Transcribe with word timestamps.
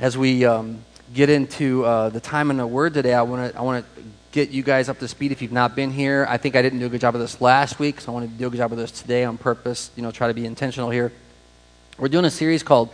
as 0.00 0.16
we 0.16 0.46
um, 0.46 0.82
get 1.14 1.28
into 1.28 1.84
uh, 1.84 2.08
the 2.08 2.20
time 2.20 2.50
in 2.50 2.56
the 2.56 2.66
Word 2.66 2.94
today, 2.94 3.12
I 3.12 3.20
want 3.22 3.52
to 3.52 3.58
I 3.58 3.62
want 3.62 3.84
to 3.84 4.02
get 4.32 4.48
you 4.48 4.62
guys 4.62 4.88
up 4.88 4.98
to 4.98 5.06
speed 5.06 5.30
if 5.30 5.42
you've 5.42 5.52
not 5.52 5.76
been 5.76 5.90
here. 5.90 6.26
I 6.28 6.38
think 6.38 6.56
I 6.56 6.62
didn't 6.62 6.78
do 6.78 6.86
a 6.86 6.88
good 6.88 7.02
job 7.02 7.14
of 7.14 7.20
this 7.20 7.40
last 7.40 7.78
week, 7.78 8.00
so 8.00 8.10
I 8.10 8.14
wanted 8.14 8.32
to 8.32 8.38
do 8.38 8.46
a 8.46 8.50
good 8.50 8.56
job 8.56 8.72
of 8.72 8.78
this 8.78 8.90
today 8.90 9.24
on 9.24 9.36
purpose. 9.36 9.90
You 9.96 10.02
know, 10.02 10.10
try 10.10 10.28
to 10.28 10.34
be 10.34 10.46
intentional 10.46 10.88
here. 10.88 11.12
We're 11.98 12.08
doing 12.08 12.24
a 12.24 12.30
series 12.30 12.62
called 12.62 12.88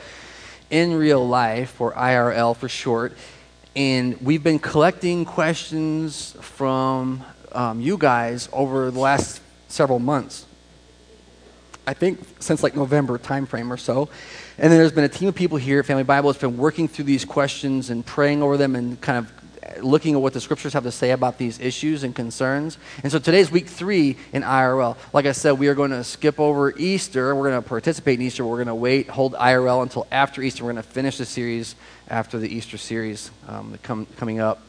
In 0.68 0.94
Real 0.94 1.26
Life, 1.26 1.80
or 1.80 1.92
IRL 1.92 2.56
for 2.56 2.68
short, 2.68 3.16
and 3.76 4.20
we've 4.20 4.42
been 4.42 4.58
collecting 4.58 5.24
questions 5.24 6.36
from 6.40 7.22
um, 7.52 7.80
you 7.80 7.98
guys 7.98 8.48
over 8.52 8.90
the 8.90 8.98
last 8.98 9.40
several 9.68 10.00
months. 10.00 10.44
I 11.86 11.94
think 11.94 12.20
since 12.40 12.62
like 12.62 12.74
November 12.74 13.18
timeframe 13.18 13.70
or 13.70 13.76
so. 13.76 14.08
And 14.58 14.72
then 14.72 14.78
there's 14.78 14.92
been 14.92 15.04
a 15.04 15.08
team 15.08 15.28
of 15.28 15.34
people 15.34 15.58
here 15.58 15.80
at 15.80 15.86
Family 15.86 16.02
Bible 16.02 16.32
that's 16.32 16.40
been 16.40 16.56
working 16.56 16.88
through 16.88 17.04
these 17.04 17.24
questions 17.24 17.90
and 17.90 18.04
praying 18.04 18.42
over 18.42 18.56
them 18.56 18.74
and 18.74 19.00
kind 19.00 19.18
of 19.18 19.32
looking 19.82 20.14
at 20.14 20.20
what 20.20 20.32
the 20.32 20.40
scriptures 20.40 20.72
have 20.72 20.84
to 20.84 20.90
say 20.90 21.10
about 21.10 21.38
these 21.38 21.60
issues 21.60 22.02
and 22.02 22.14
concerns. 22.14 22.78
And 23.02 23.12
so 23.12 23.18
today's 23.18 23.50
week 23.50 23.68
three 23.68 24.16
in 24.32 24.42
IRL. 24.42 24.96
Like 25.12 25.26
I 25.26 25.32
said, 25.32 25.52
we 25.52 25.68
are 25.68 25.74
going 25.74 25.90
to 25.90 26.04
skip 26.04 26.40
over 26.40 26.76
Easter. 26.76 27.34
We're 27.34 27.50
going 27.50 27.62
to 27.62 27.68
participate 27.68 28.18
in 28.18 28.26
Easter. 28.26 28.44
We're 28.44 28.56
going 28.56 28.68
to 28.68 28.74
wait, 28.74 29.08
hold 29.08 29.34
IRL 29.34 29.82
until 29.82 30.06
after 30.10 30.42
Easter. 30.42 30.64
We're 30.64 30.72
going 30.72 30.82
to 30.82 30.88
finish 30.88 31.18
the 31.18 31.26
series 31.26 31.74
after 32.08 32.38
the 32.38 32.48
Easter 32.48 32.78
series 32.78 33.30
um, 33.48 33.78
come, 33.82 34.06
coming 34.16 34.40
up. 34.40 34.62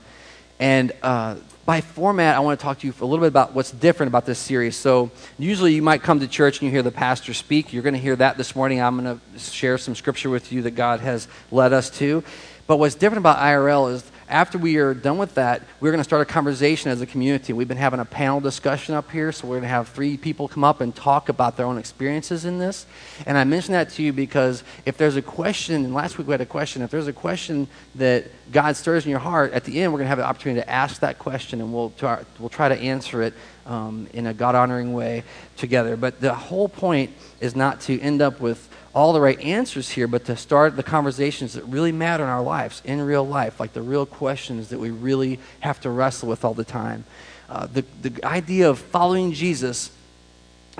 And 0.59 0.91
uh, 1.04 1.35
by 1.67 1.81
format, 1.81 2.38
I 2.38 2.39
want 2.39 2.57
to 2.57 2.63
talk 2.63 2.80
to 2.80 2.88
you 2.88 2.94
a 3.02 3.05
little 3.05 3.23
bit 3.23 3.27
about 3.27 3.53
what's 3.53 3.71
different 3.71 4.07
about 4.07 4.26
this 4.26 4.39
series. 4.39 4.77
So, 4.77 5.12
usually 5.38 5.73
you 5.73 5.81
might 5.81 6.02
come 6.02 6.21
to 6.21 6.27
church 6.27 6.62
and 6.62 6.66
you 6.66 6.71
hear 6.71 6.81
the 6.81 6.91
pastor 6.91 7.34
speak. 7.34 7.73
You're 7.73 7.84
going 7.84 7.93
to 7.93 7.99
hear 7.99 8.16
that 8.16 8.38
this 8.38 8.55
morning. 8.55 8.81
I'm 8.81 9.03
going 9.03 9.20
to 9.20 9.40
share 9.40 9.77
some 9.77 9.93
scripture 9.93 10.30
with 10.30 10.53
you 10.53 10.62
that 10.62 10.71
God 10.71 11.02
has 11.02 11.27
led 11.52 11.73
us 11.73 11.90
to. 11.98 12.23
But 12.67 12.77
what's 12.77 12.95
different 12.95 13.20
about 13.20 13.40
IRL 13.40 13.91
is 13.91 14.09
after 14.30 14.58
we 14.58 14.77
are 14.77 14.94
done 14.94 15.17
with 15.17 15.36
that, 15.36 15.62
we're 15.80 15.91
going 15.91 16.02
to 16.02 16.04
start 16.04 16.21
a 16.21 16.26
conversation 16.26 16.91
as 16.91 16.99
a 16.99 17.05
community. 17.05 17.54
We've 17.54 17.68
been 17.68 17.77
having 17.77 18.01
a 18.01 18.05
panel 18.05 18.41
discussion 18.41 18.93
up 18.93 19.10
here, 19.10 19.32
so 19.32 19.48
we're 19.48 19.55
going 19.55 19.63
to 19.63 19.70
have 19.70 19.88
three 19.90 20.18
people 20.18 20.49
come 20.49 20.65
up 20.65 20.82
and 20.82 20.93
talk 20.93 21.29
about 21.29 21.55
their 21.55 21.65
own 21.65 21.77
experiences 21.77 22.43
in 22.43 22.60
this. 22.60 22.85
And 23.26 23.38
I 23.38 23.46
mention 23.46 23.71
that 23.71 23.90
to 23.91 24.04
you 24.04 24.12
because 24.12 24.63
if 24.85 24.98
there's 24.98 25.16
a 25.16 25.21
question, 25.21 25.85
and 25.85 25.93
last 25.93 26.18
week 26.18 26.27
we 26.27 26.34
had 26.34 26.41
a 26.41 26.46
question, 26.46 26.82
if 26.82 26.91
there's 26.91 27.07
a 27.07 27.13
question 27.13 27.68
that 27.96 28.26
God 28.51 28.76
stirs 28.76 29.05
in 29.05 29.12
your 29.12 29.20
heart, 29.20 29.54
at 29.54 29.63
the 29.63 29.82
end 29.82 29.93
we're 29.93 29.99
going 29.99 30.07
to 30.07 30.10
have 30.10 30.20
an 30.20 30.26
opportunity 30.26 30.62
to 30.62 30.70
ask 30.70 30.99
that 30.99 31.20
question, 31.20 31.62
and 31.62 31.73
we'll 31.73 31.91
try, 31.91 32.21
we'll 32.40 32.49
try 32.49 32.68
to 32.68 32.77
answer 32.77 33.21
it 33.21 33.34
um, 33.66 34.07
in 34.13 34.27
a 34.27 34.34
God 34.34 34.55
honoring 34.55 34.94
way 34.94 35.23
together. 35.55 35.96
But 35.96 36.20
the 36.20 36.34
whole 36.34 36.68
point 36.68 37.12
is 37.40 37.55
not 37.55 37.82
to 37.82 37.99
end 38.01 38.21
up 38.21 38.41
with 38.41 38.68
all 38.98 39.13
the 39.13 39.21
right 39.21 39.40
answers 39.41 39.91
here, 39.91 40.07
but 40.07 40.26
to 40.26 40.35
start 40.35 40.76
the 40.76 40.81
conversations 40.81 41.53
that 41.53 41.63
really 41.65 41.91
matter 41.91 42.23
in 42.23 42.29
our 42.31 42.41
lives, 42.41 42.81
in 42.84 42.99
real 42.99 43.23
life, 43.23 43.59
like 43.59 43.71
the 43.73 43.81
real 43.81 44.07
questions 44.07 44.70
that 44.70 44.79
we 44.79 44.89
really 44.89 45.39
have 45.59 45.79
to 45.79 45.87
wrestle 45.87 46.27
with 46.27 46.43
all 46.43 46.55
the 46.55 46.63
time. 46.63 47.04
Uh, 47.48 47.67
the, 47.67 47.85
the 48.01 48.26
idea 48.26 48.67
of 48.67 48.79
following 48.79 49.34
Jesus, 49.34 49.91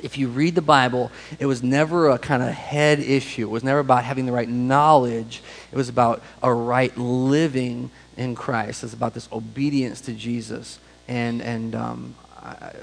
if 0.02 0.18
you 0.18 0.30
read 0.30 0.56
the 0.56 0.64
Bible, 0.64 1.12
it 1.38 1.46
was 1.46 1.62
never 1.62 2.10
a 2.10 2.18
kind 2.18 2.42
of 2.42 2.50
head 2.50 3.00
issue. 3.00 3.44
It 3.44 3.52
was 3.52 3.64
never 3.64 3.82
about 3.82 4.04
having 4.04 4.26
the 4.26 4.32
right 4.32 4.50
knowledge, 4.50 5.44
it 5.72 5.76
was 5.76 5.88
about 5.88 6.24
a 6.42 6.52
right 6.52 6.98
living 6.98 7.92
in 8.18 8.34
Christ. 8.34 8.84
It's 8.84 8.94
about 8.94 9.14
this 9.14 9.30
obedience 9.32 10.02
to 10.02 10.14
Jesus. 10.14 10.80
And, 11.08 11.40
and 11.40 11.76
um, 11.76 12.16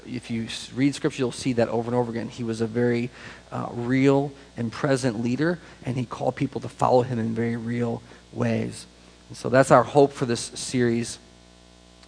if 0.07 0.31
you 0.31 0.47
read 0.75 0.95
Scripture, 0.95 1.23
you'll 1.23 1.31
see 1.31 1.53
that 1.53 1.69
over 1.69 1.87
and 1.87 1.95
over 1.95 2.11
again. 2.11 2.29
He 2.29 2.43
was 2.43 2.61
a 2.61 2.67
very 2.67 3.09
uh, 3.51 3.69
real 3.71 4.31
and 4.57 4.71
present 4.71 5.23
leader, 5.23 5.59
and 5.85 5.97
he 5.97 6.05
called 6.05 6.35
people 6.35 6.61
to 6.61 6.69
follow 6.69 7.01
him 7.01 7.19
in 7.19 7.33
very 7.33 7.55
real 7.55 8.01
ways. 8.33 8.85
And 9.29 9.37
so 9.37 9.49
that's 9.49 9.71
our 9.71 9.83
hope 9.83 10.13
for 10.13 10.25
this 10.25 10.39
series. 10.41 11.19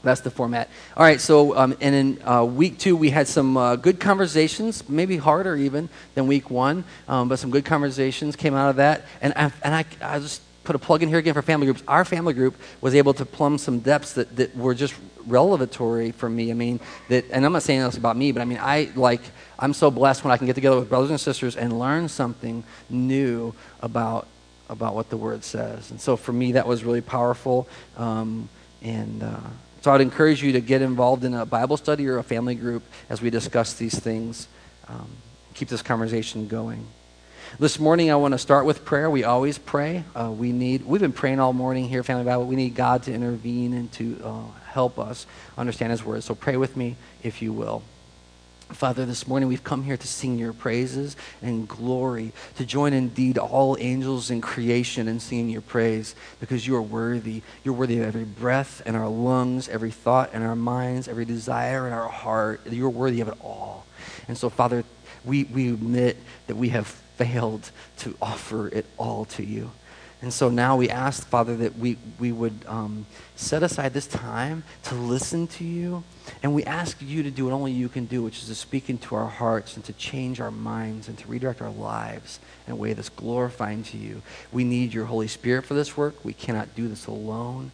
That's 0.04 0.22
the 0.22 0.32
format. 0.32 0.70
All 0.96 1.04
right, 1.04 1.20
so, 1.20 1.58
um, 1.58 1.76
and 1.82 1.96
in 1.96 2.28
uh, 2.28 2.44
week 2.44 2.78
two, 2.78 2.96
we 2.96 3.10
had 3.10 3.28
some 3.28 3.58
uh, 3.58 3.76
good 3.76 4.00
conversations, 4.00 4.88
maybe 4.88 5.18
harder 5.18 5.56
even 5.56 5.90
than 6.16 6.28
week 6.28 6.50
one, 6.50 6.84
um, 7.08 7.30
but 7.30 7.40
some 7.40 7.50
good 7.50 7.66
conversations 7.66 8.36
came 8.36 8.53
out 8.53 8.70
of 8.70 8.76
that. 8.76 9.06
And 9.22 9.34
I, 9.36 9.52
and 9.64 9.76
I, 9.76 9.86
I 10.02 10.20
just 10.20 10.42
put 10.67 10.75
a 10.75 10.79
plug 10.79 11.01
in 11.01 11.07
here 11.09 11.17
again 11.17 11.33
for 11.33 11.41
family 11.41 11.66
groups. 11.66 11.81
Our 11.88 12.03
family 12.03 12.33
group 12.33 12.55
was 12.81 12.94
able 12.94 13.13
to 13.16 13.25
plumb 13.25 13.57
some 13.57 13.79
depths 13.79 14.13
that, 14.13 14.35
that 14.35 14.55
were 14.55 14.75
just 14.75 14.94
revelatory 15.25 16.11
for 16.11 16.29
me. 16.29 16.51
I 16.51 16.53
mean, 16.53 16.81
that, 17.07 17.23
and 17.31 17.45
I'm 17.45 17.53
not 17.53 17.63
saying 17.63 17.81
this 17.81 17.97
about 17.97 18.17
me, 18.17 18.33
but 18.33 18.41
I 18.41 18.45
mean, 18.45 18.59
I 18.61 18.91
like, 18.95 19.22
I'm 19.57 19.73
so 19.73 19.89
blessed 19.89 20.25
when 20.25 20.33
I 20.33 20.38
can 20.38 20.45
get 20.45 20.55
together 20.55 20.78
with 20.78 20.89
brothers 20.89 21.09
and 21.09 21.19
sisters 21.19 21.55
and 21.55 21.79
learn 21.79 22.09
something 22.09 22.63
new 22.89 23.55
about 23.81 24.28
about 24.69 24.95
what 24.95 25.09
the 25.09 25.16
word 25.16 25.45
says. 25.45 25.91
And 25.91 26.01
so 26.01 26.17
for 26.17 26.33
me, 26.33 26.51
that 26.51 26.67
was 26.67 26.84
really 26.84 26.99
powerful. 26.99 27.69
Um, 27.95 28.49
and 28.81 29.23
uh, 29.23 29.39
so 29.79 29.94
I'd 29.94 30.01
encourage 30.01 30.44
you 30.44 30.51
to 30.51 30.59
get 30.59 30.81
involved 30.81 31.23
in 31.23 31.34
a 31.34 31.45
Bible 31.45 31.78
study 31.78 32.05
or 32.05 32.17
a 32.17 32.23
family 32.23 32.53
group 32.53 32.84
as 33.09 33.22
we 33.22 33.29
discuss 33.29 33.75
these 33.75 33.97
things. 33.97 34.49
Um, 34.89 35.07
keep 35.53 35.69
this 35.69 35.81
conversation 35.81 36.49
going. 36.49 36.85
This 37.56 37.80
morning, 37.80 38.12
I 38.12 38.18
want 38.18 38.34
to 38.34 38.38
start 38.38 38.66
with 38.66 38.85
prayer. 38.85 39.09
We 39.09 39.24
always 39.24 39.58
pray. 39.58 40.03
Uh, 40.13 40.30
we 40.30 40.52
need, 40.52 40.85
we've 40.85 41.02
been 41.02 41.12
praying 41.12 41.40
all 41.40 41.53
morning 41.53 41.90
here, 41.90 42.03
Family 42.03 42.24
Bible. 42.24 42.46
We 42.46 42.56
need 42.56 42.75
God 42.75 43.03
to 43.03 43.13
intervene 43.13 43.74
and 43.74 43.91
to 43.94 44.22
uh, 44.24 44.59
help 44.68 45.00
us 45.00 45.25
understand 45.58 45.90
His 45.90 46.03
Word. 46.03 46.24
So 46.24 46.35
pray 46.35 46.56
with 46.56 46.78
me, 46.78 46.97
if 47.24 47.41
you 47.41 47.52
will. 47.52 47.81
Father, 48.69 49.08
this 49.08 49.28
morning 49.28 49.50
we've 49.50 49.63
come 49.63 49.81
here 49.81 49.97
to 49.97 50.08
sing 50.08 50.38
your 50.38 50.53
praises 50.53 51.16
and 51.41 51.68
glory, 51.68 52.31
to 52.58 52.66
join 52.66 52.94
indeed 52.94 53.40
all 53.40 53.75
angels 53.79 54.29
in 54.29 54.40
creation 54.40 55.08
in 55.08 55.19
singing 55.19 55.50
your 55.50 55.62
praise, 55.62 56.14
because 56.40 56.68
you 56.68 56.75
are 56.75 56.81
worthy. 56.81 57.41
You're 57.64 57.74
worthy 57.74 57.97
of 57.97 58.06
every 58.06 58.25
breath 58.25 58.84
in 58.85 58.94
our 58.94 59.08
lungs, 59.08 59.68
every 59.68 59.91
thought 59.91 60.34
in 60.34 60.44
our 60.44 60.56
minds, 60.56 61.08
every 61.08 61.25
desire 61.25 61.88
in 61.88 61.94
our 61.94 62.09
heart. 62.09 62.62
You're 62.69 62.90
worthy 62.90 63.22
of 63.22 63.29
it 63.29 63.38
all. 63.41 63.88
And 64.28 64.38
so, 64.38 64.50
Father, 64.50 64.84
we, 65.25 65.46
we 65.46 65.69
admit 65.69 66.18
that 66.46 66.56
we 66.56 66.69
have 66.69 67.02
failed 67.17 67.72
to 67.97 68.16
offer 68.22 68.67
it 68.67 68.85
all 68.97 69.25
to 69.25 69.44
you. 69.44 69.72
And 70.19 70.33
so 70.33 70.50
now 70.50 70.75
we 70.75 70.89
ask, 70.89 71.28
Father, 71.28 71.55
that 71.57 71.78
we, 71.78 71.97
we 72.17 72.31
would 72.31 72.66
um, 72.67 73.05
set 73.35 73.61
aside 73.61 73.94
this 73.94 74.07
time 74.07 74.63
to 74.83 74.95
listen 74.95 75.45
to 75.47 75.63
you. 75.63 76.03
And 76.41 76.55
we 76.55 76.63
ask 76.63 76.97
you 77.00 77.22
to 77.22 77.29
do 77.29 77.45
what 77.45 77.53
only 77.53 77.72
you 77.72 77.88
can 77.88 78.05
do, 78.05 78.23
which 78.23 78.41
is 78.41 78.47
to 78.47 78.55
speak 78.55 78.89
into 78.89 79.13
our 79.13 79.28
hearts 79.28 79.75
and 79.75 79.85
to 79.85 79.94
change 79.94 80.41
our 80.41 80.50
minds 80.50 81.07
and 81.07 81.17
to 81.19 81.28
redirect 81.28 81.61
our 81.61 81.69
lives 81.69 82.39
in 82.66 82.73
a 82.73 82.75
way 82.75 82.94
that's 82.94 83.09
glorifying 83.09 83.84
to 83.84 83.97
you. 83.97 84.23
We 84.51 84.63
need 84.63 84.91
your 84.91 85.05
Holy 85.05 85.28
Spirit 85.28 85.66
for 85.66 85.75
this 85.75 85.95
work. 85.95 86.25
We 86.25 86.34
cannot 86.34 86.75
do 86.75 86.88
this 86.88 87.05
alone. 87.05 87.72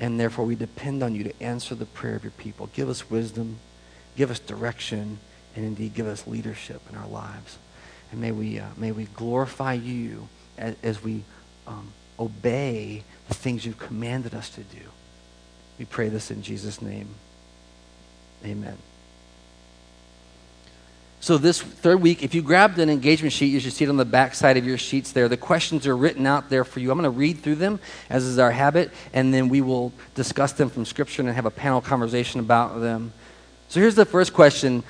And 0.00 0.18
therefore, 0.18 0.46
we 0.46 0.56
depend 0.56 1.04
on 1.04 1.14
you 1.14 1.22
to 1.22 1.42
answer 1.42 1.76
the 1.76 1.86
prayer 1.86 2.16
of 2.16 2.24
your 2.24 2.32
people. 2.32 2.68
Give 2.74 2.88
us 2.88 3.10
wisdom, 3.10 3.58
give 4.16 4.30
us 4.30 4.40
direction, 4.40 5.20
and 5.54 5.64
indeed 5.64 5.94
give 5.94 6.06
us 6.06 6.26
leadership 6.26 6.82
in 6.90 6.96
our 6.96 7.06
lives. 7.06 7.58
And 8.12 8.20
may 8.20 8.32
we, 8.32 8.58
uh, 8.58 8.66
may 8.76 8.92
we 8.92 9.04
glorify 9.04 9.74
you 9.74 10.28
as, 10.58 10.76
as 10.82 11.02
we 11.02 11.22
um, 11.66 11.92
obey 12.18 13.02
the 13.28 13.34
things 13.34 13.64
you've 13.64 13.78
commanded 13.78 14.34
us 14.34 14.50
to 14.50 14.60
do. 14.62 14.82
We 15.78 15.84
pray 15.84 16.08
this 16.08 16.30
in 16.30 16.42
Jesus' 16.42 16.82
name. 16.82 17.08
Amen. 18.44 18.76
So, 21.22 21.36
this 21.36 21.60
third 21.60 22.00
week, 22.00 22.22
if 22.22 22.34
you 22.34 22.40
grabbed 22.40 22.78
an 22.78 22.88
engagement 22.88 23.34
sheet, 23.34 23.48
you 23.48 23.60
should 23.60 23.74
see 23.74 23.84
it 23.84 23.90
on 23.90 23.98
the 23.98 24.06
back 24.06 24.34
side 24.34 24.56
of 24.56 24.66
your 24.66 24.78
sheets 24.78 25.12
there. 25.12 25.28
The 25.28 25.36
questions 25.36 25.86
are 25.86 25.94
written 25.94 26.26
out 26.26 26.48
there 26.48 26.64
for 26.64 26.80
you. 26.80 26.90
I'm 26.90 26.98
going 26.98 27.12
to 27.12 27.16
read 27.16 27.42
through 27.42 27.56
them, 27.56 27.78
as 28.08 28.24
is 28.24 28.38
our 28.38 28.50
habit, 28.50 28.90
and 29.12 29.32
then 29.32 29.50
we 29.50 29.60
will 29.60 29.92
discuss 30.14 30.52
them 30.52 30.70
from 30.70 30.86
Scripture 30.86 31.20
and 31.20 31.30
have 31.30 31.44
a 31.44 31.50
panel 31.50 31.82
conversation 31.82 32.40
about 32.40 32.80
them. 32.80 33.12
So, 33.68 33.80
here's 33.80 33.96
the 33.96 34.06
first 34.06 34.32
question 34.32 34.82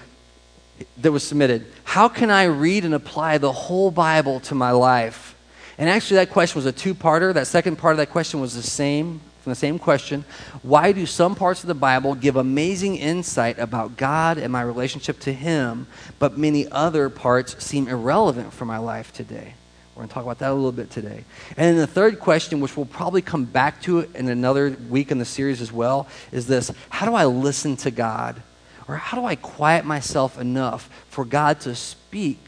that 0.99 1.13
was 1.13 1.23
submitted 1.23 1.67
How 1.85 2.09
can 2.09 2.31
I 2.31 2.45
read 2.45 2.85
and 2.85 2.95
apply 2.95 3.39
the 3.39 3.53
whole 3.53 3.91
Bible 3.91 4.41
to 4.41 4.55
my 4.55 4.71
life? 4.71 5.35
And 5.79 5.89
actually, 5.89 6.17
that 6.17 6.31
question 6.31 6.59
was 6.59 6.67
a 6.67 6.73
two 6.73 6.95
parter. 6.95 7.33
That 7.33 7.47
second 7.47 7.77
part 7.77 7.93
of 7.93 7.99
that 7.99 8.11
question 8.11 8.39
was 8.39 8.55
the 8.55 8.63
same, 8.63 9.21
from 9.41 9.51
the 9.51 9.57
same 9.57 9.79
question. 9.79 10.27
Why 10.61 10.93
do 10.93 11.07
some 11.07 11.35
parts 11.35 11.63
of 11.63 11.69
the 11.69 11.75
Bible 11.75 12.15
give 12.15 12.37
amazing 12.37 12.97
insight 12.97 13.59
about 13.59 13.97
God 13.97 14.37
and 14.37 14.53
my 14.53 14.61
relationship 14.61 15.21
to 15.21 15.33
Him, 15.33 15.87
but 16.19 16.37
many 16.37 16.71
other 16.71 17.09
parts 17.09 17.65
seem 17.65 17.89
irrelevant 17.89 18.53
for 18.53 18.67
my 18.67 18.77
life 18.77 19.11
today? 19.15 19.55
We're 19.95 20.03
going 20.03 20.09
to 20.09 20.15
talk 20.15 20.25
about 20.25 20.39
that 20.41 20.51
a 20.51 20.55
little 20.55 20.71
bit 20.71 20.91
today. 20.91 21.25
And 21.57 21.57
then 21.57 21.77
the 21.77 21.87
third 21.87 22.21
question, 22.21 22.61
which 22.61 22.77
we'll 22.77 22.87
probably 22.87 23.23
come 23.23 23.45
back 23.45 23.81
to 23.83 24.01
in 24.15 24.29
another 24.29 24.77
week 24.91 25.11
in 25.11 25.19
the 25.19 25.25
series 25.25 25.63
as 25.63 25.73
well, 25.73 26.09
is 26.31 26.47
this 26.47 26.71
How 26.91 27.07
do 27.07 27.15
I 27.15 27.25
listen 27.25 27.77
to 27.79 27.91
God? 27.91 28.43
Or 28.91 28.97
how 28.97 29.21
do 29.21 29.25
I 29.25 29.37
quiet 29.37 29.85
myself 29.85 30.37
enough 30.37 30.91
for 31.11 31.25
God 31.25 31.61
to 31.61 31.77
speak 31.77 32.41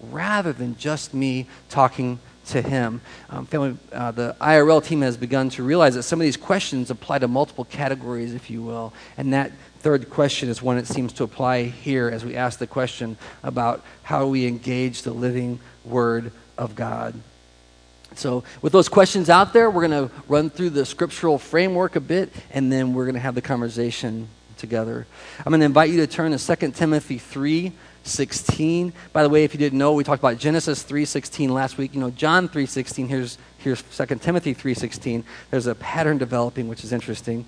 rather 0.00 0.50
than 0.50 0.78
just 0.78 1.12
me 1.12 1.46
talking 1.68 2.20
to 2.46 2.62
Him? 2.62 3.02
Um, 3.28 3.44
family, 3.44 3.76
uh, 3.92 4.12
the 4.12 4.34
IRL 4.40 4.82
team 4.82 5.02
has 5.02 5.18
begun 5.18 5.50
to 5.50 5.62
realize 5.62 5.94
that 5.96 6.04
some 6.04 6.22
of 6.22 6.24
these 6.24 6.38
questions 6.38 6.90
apply 6.90 7.18
to 7.18 7.28
multiple 7.28 7.66
categories, 7.66 8.32
if 8.32 8.48
you 8.48 8.62
will. 8.62 8.94
And 9.18 9.34
that 9.34 9.52
third 9.80 10.08
question 10.08 10.48
is 10.48 10.62
one 10.62 10.76
that 10.76 10.86
seems 10.86 11.12
to 11.12 11.24
apply 11.24 11.64
here 11.64 12.08
as 12.08 12.24
we 12.24 12.34
ask 12.34 12.58
the 12.58 12.66
question 12.66 13.18
about 13.42 13.84
how 14.04 14.26
we 14.26 14.46
engage 14.46 15.02
the 15.02 15.12
living 15.12 15.60
Word 15.84 16.32
of 16.56 16.76
God. 16.76 17.12
So, 18.14 18.42
with 18.62 18.72
those 18.72 18.88
questions 18.88 19.28
out 19.28 19.52
there, 19.52 19.70
we're 19.70 19.86
going 19.86 20.08
to 20.08 20.14
run 20.28 20.48
through 20.48 20.70
the 20.70 20.86
scriptural 20.86 21.38
framework 21.38 21.94
a 21.94 22.00
bit, 22.00 22.32
and 22.52 22.72
then 22.72 22.94
we're 22.94 23.04
going 23.04 23.16
to 23.16 23.20
have 23.20 23.34
the 23.34 23.42
conversation 23.42 24.28
together. 24.58 25.06
I'm 25.38 25.50
going 25.50 25.60
to 25.60 25.66
invite 25.66 25.90
you 25.90 25.96
to 25.98 26.06
turn 26.06 26.36
to 26.36 26.56
2 26.56 26.72
Timothy 26.72 27.18
3 27.18 27.72
16. 28.04 28.92
By 29.12 29.22
the 29.22 29.28
way, 29.28 29.44
if 29.44 29.54
you 29.54 29.58
didn't 29.58 29.78
know, 29.78 29.92
we 29.92 30.04
talked 30.04 30.20
about 30.20 30.38
Genesis 30.38 30.82
3:16 30.82 31.50
last 31.50 31.78
week. 31.78 31.94
You 31.94 32.00
know, 32.00 32.10
John 32.10 32.48
3:16. 32.48 33.08
Here's 33.08 33.38
here's 33.58 33.82
2 33.82 34.20
Timothy 34.20 34.54
3:16. 34.54 35.24
There's 35.50 35.66
a 35.66 35.74
pattern 35.74 36.18
developing, 36.18 36.68
which 36.68 36.84
is 36.84 36.92
interesting. 36.92 37.44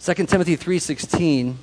2 0.00 0.26
Timothy 0.26 0.56
3:16 0.56 1.56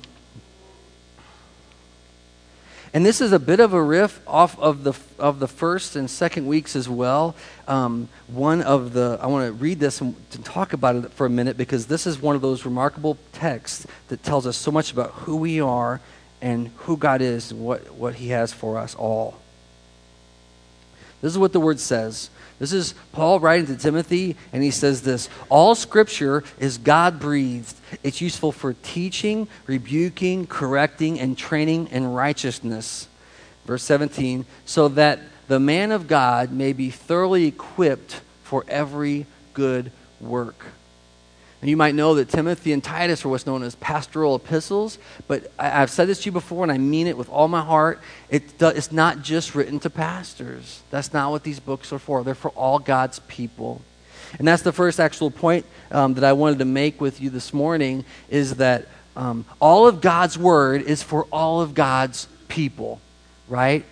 and 2.94 3.04
this 3.04 3.20
is 3.20 3.32
a 3.32 3.40
bit 3.40 3.58
of 3.58 3.72
a 3.72 3.82
riff 3.82 4.20
off 4.24 4.56
of 4.56 4.84
the, 4.84 4.94
of 5.18 5.40
the 5.40 5.48
first 5.48 5.96
and 5.96 6.08
second 6.08 6.46
weeks 6.46 6.76
as 6.76 6.88
well. 6.88 7.34
Um, 7.66 8.08
one 8.28 8.62
of 8.62 8.92
the, 8.92 9.18
I 9.20 9.26
want 9.26 9.48
to 9.48 9.52
read 9.52 9.80
this 9.80 10.00
and 10.00 10.14
talk 10.44 10.72
about 10.72 10.94
it 10.94 11.12
for 11.12 11.26
a 11.26 11.30
minute 11.30 11.56
because 11.56 11.86
this 11.86 12.06
is 12.06 12.22
one 12.22 12.36
of 12.36 12.42
those 12.42 12.64
remarkable 12.64 13.18
texts 13.32 13.84
that 14.08 14.22
tells 14.22 14.46
us 14.46 14.56
so 14.56 14.70
much 14.70 14.92
about 14.92 15.10
who 15.10 15.34
we 15.34 15.60
are 15.60 16.00
and 16.40 16.68
who 16.76 16.96
God 16.96 17.20
is 17.20 17.50
and 17.50 17.64
what, 17.64 17.94
what 17.94 18.14
He 18.14 18.28
has 18.28 18.52
for 18.52 18.78
us 18.78 18.94
all. 18.94 19.40
This 21.20 21.32
is 21.32 21.38
what 21.38 21.52
the 21.52 21.60
word 21.60 21.80
says 21.80 22.30
this 22.58 22.72
is 22.72 22.94
Paul 23.12 23.40
writing 23.40 23.66
to 23.66 23.76
Timothy, 23.76 24.36
and 24.52 24.62
he 24.62 24.70
says 24.70 25.02
this 25.02 25.28
All 25.48 25.74
scripture 25.74 26.44
is 26.58 26.78
God 26.78 27.18
breathed. 27.18 27.74
It's 28.02 28.20
useful 28.20 28.52
for 28.52 28.74
teaching, 28.82 29.48
rebuking, 29.66 30.46
correcting, 30.46 31.18
and 31.18 31.36
training 31.36 31.88
in 31.88 32.12
righteousness. 32.12 33.08
Verse 33.66 33.82
17, 33.82 34.44
so 34.64 34.88
that 34.88 35.20
the 35.48 35.58
man 35.58 35.90
of 35.90 36.06
God 36.06 36.52
may 36.52 36.72
be 36.72 36.90
thoroughly 36.90 37.46
equipped 37.46 38.20
for 38.42 38.64
every 38.68 39.26
good 39.52 39.90
work. 40.20 40.66
And 41.64 41.70
you 41.70 41.78
might 41.78 41.94
know 41.94 42.16
that 42.16 42.28
Timothy 42.28 42.74
and 42.74 42.84
Titus 42.84 43.24
are 43.24 43.30
what's 43.30 43.46
known 43.46 43.62
as 43.62 43.74
pastoral 43.76 44.36
epistles, 44.36 44.98
but 45.26 45.50
I, 45.58 45.70
have 45.70 45.88
said 45.88 46.08
this 46.08 46.20
to 46.20 46.26
you 46.26 46.32
before, 46.32 46.62
and 46.62 46.70
I 46.70 46.76
mean 46.76 47.06
it 47.06 47.16
with 47.16 47.30
all 47.30 47.48
my 47.48 47.62
heart. 47.62 48.02
It, 48.28 48.60
it's 48.60 48.92
not 48.92 49.22
just 49.22 49.54
written 49.54 49.80
to 49.80 49.88
pastors. 49.88 50.82
That's 50.90 51.14
not 51.14 51.30
what 51.30 51.42
these 51.42 51.60
books 51.60 51.90
are 51.90 51.98
for. 51.98 52.22
They're 52.22 52.34
for 52.34 52.50
all 52.50 52.78
God's 52.78 53.20
people. 53.20 53.80
And 54.38 54.46
that's 54.46 54.60
the 54.60 54.74
first 54.74 55.00
actual 55.00 55.30
point 55.30 55.64
um, 55.90 56.12
that 56.12 56.24
I 56.24 56.34
wanted 56.34 56.58
to 56.58 56.66
make 56.66 57.00
with 57.00 57.22
you 57.22 57.30
this 57.30 57.54
morning 57.54 58.04
is 58.28 58.56
that 58.56 58.86
um, 59.16 59.46
all 59.58 59.88
of 59.88 60.02
God's 60.02 60.36
word 60.36 60.82
is 60.82 61.02
for 61.02 61.24
all 61.32 61.62
of 61.62 61.72
God's 61.72 62.28
people, 62.48 63.00
right? 63.48 63.86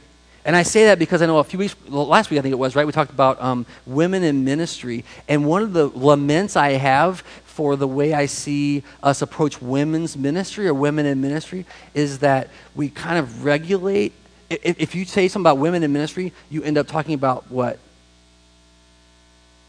And 0.45 0.57
I 0.57 0.65
say 0.65 0.87
that 0.87 0.99
because 0.99 1.23
I 1.23 1.27
know 1.27 1.39
a 1.39 1.45
few 1.45 1.59
weeks, 1.59 1.77
last 1.89 2.31
week 2.31 2.39
I 2.39 2.43
think 2.43 2.53
it 2.53 2.59
was, 2.59 2.75
right? 2.75 2.87
We 2.87 2.93
talked 2.93 3.13
about 3.13 3.41
um, 3.41 3.65
women 3.87 4.25
in 4.25 4.45
ministry. 4.45 5.05
And 5.29 5.47
one 5.47 5.63
of 5.63 5.73
the 5.73 5.87
laments 5.87 6.57
I 6.57 6.73
have 6.73 7.21
for 7.45 7.77
the 7.77 7.87
way 7.87 8.13
I 8.13 8.27
see 8.27 8.83
us 9.03 9.23
approach 9.23 9.63
women's 9.63 10.17
ministry 10.17 10.67
or 10.67 10.75
women 10.75 11.07
in 11.07 11.21
ministry 11.21 11.65
is 11.95 12.21
that 12.21 12.49
we 12.75 12.89
kind 12.89 13.19
of 13.19 13.45
regulate. 13.45 14.13
If, 14.51 14.81
if 14.81 14.95
you 14.95 15.05
say 15.05 15.29
something 15.29 15.45
about 15.45 15.59
women 15.59 15.83
in 15.85 15.93
ministry, 15.93 16.33
you 16.51 16.63
end 16.65 16.77
up 16.77 16.89
talking 16.89 17.15
about 17.15 17.49
what? 17.51 17.79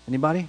Anybody? 0.07 0.47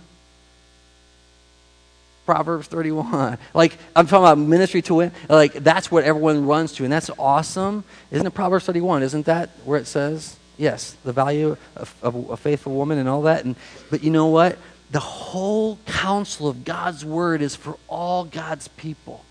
Proverbs 2.26 2.66
31. 2.68 3.38
Like, 3.52 3.76
I'm 3.94 4.06
talking 4.06 4.24
about 4.24 4.38
ministry 4.38 4.82
to 4.82 4.94
women. 4.94 5.14
Like, 5.28 5.52
that's 5.52 5.90
what 5.90 6.04
everyone 6.04 6.46
runs 6.46 6.72
to, 6.74 6.84
and 6.84 6.92
that's 6.92 7.10
awesome. 7.18 7.84
Isn't 8.10 8.26
it 8.26 8.34
Proverbs 8.34 8.66
31? 8.66 9.02
Isn't 9.02 9.26
that 9.26 9.50
where 9.64 9.78
it 9.78 9.86
says, 9.86 10.36
yes, 10.56 10.96
the 11.04 11.12
value 11.12 11.56
of, 11.76 11.94
of 12.02 12.30
a 12.30 12.36
faithful 12.36 12.74
woman 12.74 12.98
and 12.98 13.08
all 13.08 13.22
that? 13.22 13.44
And, 13.44 13.56
but 13.90 14.02
you 14.02 14.10
know 14.10 14.26
what? 14.26 14.58
the 14.94 15.00
whole 15.00 15.76
counsel 15.86 16.46
of 16.46 16.64
God's 16.64 17.04
word 17.04 17.42
is 17.42 17.56
for 17.56 17.76
all 17.88 18.24
God's 18.24 18.68
people. 18.68 19.24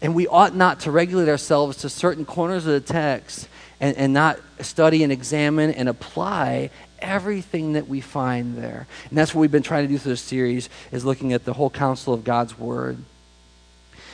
And 0.00 0.14
we 0.14 0.28
ought 0.28 0.54
not 0.54 0.80
to 0.80 0.92
regulate 0.92 1.28
ourselves 1.28 1.78
to 1.78 1.88
certain 1.88 2.24
corners 2.24 2.64
of 2.64 2.72
the 2.72 2.80
text 2.80 3.48
and, 3.80 3.96
and 3.96 4.12
not 4.12 4.38
study 4.60 5.02
and 5.02 5.10
examine 5.10 5.72
and 5.72 5.88
apply 5.88 6.70
everything 7.00 7.74
that 7.74 7.88
we 7.88 8.00
find 8.00 8.56
there. 8.56 8.86
And 9.08 9.18
that's 9.18 9.34
what 9.34 9.42
we've 9.42 9.50
been 9.50 9.62
trying 9.62 9.84
to 9.84 9.88
do 9.88 9.98
through 9.98 10.12
this 10.12 10.20
series 10.20 10.68
is 10.92 11.04
looking 11.04 11.32
at 11.32 11.44
the 11.44 11.54
whole 11.54 11.70
counsel 11.70 12.14
of 12.14 12.24
God's 12.24 12.58
word. 12.58 12.98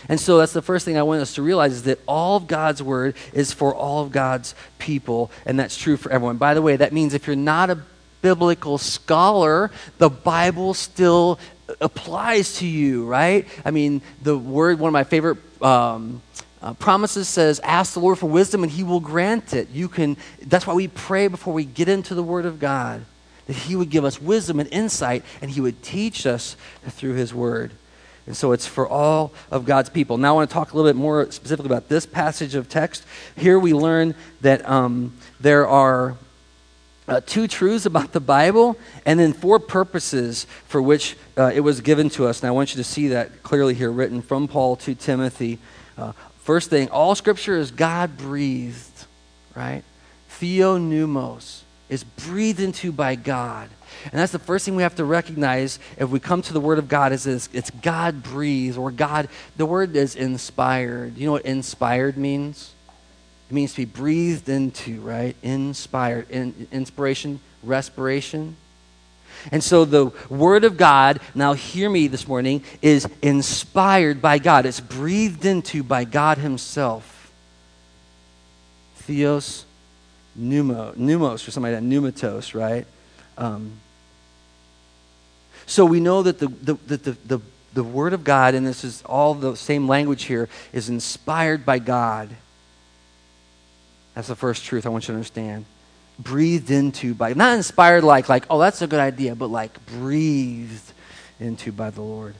And 0.09 0.21
so 0.21 0.39
that's 0.39 0.53
the 0.53 0.63
first 0.63 0.85
thing 0.85 0.99
I 0.99 1.03
want 1.03 1.23
us 1.23 1.35
to 1.35 1.43
realize 1.43 1.73
is 1.73 1.83
that 1.85 1.99
all 2.07 2.37
of 2.37 2.47
God's 2.47 2.83
word 2.83 3.17
is 3.33 3.53
for 3.53 3.75
all 3.75 4.03
of 4.03 4.13
God's 4.13 4.55
people, 4.79 5.31
and 5.47 5.59
that's 5.59 5.77
true 5.77 5.97
for 5.97 6.13
everyone. 6.13 6.37
By 6.37 6.55
the 6.55 6.63
way, 6.63 6.77
that 6.77 6.93
means 6.93 7.15
if 7.15 7.27
you're 7.27 7.37
not 7.37 7.71
a 7.71 7.79
biblical 8.21 8.79
scholar, 8.79 9.71
the 9.99 10.11
Bible 10.11 10.75
still 10.75 11.39
applies 11.81 12.59
to 12.59 12.67
you, 12.67 13.07
right? 13.07 13.47
I 13.65 13.71
mean, 13.71 14.03
the 14.23 14.37
word, 14.37 14.79
one 14.79 14.89
of 14.89 14.93
my 14.93 15.05
favorite 15.05 15.39
um, 15.63 16.21
uh, 16.65 16.73
promises 16.73 17.29
says, 17.29 17.61
Ask 17.63 17.93
the 17.93 18.01
Lord 18.01 18.19
for 18.19 18.27
wisdom 18.27 18.63
and 18.63 18.73
he 18.73 18.83
will 18.83 18.99
grant 18.99 19.53
it. 19.53 19.69
You 19.71 19.87
can, 19.87 20.17
that's 20.41 20.67
why 20.67 20.73
we 20.73 20.89
pray 20.89 21.29
before 21.29 21.53
we 21.53 21.67
get 21.67 21.91
into 21.91 22.15
the 22.15 22.23
Word 22.23 22.47
of 22.47 22.59
God, 22.59 23.05
that 23.47 23.53
he 23.53 23.77
would 23.77 23.91
give 23.91 24.03
us 24.07 24.19
wisdom 24.19 24.59
and 24.59 24.69
insight 24.73 25.25
and 25.43 25.51
he 25.51 25.61
would 25.61 25.83
teach 25.83 26.27
us 26.27 26.57
through 26.89 27.13
his 27.13 27.35
Word. 27.35 27.73
And 28.27 28.35
so 28.35 28.53
it's 28.53 28.67
for 28.67 28.89
all 28.89 29.35
of 29.51 29.67
God's 29.67 29.91
people. 29.91 30.17
Now 30.17 30.31
I 30.31 30.33
want 30.37 30.49
to 30.49 30.55
talk 30.55 30.73
a 30.73 30.77
little 30.77 30.91
bit 30.91 30.97
more 30.97 31.31
specifically 31.31 31.71
about 31.71 31.91
this 31.91 32.07
passage 32.07 32.55
of 32.55 32.71
text. 32.71 33.05
Here 33.37 33.59
we 33.59 33.75
learn 33.75 34.15
that 34.41 34.67
um, 34.67 35.13
there 35.41 35.69
are 35.69 36.17
uh, 37.07 37.21
two 37.27 37.47
truths 37.47 37.85
about 37.85 38.13
the 38.13 38.21
Bible, 38.21 38.79
and 39.05 39.21
then 39.21 39.35
four 39.35 39.59
purposes 39.59 40.47
for 40.67 40.81
which 40.81 41.19
uh, 41.37 41.51
it 41.55 41.61
was 41.61 41.83
given 41.83 42.09
to 42.09 42.27
us. 42.27 42.41
And 42.41 42.49
I 42.49 42.53
want 42.53 42.75
you 42.75 42.79
to 42.79 42.85
see 42.85 43.09
that 43.09 43.43
clearly 43.43 43.75
here, 43.75 43.93
written 43.93 44.23
from 44.23 44.49
Paul 44.49 44.77
to 44.77 44.95
Timothy. 44.95 45.59
Uh, 45.99 46.13
first 46.45 46.71
thing, 46.71 46.89
all 46.91 47.15
Scripture 47.15 47.59
is 47.59 47.71
God 47.71 48.17
breathed, 48.17 49.07
right? 49.57 49.83
Theopneustos 50.41 51.63
is 51.89 52.05
breathed 52.05 52.61
into 52.61 52.93
by 52.93 53.15
God. 53.15 53.69
And 54.05 54.13
that's 54.13 54.33
the 54.33 54.39
first 54.39 54.65
thing 54.65 54.77
we 54.77 54.83
have 54.83 54.97
to 54.97 55.05
recognize 55.05 55.79
if 55.97 56.09
we 56.09 56.21
come 56.21 56.43
to 56.43 56.53
the 56.53 56.61
Word 56.61 56.79
of 56.79 56.89
God 56.89 57.13
is 57.13 57.25
this, 57.25 57.49
it's 57.53 57.71
God 57.71 58.23
breathed, 58.23 58.77
or 58.77 58.91
God, 58.91 59.29
the 59.57 59.67
word 59.67 59.95
is 59.97 60.17
inspired. 60.17 61.17
You 61.17 61.27
know 61.27 61.33
what 61.33 61.45
inspired 61.45 62.17
means? 62.17 62.73
It 63.51 63.55
means 63.55 63.73
to 63.73 63.79
be 63.79 63.85
breathed 63.85 64.49
into, 64.49 65.01
right? 65.01 65.37
Inspired. 65.43 66.31
In, 66.31 66.67
inspiration, 66.73 67.41
respiration. 67.63 68.57
And 69.53 69.63
so 69.63 69.85
the 69.85 70.07
Word 70.29 70.65
of 70.65 70.77
God, 70.77 71.21
now 71.35 71.53
hear 71.53 71.91
me 71.91 72.09
this 72.09 72.27
morning, 72.27 72.65
is 72.81 73.09
inspired 73.23 74.23
by 74.23 74.39
God. 74.39 74.67
It's 74.67 74.81
breathed 74.81 75.45
into 75.45 75.83
by 75.83 76.05
God 76.05 76.39
Himself. 76.39 77.33
Theos, 78.97 79.65
pneumo, 80.39 80.95
pneumos, 80.97 81.47
or 81.47 81.51
something 81.51 81.73
like 81.73 81.83
that, 81.83 81.87
pneumatos, 81.87 82.55
right? 82.55 82.87
Um, 83.37 83.73
so 85.67 85.85
we 85.85 86.01
know 86.01 86.23
that 86.23 86.39
the, 86.39 86.49
the, 86.49 86.75
the, 86.75 86.97
the, 86.97 87.11
the, 87.27 87.41
the 87.75 87.85
Word 87.85 88.13
of 88.13 88.25
God, 88.25 88.55
and 88.55 88.67
this 88.67 88.85
is 88.85 89.03
all 89.03 89.35
the 89.35 89.57
same 89.57 89.89
language 89.89 90.25
here, 90.25 90.49
is 90.73 90.89
inspired 90.89 91.67
by 91.67 91.79
God. 91.79 92.31
That's 94.15 94.29
the 94.29 94.37
first 94.37 94.65
truth 94.65 94.87
I 94.87 94.91
want 94.91 95.05
you 95.05 95.09
to 95.09 95.17
understand. 95.17 95.65
Breathed 96.19 96.71
into 96.71 97.15
by, 97.15 97.33
not 97.35 97.57
inspired 97.57 98.05
like, 98.05 98.29
like, 98.29 98.47
oh, 98.49 98.59
that's 98.61 98.83
a 98.83 98.87
good 98.87 99.01
idea, 99.01 99.35
but 99.35 99.49
like 99.49 99.85
breathed 99.87 100.93
into 101.41 101.73
by 101.73 101.91
the 101.91 102.03
Lord. 102.03 102.35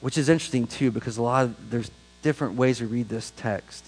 Which 0.00 0.16
is 0.16 0.28
interesting 0.28 0.66
too, 0.66 0.90
because 0.90 1.18
a 1.18 1.22
lot 1.22 1.44
of, 1.44 1.70
there's 1.70 1.90
different 2.22 2.54
ways 2.54 2.78
to 2.78 2.86
read 2.86 3.08
this 3.08 3.32
text. 3.36 3.84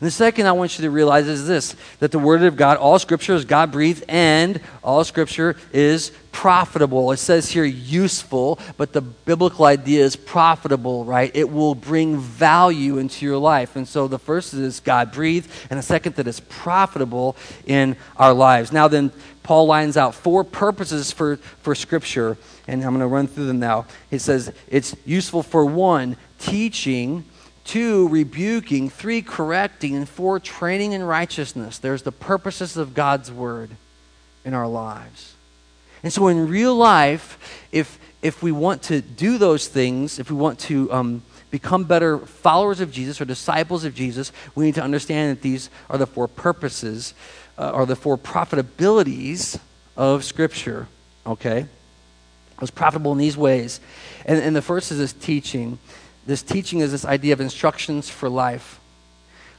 And 0.00 0.06
the 0.06 0.12
second 0.12 0.46
I 0.46 0.52
want 0.52 0.78
you 0.78 0.84
to 0.84 0.90
realize 0.90 1.26
is 1.26 1.48
this 1.48 1.74
that 1.98 2.12
the 2.12 2.18
Word 2.20 2.42
of 2.42 2.56
God, 2.56 2.76
all 2.76 2.98
Scripture 2.98 3.34
is 3.34 3.44
God 3.44 3.72
breathed, 3.72 4.04
and 4.08 4.60
all 4.84 5.02
Scripture 5.02 5.56
is 5.72 6.12
profitable. 6.30 7.10
It 7.10 7.16
says 7.16 7.50
here 7.50 7.64
useful, 7.64 8.60
but 8.76 8.92
the 8.92 9.00
biblical 9.00 9.64
idea 9.64 10.04
is 10.04 10.14
profitable, 10.14 11.04
right? 11.04 11.32
It 11.34 11.50
will 11.50 11.74
bring 11.74 12.18
value 12.18 12.98
into 12.98 13.26
your 13.26 13.38
life. 13.38 13.74
And 13.74 13.88
so 13.88 14.06
the 14.06 14.20
first 14.20 14.54
is 14.54 14.78
God 14.78 15.10
breathed, 15.10 15.50
and 15.68 15.78
the 15.78 15.82
second 15.82 16.14
that 16.14 16.28
it's 16.28 16.42
profitable 16.48 17.36
in 17.66 17.96
our 18.16 18.32
lives. 18.32 18.70
Now, 18.70 18.86
then, 18.86 19.10
Paul 19.42 19.66
lines 19.66 19.96
out 19.96 20.14
four 20.14 20.44
purposes 20.44 21.10
for, 21.10 21.36
for 21.62 21.74
Scripture, 21.74 22.36
and 22.68 22.84
I'm 22.84 22.90
going 22.90 23.00
to 23.00 23.06
run 23.06 23.26
through 23.26 23.46
them 23.46 23.58
now. 23.58 23.86
He 24.10 24.18
says 24.18 24.52
it's 24.68 24.94
useful 25.06 25.42
for 25.42 25.64
one, 25.64 26.18
teaching 26.38 27.24
two, 27.68 28.08
rebuking, 28.08 28.88
three, 28.88 29.20
correcting, 29.20 29.94
and 29.94 30.08
four, 30.08 30.40
training 30.40 30.92
in 30.92 31.02
righteousness. 31.02 31.78
There's 31.78 32.02
the 32.02 32.12
purposes 32.12 32.78
of 32.78 32.94
God's 32.94 33.30
word 33.30 33.70
in 34.44 34.54
our 34.54 34.66
lives. 34.66 35.34
And 36.02 36.10
so 36.10 36.28
in 36.28 36.48
real 36.48 36.74
life, 36.74 37.66
if, 37.70 37.98
if 38.22 38.42
we 38.42 38.52
want 38.52 38.82
to 38.84 39.02
do 39.02 39.36
those 39.36 39.68
things, 39.68 40.18
if 40.18 40.30
we 40.30 40.36
want 40.36 40.58
to 40.60 40.90
um, 40.90 41.22
become 41.50 41.84
better 41.84 42.18
followers 42.18 42.80
of 42.80 42.90
Jesus 42.90 43.20
or 43.20 43.26
disciples 43.26 43.84
of 43.84 43.94
Jesus, 43.94 44.32
we 44.54 44.64
need 44.64 44.76
to 44.76 44.82
understand 44.82 45.36
that 45.36 45.42
these 45.42 45.68
are 45.90 45.98
the 45.98 46.06
four 46.06 46.26
purposes 46.26 47.12
uh, 47.58 47.70
or 47.70 47.84
the 47.84 47.96
four 47.96 48.16
profitabilities 48.16 49.60
of 49.94 50.24
Scripture, 50.24 50.88
okay? 51.26 51.58
It 51.58 52.60
was 52.60 52.70
profitable 52.70 53.12
in 53.12 53.18
these 53.18 53.36
ways. 53.36 53.78
And, 54.24 54.40
and 54.40 54.56
the 54.56 54.62
first 54.62 54.90
is 54.90 54.98
this 54.98 55.12
teaching. 55.12 55.78
This 56.28 56.42
teaching 56.42 56.80
is 56.80 56.92
this 56.92 57.06
idea 57.06 57.32
of 57.32 57.40
instructions 57.40 58.10
for 58.10 58.28
life. 58.28 58.78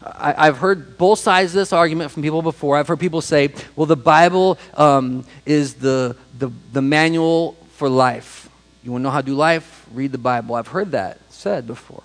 I, 0.04 0.46
have 0.46 0.60
heard 0.60 1.00
both 1.00 1.18
sides 1.18 1.50
of 1.50 1.56
this 1.56 1.74
argument 1.74 2.12
from 2.12 2.22
people 2.22 2.44
before. 2.44 2.78
I've 2.78 2.88
heard 2.88 3.00
people 3.00 3.22
say, 3.22 3.52
well, 3.76 3.88
the 3.88 3.96
Bible 3.96 4.60
um, 4.76 5.26
is 5.48 5.74
the, 5.74 6.16
the, 6.38 6.52
the 6.72 6.84
manual 6.84 7.54
for 7.78 7.90
life. 7.90 8.48
You 8.84 8.92
want 8.92 9.02
to 9.02 9.04
know 9.06 9.10
how 9.10 9.22
to 9.22 9.26
do 9.26 9.34
life? 9.34 9.84
Read 9.96 10.12
the 10.12 10.20
Bible. 10.20 10.54
I've 10.54 10.68
heard 10.68 10.92
that 10.92 11.18
said 11.30 11.66
before. 11.66 12.04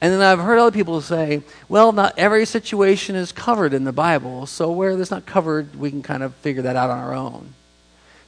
And 0.00 0.10
then 0.10 0.22
I've 0.22 0.38
heard 0.38 0.58
other 0.58 0.74
people 0.74 1.02
say, 1.02 1.42
well, 1.68 1.92
not 1.92 2.18
every 2.18 2.46
situation 2.46 3.14
is 3.14 3.30
covered 3.30 3.74
in 3.74 3.84
the 3.84 3.92
Bible, 3.92 4.46
so 4.46 4.72
where 4.72 4.96
there's 4.96 5.10
not 5.10 5.26
covered, 5.26 5.76
we 5.76 5.90
can 5.90 6.02
kind 6.02 6.22
of 6.22 6.34
figure 6.36 6.62
that 6.62 6.76
out 6.76 6.88
on 6.88 6.98
our 6.98 7.12
own. 7.12 7.52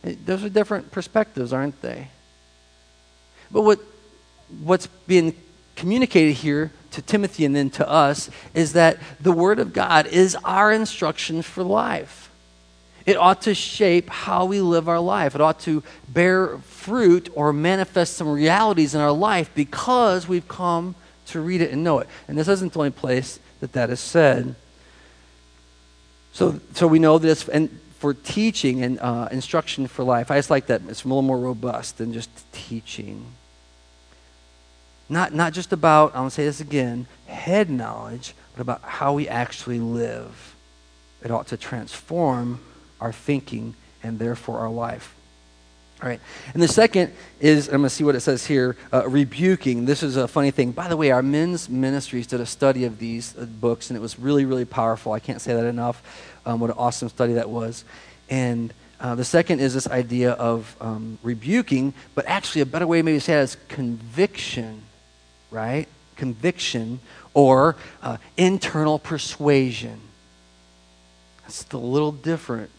Those 0.02 0.44
are 0.44 0.50
different 0.50 0.90
perspectives, 0.90 1.54
aren't 1.54 1.80
they? 1.80 2.08
But 3.50 3.62
what, 3.62 3.80
what's 4.62 4.86
being 5.06 5.34
communicated 5.76 6.34
here 6.34 6.72
to 6.92 7.02
Timothy 7.02 7.44
and 7.44 7.54
then 7.54 7.70
to 7.70 7.88
us 7.88 8.30
is 8.54 8.72
that 8.72 8.98
the 9.20 9.32
Word 9.32 9.58
of 9.58 9.72
God 9.72 10.06
is 10.06 10.36
our 10.44 10.72
instruction 10.72 11.42
for 11.42 11.62
life. 11.62 12.30
It 13.06 13.16
ought 13.16 13.42
to 13.42 13.54
shape 13.54 14.10
how 14.10 14.44
we 14.44 14.60
live 14.60 14.88
our 14.88 15.00
life. 15.00 15.34
It 15.34 15.40
ought 15.40 15.60
to 15.60 15.82
bear 16.08 16.58
fruit 16.58 17.30
or 17.34 17.52
manifest 17.52 18.16
some 18.16 18.28
realities 18.28 18.94
in 18.94 19.00
our 19.00 19.12
life 19.12 19.50
because 19.54 20.28
we've 20.28 20.46
come 20.46 20.94
to 21.26 21.40
read 21.40 21.60
it 21.60 21.70
and 21.70 21.82
know 21.82 22.00
it. 22.00 22.08
And 22.28 22.36
this 22.36 22.48
isn't 22.48 22.72
the 22.72 22.78
only 22.78 22.90
place 22.90 23.40
that 23.60 23.72
that 23.72 23.90
is 23.90 24.00
said. 24.00 24.54
So, 26.32 26.60
so 26.74 26.86
we 26.86 26.98
know 26.98 27.18
this, 27.18 27.48
and 27.48 27.80
for 27.98 28.14
teaching 28.14 28.82
and 28.82 29.00
uh, 29.00 29.28
instruction 29.30 29.86
for 29.86 30.04
life, 30.04 30.30
I 30.30 30.38
just 30.38 30.50
like 30.50 30.66
that. 30.66 30.82
It's 30.88 31.04
a 31.04 31.08
little 31.08 31.22
more 31.22 31.38
robust 31.38 31.98
than 31.98 32.12
just 32.12 32.30
teaching. 32.52 33.26
Not, 35.10 35.34
not 35.34 35.52
just 35.52 35.72
about, 35.72 36.12
I'm 36.12 36.20
going 36.20 36.28
to 36.30 36.34
say 36.34 36.44
this 36.44 36.60
again, 36.60 37.06
head 37.26 37.68
knowledge, 37.68 38.32
but 38.54 38.62
about 38.62 38.82
how 38.82 39.12
we 39.12 39.28
actually 39.28 39.80
live. 39.80 40.54
It 41.22 41.30
ought 41.30 41.48
to 41.48 41.56
transform 41.56 42.60
our 43.00 43.12
thinking 43.12 43.74
and 44.02 44.18
therefore 44.18 44.60
our 44.60 44.70
life. 44.70 45.14
All 46.00 46.08
right. 46.08 46.20
And 46.54 46.62
the 46.62 46.68
second 46.68 47.12
is, 47.40 47.68
I'm 47.68 47.78
going 47.78 47.82
to 47.82 47.90
see 47.90 48.04
what 48.04 48.14
it 48.14 48.20
says 48.20 48.46
here 48.46 48.76
uh, 48.90 49.06
rebuking. 49.06 49.84
This 49.84 50.02
is 50.02 50.16
a 50.16 50.26
funny 50.26 50.50
thing. 50.50 50.70
By 50.70 50.88
the 50.88 50.96
way, 50.96 51.10
our 51.10 51.22
men's 51.22 51.68
ministries 51.68 52.26
did 52.26 52.40
a 52.40 52.46
study 52.46 52.84
of 52.84 52.98
these 52.98 53.36
uh, 53.36 53.44
books, 53.44 53.90
and 53.90 53.98
it 53.98 54.00
was 54.00 54.18
really, 54.18 54.46
really 54.46 54.64
powerful. 54.64 55.12
I 55.12 55.18
can't 55.18 55.42
say 55.42 55.52
that 55.52 55.66
enough. 55.66 56.02
Um, 56.46 56.60
what 56.60 56.70
an 56.70 56.76
awesome 56.78 57.10
study 57.10 57.34
that 57.34 57.50
was. 57.50 57.84
And 58.30 58.72
uh, 58.98 59.14
the 59.14 59.24
second 59.24 59.60
is 59.60 59.74
this 59.74 59.88
idea 59.88 60.32
of 60.32 60.74
um, 60.80 61.18
rebuking, 61.22 61.92
but 62.14 62.24
actually, 62.26 62.62
a 62.62 62.66
better 62.66 62.86
way 62.86 63.02
maybe 63.02 63.18
to 63.18 63.24
say 63.24 63.34
that 63.34 63.42
is 63.42 63.56
conviction, 63.68 64.82
right? 65.50 65.88
Conviction 66.16 67.00
or 67.34 67.76
uh, 68.02 68.18
internal 68.36 68.98
persuasion. 68.98 70.00
That's 71.42 71.70
a 71.72 71.78
little 71.78 72.12
different 72.12 72.70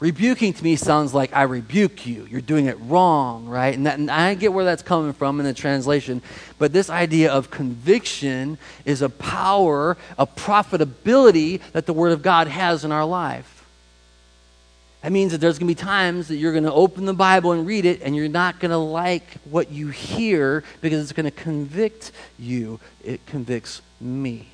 Rebuking 0.00 0.52
to 0.52 0.62
me 0.62 0.76
sounds 0.76 1.12
like 1.12 1.34
I 1.34 1.42
rebuke 1.42 2.06
you. 2.06 2.24
You're 2.30 2.40
doing 2.40 2.66
it 2.66 2.78
wrong, 2.82 3.46
right? 3.46 3.74
And, 3.74 3.84
that, 3.86 3.98
and, 3.98 4.08
I 4.08 4.34
get 4.34 4.52
where 4.52 4.64
that's 4.64 4.82
coming 4.82 5.12
from 5.12 5.40
in 5.40 5.46
the 5.46 5.52
translation. 5.52 6.22
But 6.56 6.72
this 6.72 6.88
idea 6.88 7.32
of 7.32 7.50
conviction 7.50 8.58
is 8.84 9.02
a 9.02 9.08
power, 9.08 9.96
a 10.16 10.24
profitability 10.24 11.60
that 11.72 11.86
the 11.86 11.92
Word 11.92 12.12
of 12.12 12.22
God 12.22 12.46
has 12.46 12.84
in 12.84 12.92
our 12.92 13.04
life. 13.04 13.57
That 15.02 15.12
means 15.12 15.30
that 15.30 15.38
there's 15.38 15.58
going 15.58 15.68
to 15.68 15.74
be 15.74 15.86
times 15.86 16.28
that 16.28 16.36
you're 16.36 16.52
going 16.52 16.64
to 16.64 16.72
open 16.72 17.04
the 17.04 17.14
Bible 17.14 17.52
and 17.52 17.66
read 17.66 17.84
it, 17.84 18.02
and 18.02 18.16
you're 18.16 18.28
not 18.28 18.58
going 18.58 18.72
to 18.72 18.78
like 18.78 19.24
what 19.44 19.70
you 19.70 19.88
hear 19.88 20.64
because 20.80 21.02
it's 21.02 21.12
going 21.12 21.24
to 21.24 21.30
convict 21.30 22.10
you. 22.38 22.80
It 23.04 23.24
convicts 23.26 23.80
me 24.00 24.48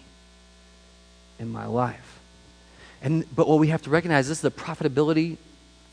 in 1.39 1.51
my 1.51 1.67
life. 1.67 2.21
And, 3.03 3.25
but 3.35 3.49
what 3.49 3.59
we 3.59 3.69
have 3.69 3.83
to 3.83 3.91
recognize 3.91 4.29
this 4.29 4.39
is 4.39 4.43
the 4.43 4.51
profitability 4.51 5.39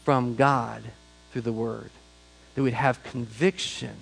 from 0.03 0.35
God 0.35 0.83
through 1.31 1.43
the 1.43 1.51
Word. 1.53 1.89
That 2.55 2.63
we'd 2.63 2.73
have 2.73 3.01
conviction 3.03 3.95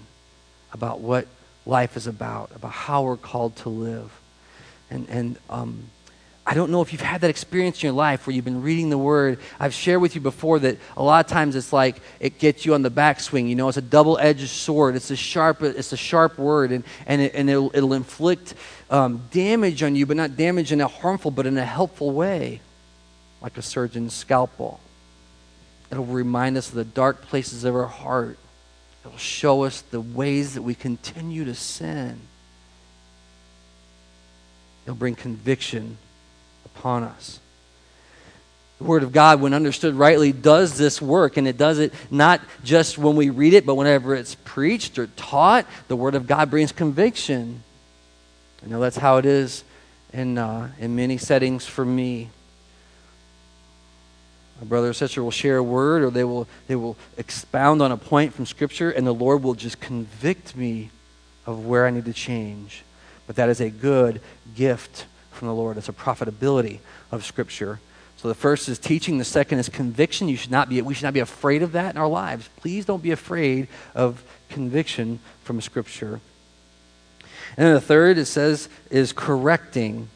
about 0.74 1.00
what 1.00 1.28
life 1.66 1.96
is 1.96 2.08
about, 2.08 2.52
about 2.56 2.72
how 2.72 3.04
we're 3.04 3.18
called 3.18 3.56
to 3.58 3.70
live. 3.70 4.12
And, 4.90 5.08
and 5.10 5.38
um, 5.50 5.86
I 6.50 6.56
don't 6.56 6.72
know 6.72 6.82
if 6.82 6.92
you've 6.92 7.02
had 7.04 7.22
that 7.22 7.30
experience 7.30 7.84
in 7.84 7.90
your 7.90 7.94
life 7.94 8.26
where 8.26 8.36
you've 8.36 8.44
been 8.44 8.64
reading 8.64 8.90
the 8.90 8.98
Word. 8.98 9.38
I've 9.60 9.72
shared 9.72 10.02
with 10.02 10.16
you 10.16 10.22
before 10.22 10.58
that 10.58 10.80
a 10.98 11.04
lot 11.04 11.24
of 11.24 11.32
times 11.32 11.56
it's 11.56 11.72
like 11.72 12.02
it 12.20 12.40
gets 12.40 12.66
you 12.66 12.74
on 12.74 12.82
the 12.82 12.90
backswing. 12.90 13.48
You 13.48 13.56
know, 13.56 13.68
it's 13.68 13.78
a 13.78 13.84
double-edged 13.84 14.50
sword. 14.50 14.96
It's 14.96 15.12
a 15.12 15.16
sharp, 15.16 15.62
it's 15.62 15.94
a 15.94 15.98
sharp 15.98 16.40
word, 16.40 16.72
and, 16.72 16.84
and, 17.06 17.22
it, 17.22 17.36
and 17.36 17.52
it'll, 17.52 17.70
it'll 17.76 17.94
inflict 17.94 18.56
um, 18.90 19.22
damage 19.30 19.84
on 19.84 19.96
you, 19.96 20.08
but 20.08 20.18
not 20.18 20.38
damage 20.38 20.72
in 20.72 20.82
a 20.82 20.88
harmful, 20.88 21.30
but 21.30 21.46
in 21.46 21.56
a 21.56 21.64
helpful 21.64 22.10
way 22.10 22.62
like 23.42 23.56
a 23.56 23.62
surgeon's 23.62 24.16
scalpel. 24.16 24.80
It'll 25.92 26.04
remind 26.04 26.58
us 26.58 26.70
of 26.70 26.74
the 26.74 26.84
dark 26.84 27.22
places 27.28 27.64
of 27.64 27.76
our 27.76 27.86
heart. 27.86 28.40
It'll 29.06 29.20
show 29.20 29.66
us 29.66 29.82
the 29.82 30.02
ways 30.02 30.56
that 30.56 30.64
we 30.64 30.74
continue 30.74 31.46
to 31.46 31.54
sin. 31.54 32.22
It'll 34.86 34.96
bring 34.96 35.14
conviction 35.14 36.00
upon 36.80 37.04
us. 37.04 37.40
The 38.78 38.86
Word 38.86 39.04
of 39.04 39.12
God, 39.12 39.42
when 39.42 39.54
understood 39.54 39.96
rightly, 39.96 40.32
does 40.32 40.78
this 40.78 41.02
work, 41.02 41.36
and 41.36 41.46
it 41.46 41.58
does 41.58 41.80
it 41.80 41.94
not 42.10 42.40
just 42.64 42.98
when 42.98 43.18
we 43.18 43.30
read 43.30 43.54
it, 43.54 43.66
but 43.66 43.76
whenever 43.76 44.16
it's 44.16 44.36
preached 44.36 44.98
or 44.98 45.08
taught. 45.08 45.66
The 45.90 45.98
Word 45.98 46.16
of 46.16 46.26
God 46.26 46.50
brings 46.50 46.72
conviction. 46.72 47.64
I 48.64 48.70
know 48.70 48.80
that's 48.80 48.96
how 48.96 49.18
it 49.18 49.26
is 49.26 49.66
in, 50.14 50.38
uh, 50.38 50.72
in 50.80 50.96
many 50.96 51.18
settings 51.18 51.66
for 51.66 51.84
me. 51.84 52.30
A 54.62 54.66
brother 54.66 54.90
or 54.90 54.94
sister 54.94 55.22
will 55.22 55.32
share 55.32 55.58
a 55.58 55.64
word 55.64 56.04
or 56.04 56.12
they 56.12 56.26
will, 56.26 56.48
they 56.68 56.76
will 56.76 56.98
expound 57.18 57.82
on 57.82 57.92
a 57.92 57.98
point 57.98 58.34
from 58.34 58.46
Scripture, 58.46 58.90
and 58.90 59.06
the 59.06 59.14
Lord 59.14 59.44
will 59.44 59.54
just 59.54 59.82
convict 59.82 60.56
me 60.56 60.92
of 61.46 61.66
where 61.66 61.86
I 61.86 61.90
need 61.90 62.06
to 62.06 62.14
change. 62.14 62.84
But 63.28 63.36
that 63.36 63.50
is 63.50 63.60
a 63.60 63.70
good 63.70 64.22
gift 64.56 65.06
from 65.40 65.48
the 65.48 65.54
Lord. 65.54 65.78
It's 65.78 65.90
a 65.90 65.94
profitability 65.94 66.80
of 67.12 67.26
Scripture. 67.26 67.80
So 68.18 68.28
the 68.28 68.36
first 68.36 68.68
is 68.68 68.78
teaching, 68.78 69.18
the 69.18 69.24
second 69.24 69.60
is 69.60 69.70
conviction. 69.70 70.28
You 70.28 70.36
should 70.36 70.52
not 70.52 70.68
be, 70.68 70.82
we 70.82 70.94
should 70.94 71.06
not 71.06 71.14
be 71.14 71.22
afraid 71.22 71.64
of 71.64 71.72
that 71.72 71.96
in 71.96 71.98
our 71.98 72.08
lives. 72.08 72.50
Please 72.58 72.86
don't 72.86 73.02
be 73.02 73.12
afraid 73.12 73.70
of 73.96 74.22
conviction 74.50 75.20
from 75.46 75.62
Scripture. 75.62 76.20
And 77.56 77.66
then 77.66 77.74
the 77.74 77.82
third, 77.82 78.18
it 78.18 78.26
says, 78.26 78.68
is 78.92 79.14
correcting. 79.14 80.10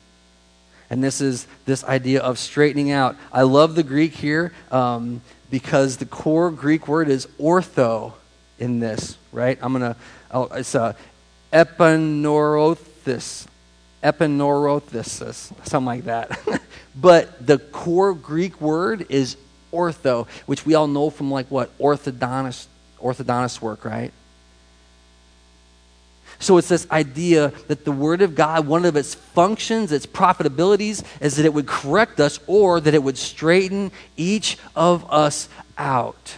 And 0.89 1.01
this 1.01 1.21
is 1.21 1.47
this 1.65 1.83
idea 1.85 2.19
of 2.21 2.37
straightening 2.37 2.91
out. 2.91 3.15
I 3.31 3.43
love 3.43 3.75
the 3.75 3.83
Greek 3.83 4.13
here 4.13 4.53
um, 4.69 5.21
because 5.49 5.97
the 5.97 6.05
core 6.05 6.51
Greek 6.51 6.89
word 6.89 7.07
is 7.07 7.25
ortho 7.39 8.13
in 8.59 8.79
this, 8.79 9.17
right? 9.31 9.57
I'm 9.61 9.73
going 9.73 9.95
to, 9.95 10.57
it's 10.57 10.75
a 10.75 10.95
epineurothes, 11.53 13.47
epineurothes, 14.03 15.53
something 15.65 15.85
like 15.85 16.05
that. 16.05 16.39
but 16.95 17.45
the 17.45 17.57
core 17.57 18.13
Greek 18.13 18.59
word 18.61 19.07
is 19.09 19.37
ortho, 19.71 20.27
which 20.45 20.65
we 20.65 20.75
all 20.75 20.87
know 20.87 21.09
from 21.09 21.31
like 21.31 21.47
what? 21.47 21.75
Orthodontist, 21.79 22.67
orthodontist 23.01 23.61
work, 23.61 23.85
right? 23.85 24.11
So 26.39 26.57
it's 26.57 26.67
this 26.67 26.89
idea 26.91 27.53
that 27.67 27.85
the 27.85 27.91
Word 27.91 28.21
of 28.21 28.35
God, 28.35 28.67
one 28.67 28.85
of 28.85 28.95
its 28.95 29.13
functions, 29.13 29.91
its 29.91 30.05
profitabilities, 30.05 31.03
is 31.21 31.37
that 31.37 31.45
it 31.45 31.53
would 31.53 31.67
correct 31.67 32.19
us 32.19 32.39
or 32.47 32.81
that 32.81 32.93
it 32.93 33.01
would 33.01 33.17
straighten 33.17 33.91
each 34.17 34.57
of 34.75 35.09
us 35.09 35.47
out. 35.77 36.35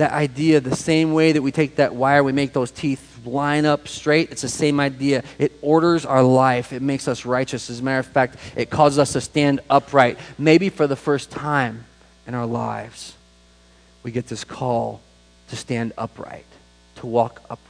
That 0.00 0.12
idea, 0.12 0.60
the 0.60 0.74
same 0.74 1.12
way 1.12 1.32
that 1.32 1.42
we 1.42 1.52
take 1.52 1.76
that 1.76 1.94
wire, 1.94 2.24
we 2.24 2.32
make 2.32 2.54
those 2.54 2.70
teeth 2.70 3.20
line 3.26 3.66
up 3.66 3.86
straight, 3.86 4.30
it's 4.30 4.40
the 4.40 4.48
same 4.48 4.80
idea. 4.80 5.22
It 5.38 5.52
orders 5.60 6.06
our 6.06 6.22
life, 6.22 6.72
it 6.72 6.80
makes 6.80 7.06
us 7.06 7.26
righteous. 7.26 7.68
As 7.68 7.80
a 7.80 7.82
matter 7.82 7.98
of 7.98 8.06
fact, 8.06 8.38
it 8.56 8.70
causes 8.70 8.98
us 8.98 9.12
to 9.12 9.20
stand 9.20 9.60
upright. 9.68 10.18
Maybe 10.38 10.70
for 10.70 10.86
the 10.86 10.96
first 10.96 11.30
time 11.30 11.84
in 12.26 12.34
our 12.34 12.46
lives, 12.46 13.14
we 14.02 14.10
get 14.10 14.26
this 14.26 14.42
call 14.42 15.02
to 15.48 15.56
stand 15.56 15.92
upright, 15.98 16.46
to 16.96 17.06
walk 17.06 17.42
upright. 17.50 17.69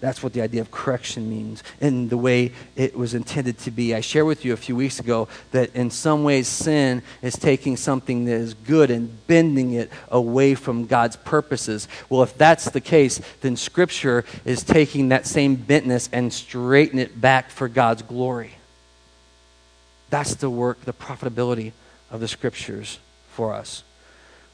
That's 0.00 0.22
what 0.22 0.32
the 0.32 0.40
idea 0.40 0.62
of 0.62 0.70
correction 0.70 1.28
means 1.28 1.62
in 1.78 2.08
the 2.08 2.16
way 2.16 2.52
it 2.74 2.96
was 2.96 3.12
intended 3.12 3.58
to 3.58 3.70
be. 3.70 3.94
I 3.94 4.00
shared 4.00 4.26
with 4.26 4.46
you 4.46 4.54
a 4.54 4.56
few 4.56 4.74
weeks 4.74 4.98
ago 4.98 5.28
that 5.52 5.76
in 5.76 5.90
some 5.90 6.24
ways 6.24 6.48
sin 6.48 7.02
is 7.20 7.34
taking 7.34 7.76
something 7.76 8.24
that 8.24 8.32
is 8.32 8.54
good 8.54 8.90
and 8.90 9.26
bending 9.26 9.74
it 9.74 9.90
away 10.08 10.54
from 10.54 10.86
God's 10.86 11.16
purposes. 11.16 11.86
Well, 12.08 12.22
if 12.22 12.36
that's 12.38 12.70
the 12.70 12.80
case, 12.80 13.20
then 13.42 13.56
Scripture 13.56 14.24
is 14.46 14.64
taking 14.64 15.10
that 15.10 15.26
same 15.26 15.58
bentness 15.58 16.08
and 16.12 16.32
straightening 16.32 17.04
it 17.04 17.20
back 17.20 17.50
for 17.50 17.68
God's 17.68 18.02
glory. 18.02 18.52
That's 20.08 20.34
the 20.34 20.50
work, 20.50 20.80
the 20.86 20.94
profitability 20.94 21.72
of 22.10 22.20
the 22.20 22.26
scriptures 22.26 22.98
for 23.28 23.54
us 23.54 23.84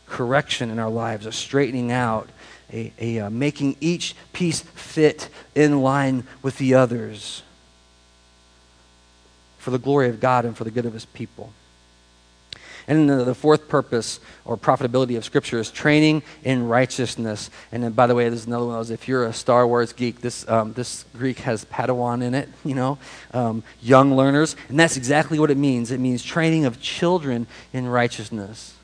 correction 0.06 0.70
in 0.70 0.78
our 0.78 0.90
lives, 0.90 1.26
a 1.26 1.32
straightening 1.32 1.92
out, 1.92 2.30
a, 2.72 2.92
a 2.98 3.20
uh, 3.20 3.30
making 3.30 3.76
each 3.80 4.14
piece 4.32 4.60
fit 4.60 5.28
in 5.54 5.82
line 5.82 6.26
with 6.42 6.58
the 6.58 6.74
others 6.74 7.42
for 9.58 9.70
the 9.70 9.78
glory 9.78 10.08
of 10.08 10.20
God 10.20 10.44
and 10.44 10.56
for 10.56 10.64
the 10.64 10.70
good 10.70 10.86
of 10.86 10.92
his 10.92 11.06
people. 11.06 11.52
And 12.88 13.10
the, 13.10 13.24
the 13.24 13.34
fourth 13.34 13.68
purpose 13.68 14.20
or 14.44 14.56
profitability 14.56 15.16
of 15.16 15.24
Scripture 15.24 15.58
is 15.58 15.72
training 15.72 16.22
in 16.44 16.68
righteousness. 16.68 17.50
And 17.72 17.82
then, 17.82 17.92
by 17.92 18.06
the 18.06 18.14
way, 18.14 18.28
there's 18.28 18.46
another 18.46 18.66
one 18.66 18.76
of 18.76 18.86
those. 18.86 18.90
If 18.90 19.08
you're 19.08 19.24
a 19.24 19.32
Star 19.32 19.66
Wars 19.66 19.92
geek, 19.92 20.20
this, 20.20 20.48
um, 20.48 20.72
this 20.74 21.04
Greek 21.16 21.40
has 21.40 21.64
Padawan 21.64 22.22
in 22.22 22.32
it, 22.34 22.48
you 22.64 22.76
know, 22.76 22.98
um, 23.32 23.64
young 23.82 24.16
learners. 24.16 24.54
And 24.68 24.78
that's 24.78 24.96
exactly 24.96 25.40
what 25.40 25.50
it 25.50 25.56
means. 25.56 25.90
It 25.90 25.98
means 25.98 26.22
training 26.22 26.64
of 26.64 26.80
children 26.80 27.48
in 27.72 27.88
righteousness 27.88 28.75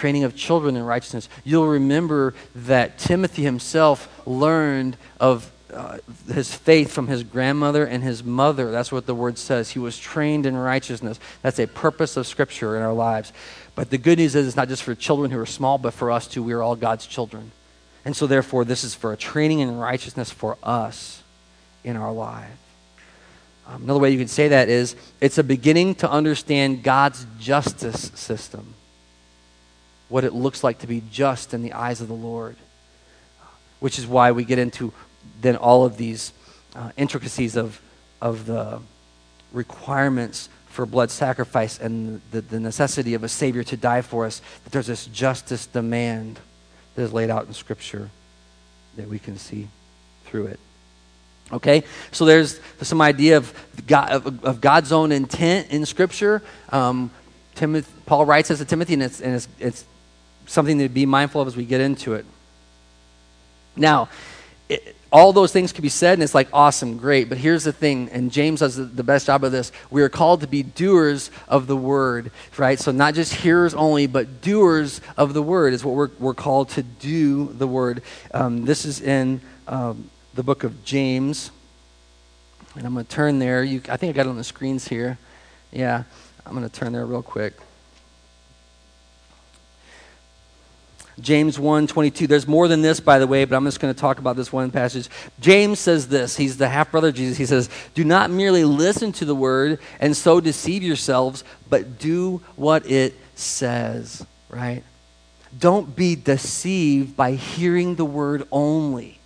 training 0.00 0.24
of 0.24 0.34
children 0.34 0.76
in 0.76 0.82
righteousness. 0.82 1.28
You'll 1.44 1.68
remember 1.68 2.32
that 2.54 2.98
Timothy 2.98 3.42
himself 3.42 4.08
learned 4.26 4.96
of 5.20 5.52
uh, 5.70 5.98
his 6.32 6.54
faith 6.54 6.90
from 6.90 7.06
his 7.06 7.22
grandmother 7.22 7.84
and 7.84 8.02
his 8.02 8.24
mother. 8.24 8.70
That's 8.70 8.90
what 8.90 9.04
the 9.04 9.14
word 9.14 9.36
says. 9.36 9.70
He 9.70 9.78
was 9.78 9.98
trained 9.98 10.46
in 10.46 10.56
righteousness. 10.56 11.20
That's 11.42 11.58
a 11.58 11.66
purpose 11.66 12.16
of 12.16 12.26
Scripture 12.26 12.78
in 12.78 12.82
our 12.82 12.94
lives. 12.94 13.34
But 13.74 13.90
the 13.90 13.98
good 13.98 14.18
news 14.18 14.34
is 14.34 14.46
it's 14.46 14.56
not 14.56 14.68
just 14.68 14.82
for 14.82 14.94
children 14.94 15.30
who 15.30 15.38
are 15.38 15.46
small, 15.46 15.76
but 15.76 15.92
for 15.92 16.10
us 16.10 16.26
too. 16.26 16.42
We 16.42 16.54
are 16.54 16.62
all 16.62 16.76
God's 16.76 17.06
children. 17.06 17.52
And 18.06 18.16
so, 18.16 18.26
therefore, 18.26 18.64
this 18.64 18.84
is 18.84 18.94
for 18.94 19.12
a 19.12 19.18
training 19.18 19.58
in 19.58 19.76
righteousness 19.76 20.30
for 20.30 20.56
us 20.62 21.22
in 21.84 21.98
our 21.98 22.12
life. 22.12 22.48
Um, 23.68 23.82
another 23.82 24.00
way 24.00 24.10
you 24.10 24.18
could 24.18 24.30
say 24.30 24.48
that 24.48 24.70
is 24.70 24.96
it's 25.20 25.36
a 25.36 25.44
beginning 25.44 25.94
to 25.96 26.10
understand 26.10 26.82
God's 26.82 27.26
justice 27.38 28.10
system 28.14 28.74
what 30.10 30.24
it 30.24 30.34
looks 30.34 30.62
like 30.62 30.80
to 30.80 30.86
be 30.86 31.02
just 31.10 31.54
in 31.54 31.62
the 31.62 31.72
eyes 31.72 32.02
of 32.02 32.08
the 32.08 32.14
Lord. 32.14 32.56
Which 33.78 33.98
is 33.98 34.06
why 34.06 34.32
we 34.32 34.44
get 34.44 34.58
into 34.58 34.92
then 35.40 35.56
all 35.56 35.86
of 35.86 35.96
these 35.96 36.34
uh, 36.76 36.90
intricacies 36.98 37.56
of, 37.56 37.80
of 38.20 38.44
the 38.44 38.80
requirements 39.52 40.50
for 40.68 40.84
blood 40.84 41.10
sacrifice 41.10 41.80
and 41.80 42.20
the, 42.30 42.42
the 42.42 42.60
necessity 42.60 43.14
of 43.14 43.24
a 43.24 43.28
Savior 43.28 43.64
to 43.64 43.76
die 43.76 44.02
for 44.02 44.26
us, 44.26 44.42
that 44.64 44.72
there's 44.72 44.86
this 44.86 45.06
justice 45.06 45.66
demand 45.66 46.38
that 46.94 47.02
is 47.02 47.12
laid 47.12 47.30
out 47.30 47.46
in 47.46 47.54
Scripture 47.54 48.10
that 48.96 49.08
we 49.08 49.18
can 49.18 49.38
see 49.38 49.68
through 50.26 50.46
it. 50.46 50.60
Okay, 51.52 51.82
so 52.12 52.24
there's 52.24 52.60
some 52.82 53.00
idea 53.00 53.36
of, 53.36 53.52
God, 53.86 54.10
of, 54.10 54.44
of 54.44 54.60
God's 54.60 54.92
own 54.92 55.10
intent 55.10 55.70
in 55.70 55.84
Scripture. 55.84 56.42
Um, 56.68 57.10
Timothy, 57.56 57.90
Paul 58.06 58.24
writes 58.24 58.48
this 58.48 58.58
to 58.58 58.64
Timothy, 58.64 58.94
and 58.94 59.02
it's, 59.02 59.20
and 59.20 59.34
it's, 59.34 59.48
it's 59.58 59.84
something 60.50 60.78
to 60.78 60.88
be 60.88 61.06
mindful 61.06 61.40
of 61.40 61.48
as 61.48 61.56
we 61.56 61.64
get 61.64 61.80
into 61.80 62.14
it. 62.14 62.26
Now, 63.76 64.08
it, 64.68 64.96
all 65.12 65.32
those 65.32 65.52
things 65.52 65.72
can 65.72 65.82
be 65.82 65.88
said, 65.88 66.14
and 66.14 66.22
it's 66.22 66.34
like 66.34 66.48
awesome, 66.52 66.96
great. 66.96 67.28
But 67.28 67.38
here's 67.38 67.64
the 67.64 67.72
thing, 67.72 68.08
and 68.12 68.30
James 68.30 68.60
does 68.60 68.76
the 68.76 69.02
best 69.02 69.26
job 69.26 69.44
of 69.44 69.52
this. 69.52 69.72
We 69.90 70.02
are 70.02 70.08
called 70.08 70.40
to 70.42 70.46
be 70.46 70.62
doers 70.62 71.30
of 71.48 71.66
the 71.66 71.76
word, 71.76 72.30
right? 72.56 72.78
So 72.78 72.92
not 72.92 73.14
just 73.14 73.34
hearers 73.34 73.74
only, 73.74 74.06
but 74.06 74.40
doers 74.40 75.00
of 75.16 75.34
the 75.34 75.42
word 75.42 75.72
is 75.72 75.84
what 75.84 75.94
we're, 75.94 76.10
we're 76.18 76.34
called 76.34 76.68
to 76.70 76.82
do 76.82 77.46
the 77.46 77.66
word. 77.66 78.02
Um, 78.32 78.64
this 78.64 78.84
is 78.84 79.00
in 79.00 79.40
um, 79.66 80.10
the 80.34 80.42
book 80.42 80.64
of 80.64 80.84
James. 80.84 81.50
And 82.76 82.86
I'm 82.86 82.92
going 82.94 83.04
to 83.04 83.10
turn 83.10 83.40
there. 83.40 83.64
You, 83.64 83.82
I 83.88 83.96
think 83.96 84.14
I 84.14 84.16
got 84.16 84.26
it 84.26 84.30
on 84.30 84.36
the 84.36 84.44
screens 84.44 84.86
here. 84.86 85.18
Yeah, 85.72 86.04
I'm 86.46 86.54
going 86.54 86.68
to 86.68 86.74
turn 86.74 86.92
there 86.92 87.06
real 87.06 87.22
quick. 87.22 87.54
James 91.20 91.58
1 91.58 91.86
22. 91.86 92.26
There's 92.26 92.48
more 92.48 92.68
than 92.68 92.82
this, 92.82 93.00
by 93.00 93.18
the 93.18 93.26
way, 93.26 93.44
but 93.44 93.56
I'm 93.56 93.64
just 93.64 93.80
going 93.80 93.94
to 93.94 94.00
talk 94.00 94.18
about 94.18 94.36
this 94.36 94.52
one 94.52 94.70
passage. 94.70 95.08
James 95.40 95.78
says 95.78 96.08
this. 96.08 96.36
He's 96.36 96.56
the 96.56 96.68
half 96.68 96.90
brother 96.90 97.08
of 97.08 97.14
Jesus. 97.14 97.38
He 97.38 97.46
says, 97.46 97.70
Do 97.94 98.04
not 98.04 98.30
merely 98.30 98.64
listen 98.64 99.12
to 99.12 99.24
the 99.24 99.34
word 99.34 99.78
and 100.00 100.16
so 100.16 100.40
deceive 100.40 100.82
yourselves, 100.82 101.44
but 101.68 101.98
do 101.98 102.42
what 102.56 102.90
it 102.90 103.14
says, 103.34 104.26
right? 104.48 104.82
Don't 105.58 105.94
be 105.94 106.16
deceived 106.16 107.16
by 107.16 107.32
hearing 107.32 107.94
the 107.96 108.04
word 108.04 108.46
only. 108.50 109.19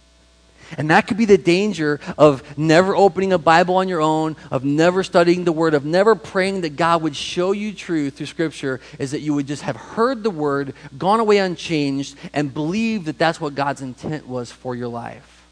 And 0.77 0.91
that 0.91 1.07
could 1.07 1.17
be 1.17 1.25
the 1.25 1.39
danger 1.39 2.01
of 2.19 2.43
never 2.59 2.95
opening 2.95 3.33
a 3.33 3.39
Bible 3.39 3.77
on 3.77 3.89
your 3.89 4.01
own, 4.01 4.37
of 4.51 4.65
never 4.65 5.03
studying 5.03 5.45
the 5.45 5.53
Word, 5.53 5.75
of 5.75 5.85
never 5.85 6.15
praying 6.15 6.63
that 6.63 6.77
God 6.77 7.03
would 7.03 7.17
show 7.17 7.53
you 7.53 7.73
truth 7.73 8.17
through 8.17 8.27
Scripture, 8.27 8.81
is 8.99 9.11
that 9.13 9.21
you 9.21 9.35
would 9.35 9.47
just 9.47 9.63
have 9.63 9.77
heard 9.77 10.23
the 10.23 10.31
Word, 10.31 10.75
gone 10.99 11.21
away 11.21 11.39
unchanged, 11.39 12.17
and 12.33 12.53
believe 12.53 13.05
that 13.05 13.19
that's 13.19 13.41
what 13.41 13.55
God's 13.55 13.83
intent 13.83 14.29
was 14.29 14.51
for 14.51 14.75
your 14.75 14.89
life. 14.89 15.47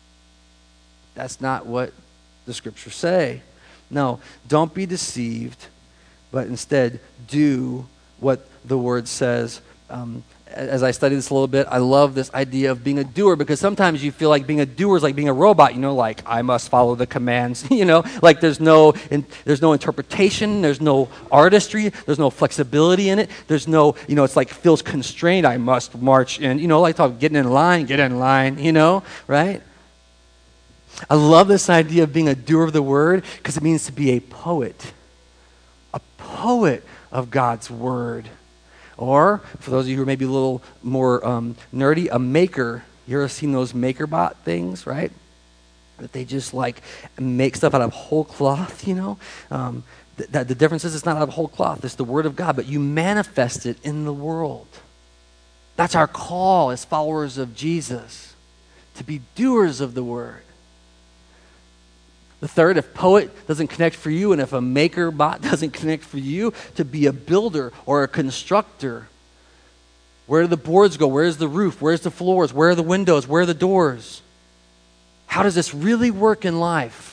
That's 1.14 1.40
not 1.40 1.66
what 1.66 1.92
the 2.46 2.54
Scriptures 2.54 2.94
say. 2.94 3.42
No, 3.90 4.20
don't 4.48 4.72
be 4.72 4.86
deceived, 4.86 5.66
but 6.30 6.46
instead 6.46 7.00
do 7.28 7.86
what 8.18 8.46
the 8.64 8.78
Word 8.78 9.06
says. 9.08 9.60
Um, 9.90 10.24
as 10.54 10.82
I 10.82 10.90
study 10.90 11.14
this 11.14 11.30
a 11.30 11.34
little 11.34 11.48
bit, 11.48 11.66
I 11.70 11.78
love 11.78 12.14
this 12.14 12.32
idea 12.34 12.70
of 12.70 12.84
being 12.84 12.98
a 12.98 13.04
doer 13.04 13.36
because 13.36 13.60
sometimes 13.60 14.02
you 14.04 14.12
feel 14.12 14.28
like 14.28 14.46
being 14.46 14.60
a 14.60 14.66
doer 14.66 14.96
is 14.96 15.02
like 15.02 15.16
being 15.16 15.28
a 15.28 15.32
robot. 15.32 15.74
You 15.74 15.80
know, 15.80 15.94
like 15.94 16.22
I 16.26 16.42
must 16.42 16.68
follow 16.68 16.94
the 16.94 17.06
commands. 17.06 17.64
you 17.70 17.84
know, 17.84 18.04
like 18.22 18.40
there's 18.40 18.60
no 18.60 18.94
in, 19.10 19.26
there's 19.44 19.62
no 19.62 19.72
interpretation, 19.72 20.62
there's 20.62 20.80
no 20.80 21.08
artistry, 21.30 21.88
there's 21.88 22.18
no 22.18 22.30
flexibility 22.30 23.08
in 23.08 23.18
it. 23.18 23.30
There's 23.48 23.66
no 23.66 23.96
you 24.08 24.14
know, 24.14 24.24
it's 24.24 24.36
like 24.36 24.48
feels 24.48 24.82
constrained. 24.82 25.46
I 25.46 25.56
must 25.56 26.00
march 26.00 26.40
in. 26.40 26.58
You 26.58 26.68
know, 26.68 26.80
like 26.80 26.96
talk 26.96 27.18
getting 27.18 27.36
in 27.36 27.50
line, 27.50 27.86
get 27.86 28.00
in 28.00 28.18
line. 28.18 28.58
You 28.58 28.72
know, 28.72 29.02
right? 29.26 29.62
I 31.08 31.14
love 31.14 31.48
this 31.48 31.68
idea 31.68 32.04
of 32.04 32.12
being 32.12 32.28
a 32.28 32.34
doer 32.34 32.64
of 32.64 32.72
the 32.72 32.82
word 32.82 33.24
because 33.38 33.56
it 33.56 33.62
means 33.62 33.86
to 33.86 33.92
be 33.92 34.10
a 34.10 34.20
poet, 34.20 34.92
a 35.92 36.00
poet 36.18 36.84
of 37.10 37.30
God's 37.30 37.70
word. 37.70 38.28
Or, 39.02 39.38
for 39.58 39.72
those 39.72 39.86
of 39.86 39.88
you 39.88 39.96
who 39.96 40.02
are 40.02 40.06
maybe 40.06 40.24
a 40.24 40.30
little 40.30 40.62
more 40.80 41.26
um, 41.26 41.56
nerdy, 41.74 42.08
a 42.08 42.20
maker. 42.20 42.84
You 43.08 43.18
ever 43.18 43.26
seen 43.26 43.50
those 43.50 43.72
MakerBot 43.72 44.36
things, 44.44 44.86
right? 44.86 45.10
That 45.98 46.12
they 46.12 46.24
just 46.24 46.54
like 46.54 46.80
make 47.18 47.56
stuff 47.56 47.74
out 47.74 47.80
of 47.80 47.92
whole 47.92 48.22
cloth, 48.22 48.86
you 48.86 48.94
know? 48.94 49.18
Um, 49.50 49.82
th- 50.18 50.30
that 50.30 50.46
the 50.46 50.54
difference 50.54 50.84
is 50.84 50.94
it's 50.94 51.04
not 51.04 51.16
out 51.16 51.24
of 51.24 51.30
whole 51.30 51.48
cloth, 51.48 51.84
it's 51.84 51.96
the 51.96 52.04
Word 52.04 52.26
of 52.26 52.36
God, 52.36 52.54
but 52.54 52.66
you 52.66 52.78
manifest 52.78 53.66
it 53.66 53.76
in 53.82 54.04
the 54.04 54.12
world. 54.12 54.68
That's 55.74 55.96
our 55.96 56.06
call 56.06 56.70
as 56.70 56.84
followers 56.84 57.38
of 57.38 57.56
Jesus, 57.56 58.36
to 58.94 59.02
be 59.02 59.22
doers 59.34 59.80
of 59.80 59.94
the 59.94 60.04
Word. 60.04 60.44
The 62.42 62.48
third, 62.48 62.76
if 62.76 62.92
poet 62.92 63.46
doesn't 63.46 63.68
connect 63.68 63.94
for 63.94 64.10
you, 64.10 64.32
and 64.32 64.42
if 64.42 64.52
a 64.52 64.60
maker 64.60 65.12
bot 65.12 65.42
doesn't 65.50 65.70
connect 65.70 66.02
for 66.02 66.18
you, 66.18 66.52
to 66.74 66.84
be 66.84 67.06
a 67.06 67.12
builder 67.12 67.72
or 67.86 68.02
a 68.02 68.08
constructor. 68.08 69.06
Where 70.26 70.42
do 70.42 70.48
the 70.48 70.56
boards 70.56 70.96
go? 70.96 71.06
Where's 71.06 71.36
the 71.36 71.46
roof? 71.46 71.80
Where's 71.80 72.00
the 72.00 72.10
floors? 72.10 72.52
Where 72.52 72.70
are 72.70 72.74
the 72.74 72.82
windows? 72.82 73.28
Where 73.28 73.42
are 73.42 73.46
the 73.46 73.54
doors? 73.54 74.22
How 75.28 75.44
does 75.44 75.54
this 75.54 75.72
really 75.72 76.10
work 76.10 76.44
in 76.44 76.58
life? 76.58 77.11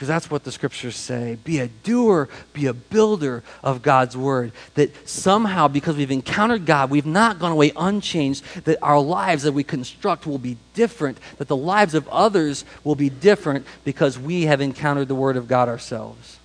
Because 0.00 0.08
that's 0.08 0.30
what 0.30 0.44
the 0.44 0.50
scriptures 0.50 0.96
say. 0.96 1.36
Be 1.44 1.58
a 1.58 1.68
doer, 1.68 2.30
be 2.54 2.64
a 2.64 2.72
builder 2.72 3.42
of 3.62 3.82
God's 3.82 4.16
word. 4.16 4.52
That 4.72 5.06
somehow, 5.06 5.68
because 5.68 5.94
we've 5.94 6.10
encountered 6.10 6.64
God, 6.64 6.88
we've 6.88 7.04
not 7.04 7.38
gone 7.38 7.52
away 7.52 7.70
unchanged, 7.76 8.42
that 8.64 8.78
our 8.80 8.98
lives 8.98 9.42
that 9.42 9.52
we 9.52 9.62
construct 9.62 10.26
will 10.26 10.38
be 10.38 10.56
different, 10.72 11.18
that 11.36 11.48
the 11.48 11.56
lives 11.56 11.92
of 11.92 12.08
others 12.08 12.64
will 12.82 12.94
be 12.94 13.10
different 13.10 13.66
because 13.84 14.18
we 14.18 14.44
have 14.44 14.62
encountered 14.62 15.06
the 15.06 15.14
word 15.14 15.36
of 15.36 15.46
God 15.46 15.68
ourselves. 15.68 16.38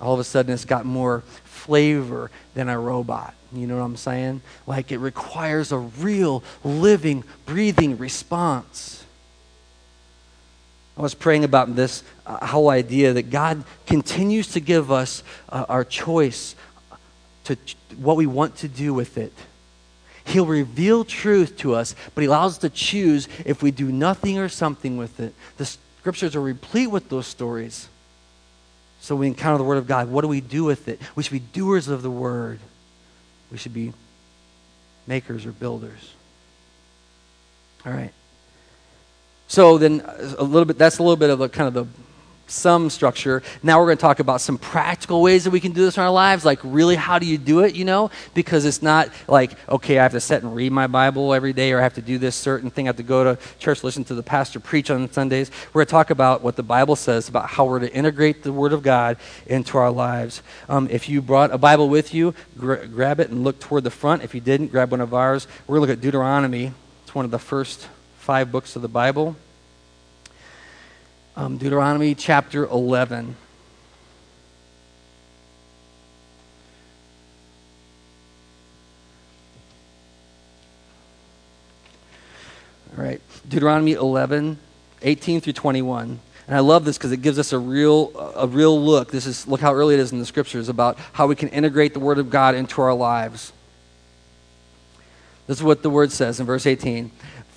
All 0.00 0.12
of 0.12 0.18
a 0.18 0.24
sudden, 0.24 0.52
it's 0.52 0.64
got 0.64 0.84
more 0.84 1.20
flavor 1.44 2.32
than 2.54 2.68
a 2.68 2.80
robot. 2.80 3.32
You 3.52 3.68
know 3.68 3.76
what 3.76 3.84
I'm 3.84 3.96
saying? 3.96 4.42
Like 4.66 4.90
it 4.90 4.98
requires 4.98 5.70
a 5.70 5.78
real, 5.78 6.42
living, 6.64 7.22
breathing 7.44 7.96
response. 7.96 8.95
I 10.96 11.02
was 11.02 11.14
praying 11.14 11.44
about 11.44 11.76
this 11.76 12.02
uh, 12.26 12.46
whole 12.46 12.70
idea 12.70 13.12
that 13.12 13.30
God 13.30 13.64
continues 13.86 14.48
to 14.52 14.60
give 14.60 14.90
us 14.90 15.22
uh, 15.48 15.66
our 15.68 15.84
choice 15.84 16.54
to 17.44 17.56
ch- 17.56 17.76
what 17.98 18.16
we 18.16 18.26
want 18.26 18.56
to 18.56 18.68
do 18.68 18.94
with 18.94 19.18
it. 19.18 19.32
He'll 20.24 20.46
reveal 20.46 21.04
truth 21.04 21.58
to 21.58 21.74
us, 21.74 21.94
but 22.14 22.22
He 22.22 22.26
allows 22.26 22.52
us 22.52 22.58
to 22.58 22.70
choose 22.70 23.28
if 23.44 23.62
we 23.62 23.70
do 23.70 23.92
nothing 23.92 24.38
or 24.38 24.48
something 24.48 24.96
with 24.96 25.20
it. 25.20 25.34
The 25.58 25.66
scriptures 25.66 26.34
are 26.34 26.40
replete 26.40 26.90
with 26.90 27.08
those 27.08 27.26
stories. 27.26 27.88
So 29.00 29.14
we 29.14 29.26
encounter 29.26 29.58
the 29.58 29.64
Word 29.64 29.78
of 29.78 29.86
God. 29.86 30.08
What 30.08 30.22
do 30.22 30.28
we 30.28 30.40
do 30.40 30.64
with 30.64 30.88
it? 30.88 31.00
We 31.14 31.22
should 31.22 31.32
be 31.32 31.38
doers 31.38 31.88
of 31.88 32.02
the 32.02 32.10
Word. 32.10 32.58
We 33.52 33.58
should 33.58 33.74
be 33.74 33.92
makers 35.06 35.46
or 35.46 35.52
builders. 35.52 36.12
All 37.84 37.92
right. 37.92 38.12
So 39.48 39.78
then 39.78 40.02
a 40.38 40.42
little 40.42 40.64
bit 40.64 40.78
that's 40.78 40.98
a 40.98 41.02
little 41.02 41.16
bit 41.16 41.30
of 41.30 41.40
a 41.40 41.48
kind 41.48 41.68
of 41.68 41.74
the 41.74 41.86
some 42.46 42.90
structure. 42.90 43.42
Now 43.62 43.78
we're 43.78 43.86
going 43.86 43.98
to 43.98 44.02
talk 44.02 44.20
about 44.20 44.40
some 44.40 44.58
practical 44.58 45.20
ways 45.20 45.44
that 45.44 45.50
we 45.50 45.60
can 45.60 45.72
do 45.72 45.84
this 45.84 45.96
in 45.96 46.02
our 46.02 46.10
lives. 46.10 46.44
Like, 46.44 46.60
really, 46.62 46.94
how 46.94 47.18
do 47.18 47.26
you 47.26 47.38
do 47.38 47.60
it, 47.60 47.74
you 47.74 47.84
know? 47.84 48.10
Because 48.34 48.64
it's 48.64 48.82
not 48.82 49.10
like, 49.26 49.52
okay, 49.68 49.98
I 49.98 50.02
have 50.02 50.12
to 50.12 50.20
sit 50.20 50.42
and 50.42 50.54
read 50.54 50.72
my 50.72 50.86
Bible 50.86 51.34
every 51.34 51.52
day 51.52 51.72
or 51.72 51.80
I 51.80 51.82
have 51.82 51.94
to 51.94 52.02
do 52.02 52.18
this 52.18 52.36
certain 52.36 52.70
thing. 52.70 52.86
I 52.86 52.90
have 52.90 52.96
to 52.96 53.02
go 53.02 53.24
to 53.24 53.42
church, 53.58 53.82
listen 53.82 54.04
to 54.04 54.14
the 54.14 54.22
pastor 54.22 54.60
preach 54.60 54.90
on 54.90 55.10
Sundays. 55.10 55.50
We're 55.72 55.80
going 55.80 55.86
to 55.86 55.90
talk 55.90 56.10
about 56.10 56.42
what 56.42 56.56
the 56.56 56.62
Bible 56.62 56.96
says 56.96 57.28
about 57.28 57.48
how 57.48 57.64
we're 57.64 57.80
to 57.80 57.92
integrate 57.92 58.42
the 58.42 58.52
Word 58.52 58.72
of 58.72 58.82
God 58.82 59.16
into 59.46 59.78
our 59.78 59.90
lives. 59.90 60.42
Um, 60.68 60.88
if 60.90 61.08
you 61.08 61.20
brought 61.20 61.50
a 61.50 61.58
Bible 61.58 61.88
with 61.88 62.14
you, 62.14 62.34
gra- 62.56 62.86
grab 62.86 63.20
it 63.20 63.30
and 63.30 63.42
look 63.42 63.58
toward 63.58 63.84
the 63.84 63.90
front. 63.90 64.22
If 64.22 64.34
you 64.34 64.40
didn't, 64.40 64.68
grab 64.68 64.92
one 64.92 65.00
of 65.00 65.14
ours. 65.14 65.46
We're 65.66 65.78
going 65.78 65.88
to 65.88 65.92
look 65.92 65.98
at 65.98 66.02
Deuteronomy. 66.02 66.72
It's 67.04 67.14
one 67.14 67.24
of 67.24 67.30
the 67.30 67.38
first 67.38 67.88
five 68.26 68.50
books 68.50 68.74
of 68.74 68.82
the 68.82 68.88
Bible 68.88 69.36
um, 71.36 71.58
Deuteronomy 71.58 72.12
chapter 72.16 72.64
11. 72.64 73.36
All 82.90 83.04
right, 83.04 83.20
Deuteronomy 83.48 83.92
11, 83.92 84.58
18 85.02 85.40
through 85.40 85.52
21. 85.52 86.18
And 86.48 86.56
I 86.56 86.58
love 86.58 86.84
this 86.84 86.98
because 86.98 87.12
it 87.12 87.22
gives 87.22 87.38
us 87.38 87.52
a 87.52 87.58
real, 87.60 88.10
a 88.34 88.48
real 88.48 88.82
look. 88.82 89.12
This 89.12 89.26
is, 89.26 89.46
look 89.46 89.60
how 89.60 89.72
early 89.72 89.94
it 89.94 90.00
is 90.00 90.10
in 90.10 90.18
the 90.18 90.26
scriptures 90.26 90.68
about 90.68 90.98
how 91.12 91.28
we 91.28 91.36
can 91.36 91.48
integrate 91.50 91.92
the 91.92 92.00
Word 92.00 92.18
of 92.18 92.28
God 92.28 92.56
into 92.56 92.82
our 92.82 92.94
lives. 92.94 93.52
This 95.46 95.58
is 95.58 95.62
what 95.62 95.84
the 95.84 95.90
Word 95.90 96.10
says 96.10 96.40
in 96.40 96.46
verse 96.46 96.66
18 96.66 97.12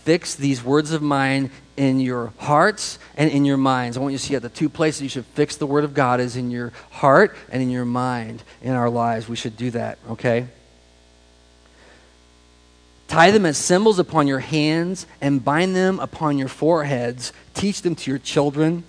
Fix 0.10 0.34
these 0.34 0.64
words 0.64 0.92
of 0.92 1.04
mine 1.04 1.52
in 1.78 2.00
your 2.00 2.34
hearts 2.40 2.98
and 3.16 3.30
in 3.30 3.46
your 3.46 3.58
minds. 3.58 3.96
I 3.96 4.00
want 4.00 4.14
you 4.14 4.18
to 4.18 4.26
see 4.26 4.34
that 4.34 4.40
the 4.40 4.50
two 4.50 4.68
places 4.68 5.04
you 5.04 5.08
should 5.08 5.24
fix 5.24 5.56
the 5.56 5.68
Word 5.68 5.84
of 5.84 5.94
God 5.94 6.20
is 6.20 6.36
in 6.36 6.50
your 6.50 6.74
heart 6.90 7.38
and 7.52 7.62
in 7.62 7.70
your 7.70 7.86
mind 7.86 8.42
in 8.64 8.74
our 8.74 8.90
lives. 8.90 9.30
We 9.30 9.36
should 9.36 9.56
do 9.56 9.70
that, 9.70 10.00
okay? 10.10 10.48
Tie 13.08 13.30
them 13.30 13.46
as 13.46 13.60
symbols 13.60 14.00
upon 14.00 14.26
your 14.26 14.40
hands 14.40 15.06
and 15.22 15.46
bind 15.46 15.76
them 15.76 16.00
upon 16.00 16.40
your 16.40 16.48
foreheads. 16.48 17.32
Teach 17.54 17.84
them 17.84 17.94
to 17.94 18.10
your 18.10 18.18
children. 18.18 18.86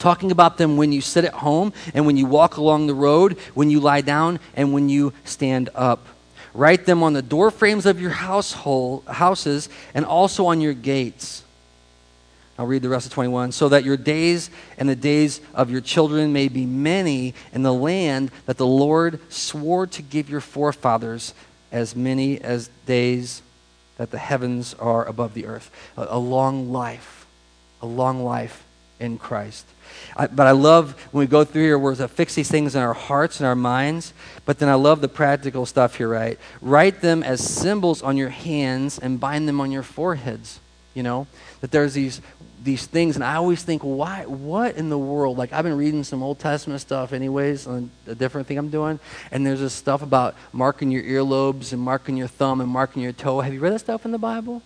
Talking 0.00 0.32
about 0.32 0.58
them 0.58 0.76
when 0.76 0.90
you 0.90 1.02
sit 1.02 1.24
at 1.24 1.34
home 1.34 1.72
and 1.94 2.04
when 2.04 2.16
you 2.16 2.26
walk 2.26 2.56
along 2.56 2.88
the 2.88 2.94
road, 2.94 3.38
when 3.54 3.70
you 3.70 3.78
lie 3.78 4.00
down 4.00 4.40
and 4.56 4.72
when 4.72 4.88
you 4.88 5.12
stand 5.24 5.70
up. 5.76 6.04
Write 6.56 6.86
them 6.86 7.02
on 7.02 7.12
the 7.12 7.20
door 7.20 7.50
frames 7.50 7.84
of 7.84 8.00
your 8.00 8.10
household, 8.10 9.04
houses 9.06 9.68
and 9.92 10.06
also 10.06 10.46
on 10.46 10.62
your 10.62 10.72
gates. 10.72 11.44
I'll 12.58 12.66
read 12.66 12.80
the 12.80 12.88
rest 12.88 13.04
of 13.06 13.12
21. 13.12 13.52
So 13.52 13.68
that 13.68 13.84
your 13.84 13.98
days 13.98 14.48
and 14.78 14.88
the 14.88 14.96
days 14.96 15.42
of 15.52 15.70
your 15.70 15.82
children 15.82 16.32
may 16.32 16.48
be 16.48 16.64
many 16.64 17.34
in 17.52 17.62
the 17.62 17.74
land 17.74 18.30
that 18.46 18.56
the 18.56 18.66
Lord 18.66 19.20
swore 19.30 19.86
to 19.88 20.00
give 20.00 20.30
your 20.30 20.40
forefathers, 20.40 21.34
as 21.70 21.94
many 21.94 22.40
as 22.40 22.70
days 22.86 23.42
that 23.98 24.10
the 24.10 24.18
heavens 24.18 24.72
are 24.74 25.04
above 25.04 25.34
the 25.34 25.44
earth. 25.44 25.70
A, 25.98 26.06
a 26.10 26.18
long 26.18 26.72
life, 26.72 27.26
a 27.82 27.86
long 27.86 28.24
life 28.24 28.65
in 28.98 29.18
Christ. 29.18 29.66
I, 30.16 30.26
but 30.26 30.46
I 30.46 30.52
love 30.52 31.00
when 31.12 31.20
we 31.20 31.26
go 31.26 31.44
through 31.44 31.62
here, 31.62 31.78
we're 31.78 31.94
to 31.96 32.08
fix 32.08 32.34
these 32.34 32.50
things 32.50 32.74
in 32.74 32.82
our 32.82 32.94
hearts 32.94 33.40
and 33.40 33.46
our 33.46 33.54
minds. 33.54 34.12
But 34.44 34.58
then 34.58 34.68
I 34.68 34.74
love 34.74 35.00
the 35.00 35.08
practical 35.08 35.66
stuff 35.66 35.96
here, 35.96 36.08
right? 36.08 36.38
Write 36.60 37.00
them 37.00 37.22
as 37.22 37.42
symbols 37.42 38.02
on 38.02 38.16
your 38.16 38.30
hands 38.30 38.98
and 38.98 39.20
bind 39.20 39.48
them 39.48 39.60
on 39.60 39.70
your 39.70 39.82
foreheads. 39.82 40.60
You 40.94 41.02
know, 41.02 41.26
that 41.60 41.70
there's 41.70 41.92
these 41.92 42.22
these 42.66 42.86
things, 42.86 43.16
and 43.16 43.24
I 43.24 43.36
always 43.36 43.62
think, 43.62 43.82
why? 43.82 44.24
What 44.26 44.76
in 44.76 44.88
the 44.88 44.98
world? 44.98 45.36
Like 45.38 45.52
I've 45.52 45.62
been 45.62 45.76
reading 45.76 46.04
some 46.04 46.22
Old 46.22 46.38
Testament 46.38 46.80
stuff, 46.80 47.12
anyways, 47.12 47.66
on 47.66 47.90
a 48.06 48.14
different 48.14 48.46
thing 48.46 48.58
I'm 48.58 48.70
doing, 48.70 48.98
and 49.30 49.46
there's 49.46 49.60
this 49.60 49.74
stuff 49.74 50.02
about 50.02 50.34
marking 50.52 50.90
your 50.90 51.02
earlobes 51.02 51.72
and 51.72 51.80
marking 51.80 52.16
your 52.16 52.28
thumb 52.28 52.60
and 52.60 52.70
marking 52.70 53.02
your 53.02 53.12
toe. 53.12 53.40
Have 53.40 53.52
you 53.52 53.60
read 53.60 53.72
that 53.72 53.80
stuff 53.80 54.04
in 54.04 54.10
the 54.10 54.18
Bible? 54.18 54.62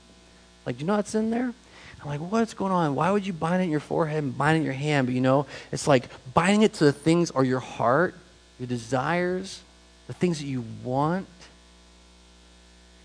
Like, 0.64 0.76
do 0.76 0.82
you 0.82 0.86
know 0.86 0.96
what's 0.96 1.14
in 1.14 1.30
there? 1.30 1.52
I'm 2.02 2.08
like, 2.08 2.20
what's 2.20 2.54
going 2.54 2.72
on? 2.72 2.94
Why 2.94 3.10
would 3.10 3.26
you 3.26 3.32
bind 3.32 3.60
it 3.60 3.64
in 3.64 3.70
your 3.70 3.80
forehead 3.80 4.22
and 4.22 4.36
bind 4.36 4.56
it 4.56 4.60
in 4.60 4.64
your 4.64 4.74
hand? 4.74 5.06
But 5.06 5.14
you 5.14 5.20
know, 5.20 5.46
it's 5.70 5.86
like 5.86 6.08
binding 6.32 6.62
it 6.62 6.74
to 6.74 6.84
the 6.84 6.92
things 6.92 7.30
or 7.30 7.44
your 7.44 7.60
heart, 7.60 8.14
your 8.58 8.66
desires, 8.66 9.62
the 10.06 10.14
things 10.14 10.38
that 10.38 10.46
you 10.46 10.64
want. 10.82 11.26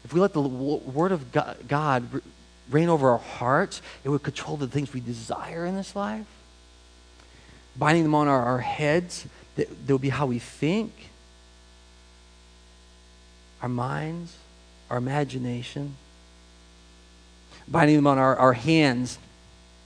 If 0.04 0.14
we 0.14 0.20
let 0.20 0.34
the 0.34 0.42
Word 0.42 1.12
of 1.12 1.32
God 1.68 2.22
reign 2.70 2.90
over 2.90 3.12
our 3.12 3.18
hearts. 3.18 3.82
It 4.04 4.10
would 4.10 4.24
control 4.24 4.58
the 4.58 4.68
things 4.68 4.94
we 4.94 5.00
desire 5.00 5.66
in 5.66 5.76
this 5.76 5.96
life. 5.96 6.26
Binding 7.78 8.04
them 8.04 8.16
on 8.16 8.28
our, 8.28 8.42
our 8.42 8.60
heads, 8.60 9.26
that, 9.56 9.68
that 9.88 9.94
would 9.94 10.02
be 10.02 10.10
how 10.10 10.26
we 10.26 10.40
think, 10.40 11.10
our 13.62 13.70
minds, 13.70 14.38
our 14.90 14.98
imagination. 14.98 15.98
Binding 17.68 17.96
them 17.96 18.08
on 18.08 18.18
our, 18.18 18.36
our 18.36 18.54
hands, 18.54 19.18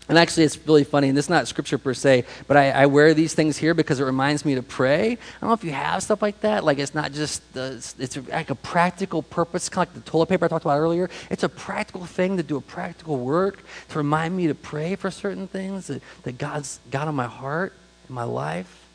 and 0.09 0.17
actually, 0.17 0.43
it's 0.45 0.57
really 0.65 0.83
funny, 0.83 1.07
and 1.07 1.15
this 1.15 1.25
is 1.25 1.29
not 1.29 1.47
scripture 1.47 1.77
per 1.77 1.93
se, 1.93 2.25
but 2.47 2.57
I, 2.57 2.71
I, 2.71 2.85
wear 2.87 3.13
these 3.13 3.35
things 3.35 3.57
here 3.57 3.75
because 3.75 3.99
it 3.99 4.05
reminds 4.05 4.43
me 4.43 4.55
to 4.55 4.63
pray. 4.63 5.11
I 5.11 5.17
don't 5.39 5.49
know 5.49 5.53
if 5.53 5.63
you 5.63 5.71
have 5.71 6.01
stuff 6.01 6.23
like 6.23 6.41
that. 6.41 6.63
Like, 6.63 6.79
it's 6.79 6.95
not 6.95 7.11
just, 7.11 7.53
the, 7.53 7.73
it's 7.99 8.17
like 8.27 8.49
a 8.49 8.55
practical 8.55 9.21
purpose, 9.21 9.69
kind 9.69 9.87
of 9.87 9.95
like 9.95 10.03
the 10.03 10.09
toilet 10.09 10.25
paper 10.25 10.45
I 10.45 10.47
talked 10.47 10.65
about 10.65 10.79
earlier. 10.79 11.11
It's 11.29 11.43
a 11.43 11.49
practical 11.49 12.07
thing 12.07 12.37
to 12.37 12.43
do 12.43 12.57
a 12.57 12.61
practical 12.61 13.17
work, 13.17 13.63
to 13.89 13.97
remind 13.99 14.35
me 14.35 14.47
to 14.47 14.55
pray 14.55 14.95
for 14.95 15.11
certain 15.11 15.47
things 15.47 15.87
that, 15.87 16.01
that 16.23 16.39
God's 16.39 16.79
got 16.89 17.07
on 17.07 17.13
my 17.13 17.27
heart, 17.27 17.73
in 18.07 18.15
my 18.15 18.23
life. 18.23 18.87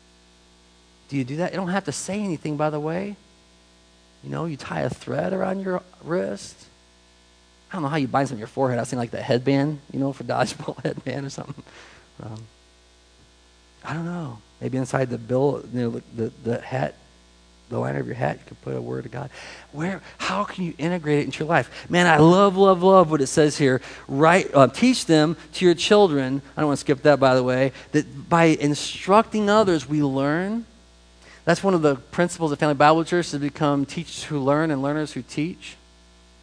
Do 1.07 1.15
you 1.15 1.23
do 1.23 1.37
that? 1.37 1.53
You 1.53 1.57
don't 1.57 1.69
have 1.69 1.85
to 1.85 1.93
say 1.93 2.19
anything, 2.19 2.57
by 2.57 2.69
the 2.69 2.79
way. 2.79 3.15
You 4.21 4.31
know, 4.31 4.43
you 4.45 4.57
tie 4.57 4.81
a 4.81 4.89
thread 4.89 5.31
around 5.31 5.61
your 5.61 5.81
wrist 6.03 6.67
I 7.75 7.77
don't 7.77 7.83
know 7.83 7.89
how 7.89 7.97
you 7.97 8.07
bind 8.07 8.29
something 8.29 8.37
on 8.37 8.39
your 8.39 8.47
forehead. 8.47 8.79
I 8.79 8.83
was 8.83 8.89
thinking 8.89 8.99
like 8.99 9.11
the 9.11 9.21
headband, 9.21 9.81
you 9.91 9.99
know, 9.99 10.13
for 10.13 10.23
dodgeball 10.23 10.81
headband 10.85 11.25
or 11.25 11.29
something. 11.29 11.61
Um, 12.23 12.41
I 13.83 13.93
don't 13.93 14.05
know. 14.05 14.37
Maybe 14.61 14.77
inside 14.77 15.09
the 15.09 15.17
bill, 15.17 15.61
you 15.73 15.81
know, 15.81 16.01
the, 16.15 16.31
the 16.45 16.61
hat, 16.61 16.95
the 17.67 17.77
liner 17.77 17.99
of 17.99 18.05
your 18.05 18.15
hat, 18.15 18.37
you 18.37 18.43
could 18.47 18.61
put 18.61 18.77
a 18.77 18.81
word 18.81 19.05
of 19.05 19.11
God. 19.11 19.29
Where? 19.73 20.01
How 20.19 20.45
can 20.45 20.63
you 20.63 20.73
integrate 20.77 21.19
it 21.19 21.25
into 21.25 21.39
your 21.39 21.49
life? 21.49 21.89
Man, 21.89 22.07
I 22.07 22.15
love, 22.15 22.55
love, 22.55 22.81
love 22.81 23.11
what 23.11 23.19
it 23.19 23.27
says 23.27 23.57
here. 23.57 23.81
Right, 24.07 24.49
uh, 24.53 24.67
teach 24.67 25.05
them 25.05 25.35
to 25.55 25.65
your 25.65 25.75
children. 25.75 26.41
I 26.55 26.61
don't 26.61 26.69
want 26.69 26.77
to 26.77 26.81
skip 26.81 27.01
that, 27.01 27.19
by 27.19 27.35
the 27.35 27.43
way. 27.43 27.73
That 27.91 28.29
by 28.29 28.45
instructing 28.45 29.49
others, 29.49 29.85
we 29.85 30.01
learn. 30.01 30.65
That's 31.43 31.61
one 31.61 31.73
of 31.73 31.81
the 31.81 31.95
principles 31.97 32.53
of 32.53 32.59
Family 32.59 32.75
Bible 32.75 33.03
Church 33.03 33.31
to 33.31 33.37
become 33.39 33.85
teachers 33.85 34.23
who 34.23 34.39
learn 34.39 34.71
and 34.71 34.81
learners 34.81 35.11
who 35.11 35.23
teach. 35.23 35.75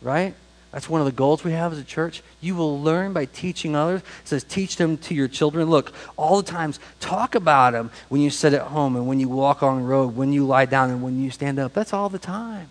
Right? 0.02 0.34
That's 0.72 0.88
one 0.88 1.02
of 1.02 1.04
the 1.04 1.12
goals 1.12 1.44
we 1.44 1.52
have 1.52 1.72
as 1.72 1.78
a 1.78 1.84
church. 1.84 2.22
You 2.40 2.56
will 2.56 2.80
learn 2.80 3.12
by 3.12 3.26
teaching 3.26 3.76
others. 3.76 4.00
It 4.00 4.28
says, 4.28 4.42
teach 4.42 4.76
them 4.76 4.96
to 4.98 5.14
your 5.14 5.28
children. 5.28 5.68
Look, 5.68 5.92
all 6.16 6.40
the 6.40 6.50
times, 6.50 6.80
talk 6.98 7.34
about 7.34 7.74
them 7.74 7.90
when 8.08 8.22
you 8.22 8.30
sit 8.30 8.54
at 8.54 8.62
home 8.62 8.96
and 8.96 9.06
when 9.06 9.20
you 9.20 9.28
walk 9.28 9.62
on 9.62 9.82
the 9.82 9.86
road, 9.86 10.16
when 10.16 10.32
you 10.32 10.46
lie 10.46 10.64
down 10.64 10.88
and 10.88 11.02
when 11.02 11.22
you 11.22 11.30
stand 11.30 11.58
up. 11.58 11.74
That's 11.74 11.92
all 11.92 12.08
the 12.08 12.18
time. 12.18 12.70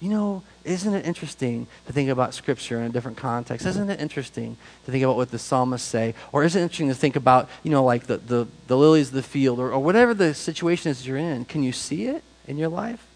You 0.00 0.10
know, 0.10 0.42
isn't 0.64 0.92
it 0.92 1.06
interesting 1.06 1.68
to 1.86 1.92
think 1.92 2.10
about 2.10 2.34
Scripture 2.34 2.80
in 2.80 2.84
a 2.84 2.88
different 2.90 3.16
context? 3.16 3.64
Isn't 3.64 3.88
it 3.88 4.00
interesting 4.00 4.56
to 4.84 4.90
think 4.90 5.04
about 5.04 5.16
what 5.16 5.30
the 5.30 5.38
psalmists 5.38 5.88
say? 5.88 6.14
Or 6.32 6.42
is 6.42 6.54
it 6.54 6.60
interesting 6.60 6.88
to 6.88 6.94
think 6.94 7.16
about, 7.16 7.48
you 7.62 7.70
know, 7.70 7.84
like 7.84 8.06
the, 8.06 8.18
the, 8.18 8.46
the 8.66 8.76
lilies 8.76 9.08
of 9.08 9.14
the 9.14 9.22
field 9.22 9.58
or, 9.58 9.72
or 9.72 9.78
whatever 9.82 10.12
the 10.12 10.34
situation 10.34 10.90
is 10.90 11.06
you're 11.06 11.16
in? 11.16 11.44
Can 11.44 11.62
you 11.62 11.72
see 11.72 12.06
it 12.06 12.24
in 12.46 12.58
your 12.58 12.68
life? 12.68 13.06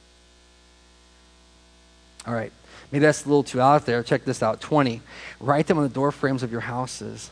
All 2.26 2.34
right. 2.34 2.52
Maybe 2.90 3.04
that's 3.04 3.24
a 3.24 3.28
little 3.28 3.44
too 3.44 3.60
out 3.60 3.86
there. 3.86 4.02
Check 4.02 4.24
this 4.24 4.42
out 4.42 4.60
20. 4.60 5.00
Write 5.38 5.66
them 5.66 5.78
on 5.78 5.84
the 5.84 5.88
door 5.88 6.10
frames 6.10 6.42
of 6.42 6.50
your 6.50 6.62
houses. 6.62 7.30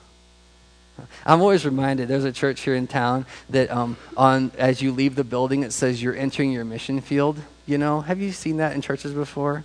I'm 1.25 1.41
always 1.41 1.65
reminded 1.65 2.09
there's 2.09 2.25
a 2.25 2.33
church 2.33 2.63
here 2.63 2.75
in 2.75 2.87
town 2.87 3.27
that 3.51 3.71
um, 3.71 3.97
on 4.17 4.51
as 4.59 4.83
you 4.83 4.93
leave 4.93 5.15
the 5.15 5.25
building 5.25 5.63
it 5.63 5.73
says 5.73 6.03
you're 6.03 6.17
entering 6.17 6.53
your 6.53 6.65
mission 6.65 7.01
field. 7.01 7.39
You 7.67 7.79
know, 7.79 8.01
have 8.01 8.21
you 8.21 8.33
seen 8.33 8.57
that 8.57 8.75
in 8.75 8.81
churches 8.81 9.13
before? 9.13 9.65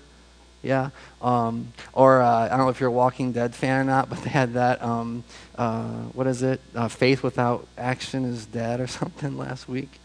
Yeah. 0.61 0.91
Um, 1.21 1.73
or 1.91 2.21
uh, 2.21 2.45
I 2.45 2.49
don't 2.49 2.59
know 2.59 2.69
if 2.69 2.79
you're 2.79 2.89
a 2.89 2.91
Walking 2.91 3.33
Dead 3.33 3.53
fan 3.53 3.81
or 3.81 3.83
not, 3.83 4.09
but 4.09 4.21
they 4.23 4.29
had 4.29 4.53
that. 4.53 4.81
Um, 4.81 5.23
uh, 5.57 5.87
what 6.13 6.25
is 6.27 6.41
it? 6.41 6.61
Uh, 6.73 6.87
faith 6.87 7.21
without 7.21 7.67
action 7.77 8.25
is 8.25 8.45
dead 8.45 8.79
or 8.79 8.87
something 9.01 9.37
last 9.37 9.67
week 9.67 9.99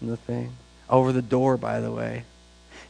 in 0.00 0.08
the 0.08 0.16
thing. 0.16 0.52
Over 0.88 1.12
the 1.12 1.22
door, 1.22 1.56
by 1.56 1.80
the 1.80 1.90
way. 1.90 2.24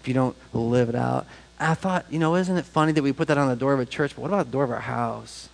If 0.01 0.09
you 0.09 0.15
don't 0.15 0.37
live 0.53 0.89
it 0.89 0.97
out, 0.97 1.27
I 1.63 1.75
thought, 1.75 2.07
you 2.11 2.19
know, 2.19 2.37
isn't 2.37 2.57
it 2.57 2.65
funny 2.65 2.93
that 2.93 3.03
we 3.03 3.13
put 3.13 3.29
that 3.29 3.39
on 3.39 3.49
the 3.49 3.57
door 3.57 3.73
of 3.73 3.81
a 3.81 3.87
church? 3.87 4.15
But 4.15 4.23
what 4.23 4.29
about 4.29 4.47
the 4.47 4.53
door 4.53 4.65
of 4.65 4.71
our 4.71 4.81
house? 4.81 5.49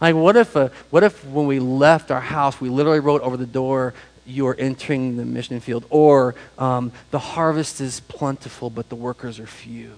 Like, 0.00 0.14
what 0.14 0.36
if, 0.36 0.56
uh, 0.56 0.68
what 0.90 1.02
if 1.02 1.24
when 1.24 1.46
we 1.46 1.58
left 1.58 2.10
our 2.10 2.20
house, 2.20 2.60
we 2.60 2.68
literally 2.68 3.00
wrote 3.00 3.22
over 3.22 3.36
the 3.36 3.46
door, 3.46 3.94
you 4.26 4.46
are 4.46 4.54
entering 4.54 5.16
the 5.16 5.24
mission 5.24 5.58
field, 5.60 5.84
or 5.90 6.34
um, 6.58 6.92
the 7.10 7.18
harvest 7.18 7.80
is 7.80 8.00
plentiful, 8.00 8.70
but 8.70 8.88
the 8.90 8.94
workers 8.94 9.40
are 9.40 9.46
few? 9.46 9.94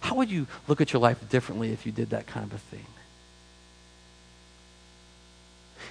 How 0.00 0.16
would 0.16 0.30
you 0.30 0.46
look 0.66 0.80
at 0.80 0.92
your 0.92 1.00
life 1.00 1.28
differently 1.28 1.72
if 1.72 1.86
you 1.86 1.92
did 1.92 2.10
that 2.10 2.26
kind 2.26 2.44
of 2.44 2.52
a 2.52 2.58
thing? 2.58 2.86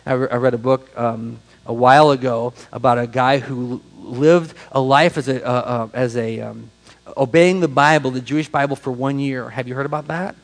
I, 0.05 0.13
re- 0.13 0.29
I 0.29 0.35
read 0.35 0.53
a 0.53 0.57
book 0.57 0.89
um, 0.97 1.39
a 1.67 1.73
while 1.73 2.11
ago 2.11 2.53
about 2.71 2.97
a 2.97 3.05
guy 3.05 3.39
who 3.39 3.81
lived 3.99 4.55
a 4.71 4.79
life 4.79 5.17
as 5.17 5.27
a, 5.27 5.45
uh, 5.45 5.51
uh, 5.51 5.89
as 5.93 6.15
a 6.15 6.39
um, 6.39 6.71
obeying 7.15 7.59
the 7.59 7.67
Bible, 7.67 8.09
the 8.09 8.21
Jewish 8.21 8.47
Bible, 8.47 8.75
for 8.75 8.91
one 8.91 9.19
year. 9.19 9.49
Have 9.49 9.67
you 9.67 9.75
heard 9.75 9.85
about 9.85 10.07
that? 10.07 10.35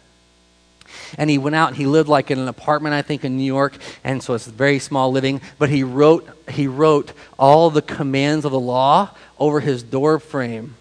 And 1.17 1.29
he 1.29 1.37
went 1.37 1.55
out 1.55 1.69
and 1.69 1.77
he 1.77 1.87
lived 1.87 2.09
like 2.09 2.29
in 2.29 2.37
an 2.37 2.47
apartment, 2.47 2.93
I 2.93 3.01
think, 3.01 3.23
in 3.23 3.37
New 3.37 3.43
York. 3.43 3.77
And 4.03 4.21
so 4.21 4.33
it's 4.33 4.45
very 4.45 4.79
small 4.79 5.11
living. 5.11 5.41
But 5.57 5.69
he 5.69 5.83
wrote, 5.83 6.27
he 6.49 6.67
wrote 6.67 7.13
all 7.39 7.69
the 7.69 7.81
commands 7.81 8.45
of 8.45 8.51
the 8.51 8.59
law 8.59 9.11
over 9.39 9.59
his 9.59 9.81
door 9.81 10.19
frame 10.19 10.75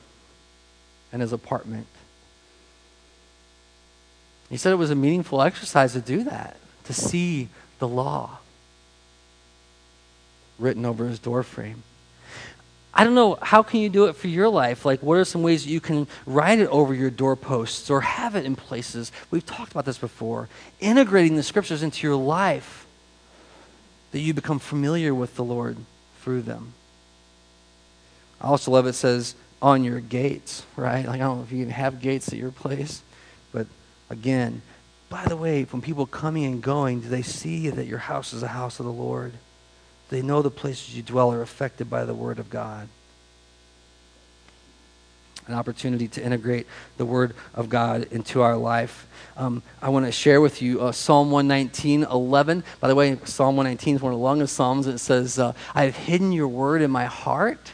in 1.12 1.20
his 1.20 1.33
apartment. 1.33 1.87
He 4.50 4.57
said 4.57 4.72
it 4.72 4.76
was 4.76 4.90
a 4.90 4.96
meaningful 4.96 5.40
exercise 5.40 5.94
to 5.94 6.00
do 6.00 6.24
that, 6.24 6.57
to 6.85 6.92
see 6.92 7.48
the 7.78 7.88
law 7.88 8.38
written 10.62 10.87
over 10.87 11.07
his 11.07 11.18
doorframe. 11.18 11.83
I 12.94 13.05
don't 13.05 13.14
know, 13.14 13.38
how 13.40 13.62
can 13.62 13.81
you 13.81 13.88
do 13.88 14.07
it 14.07 14.16
for 14.16 14.29
your 14.29 14.48
life? 14.51 14.85
Like, 14.85 15.03
what 15.03 15.16
are 15.16 15.25
some 15.25 15.42
ways 15.42 15.64
that 15.64 15.70
you 15.70 15.81
can 15.81 16.07
write 16.27 16.59
it 16.59 16.68
over 16.68 16.94
your 16.94 17.09
doorposts 17.09 17.88
or 17.88 18.03
have 18.03 18.37
it 18.37 18.44
in 18.44 18.55
places? 18.55 19.11
We've 19.31 19.44
talked 19.44 19.72
about 19.72 19.87
this 19.87 19.96
before. 19.96 20.48
Integrating 20.79 21.37
the 21.37 21.42
scriptures 21.42 21.83
into 21.83 22.07
your 22.07 22.16
life 22.16 22.87
that 24.11 24.20
you 24.20 24.35
become 24.35 24.59
familiar 24.59 25.14
with 25.14 25.37
the 25.37 25.44
Lord 25.44 25.79
through 26.20 26.42
them. 26.42 26.75
I 28.42 28.48
also 28.48 28.70
love 28.70 28.87
it 28.87 28.92
says 28.92 29.37
on 29.62 29.85
your 29.85 30.01
gates, 30.01 30.66
right? 30.77 31.07
Like, 31.07 31.20
I 31.20 31.25
don't 31.25 31.38
know 31.38 31.44
if 31.44 31.53
you 31.53 31.64
can 31.64 31.72
have 31.72 32.03
gates 32.03 32.29
at 32.29 32.38
your 32.38 32.51
place, 32.51 33.03
but 33.53 33.66
again, 34.11 34.61
by 35.09 35.25
the 35.25 35.37
way, 35.37 35.62
when 35.64 35.81
people 35.81 36.05
coming 36.05 36.44
and 36.44 36.62
going, 36.62 37.01
do 37.01 37.09
they 37.09 37.22
see 37.22 37.70
that 37.70 37.87
your 37.87 37.98
house 37.98 38.35
is 38.35 38.42
a 38.42 38.48
house 38.48 38.81
of 38.81 38.87
the 38.87 38.92
Lord? 38.92 39.33
They 40.12 40.20
know 40.20 40.42
the 40.42 40.51
places 40.51 40.94
you 40.94 41.03
dwell 41.03 41.33
are 41.33 41.40
affected 41.40 41.88
by 41.88 42.05
the 42.05 42.12
Word 42.12 42.38
of 42.38 42.51
God. 42.51 42.87
An 45.46 45.55
opportunity 45.55 46.07
to 46.09 46.22
integrate 46.22 46.66
the 46.98 47.07
Word 47.07 47.35
of 47.55 47.70
God 47.70 48.09
into 48.11 48.42
our 48.42 48.59
life. 48.59 49.07
Um, 49.38 49.62
I 49.81 49.88
want 49.88 50.05
to 50.05 50.12
share 50.12 50.42
with 50.42 50.61
you 50.61 50.83
uh, 50.83 50.92
Psalm 50.92 51.31
119, 51.31 52.03
11. 52.03 52.62
By 52.79 52.88
the 52.88 52.94
way, 52.94 53.16
Psalm 53.25 53.57
119 53.57 53.96
is 53.96 54.03
one 54.03 54.12
of 54.12 54.18
the 54.18 54.22
longest 54.22 54.55
Psalms. 54.55 54.87
It 54.87 54.98
says, 54.98 55.38
uh, 55.38 55.55
I 55.75 55.85
have 55.85 55.96
hidden 55.96 56.31
your 56.31 56.48
Word 56.48 56.83
in 56.83 56.90
my 56.90 57.07
heart 57.07 57.72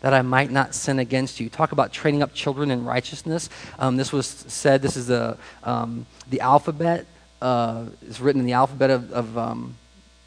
that 0.00 0.14
I 0.14 0.22
might 0.22 0.52
not 0.52 0.76
sin 0.76 1.00
against 1.00 1.40
you. 1.40 1.48
Talk 1.48 1.72
about 1.72 1.92
training 1.92 2.22
up 2.22 2.32
children 2.34 2.70
in 2.70 2.84
righteousness. 2.84 3.50
Um, 3.80 3.96
this 3.96 4.12
was 4.12 4.28
said, 4.28 4.80
this 4.80 4.96
is 4.96 5.08
the, 5.08 5.38
um, 5.64 6.06
the 6.30 6.40
alphabet. 6.40 7.06
Uh, 7.42 7.86
it's 8.06 8.20
written 8.20 8.40
in 8.40 8.46
the 8.46 8.52
alphabet 8.52 8.90
of, 8.90 9.10
of 9.10 9.36
um, 9.36 9.74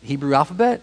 Hebrew 0.04 0.34
alphabet 0.34 0.82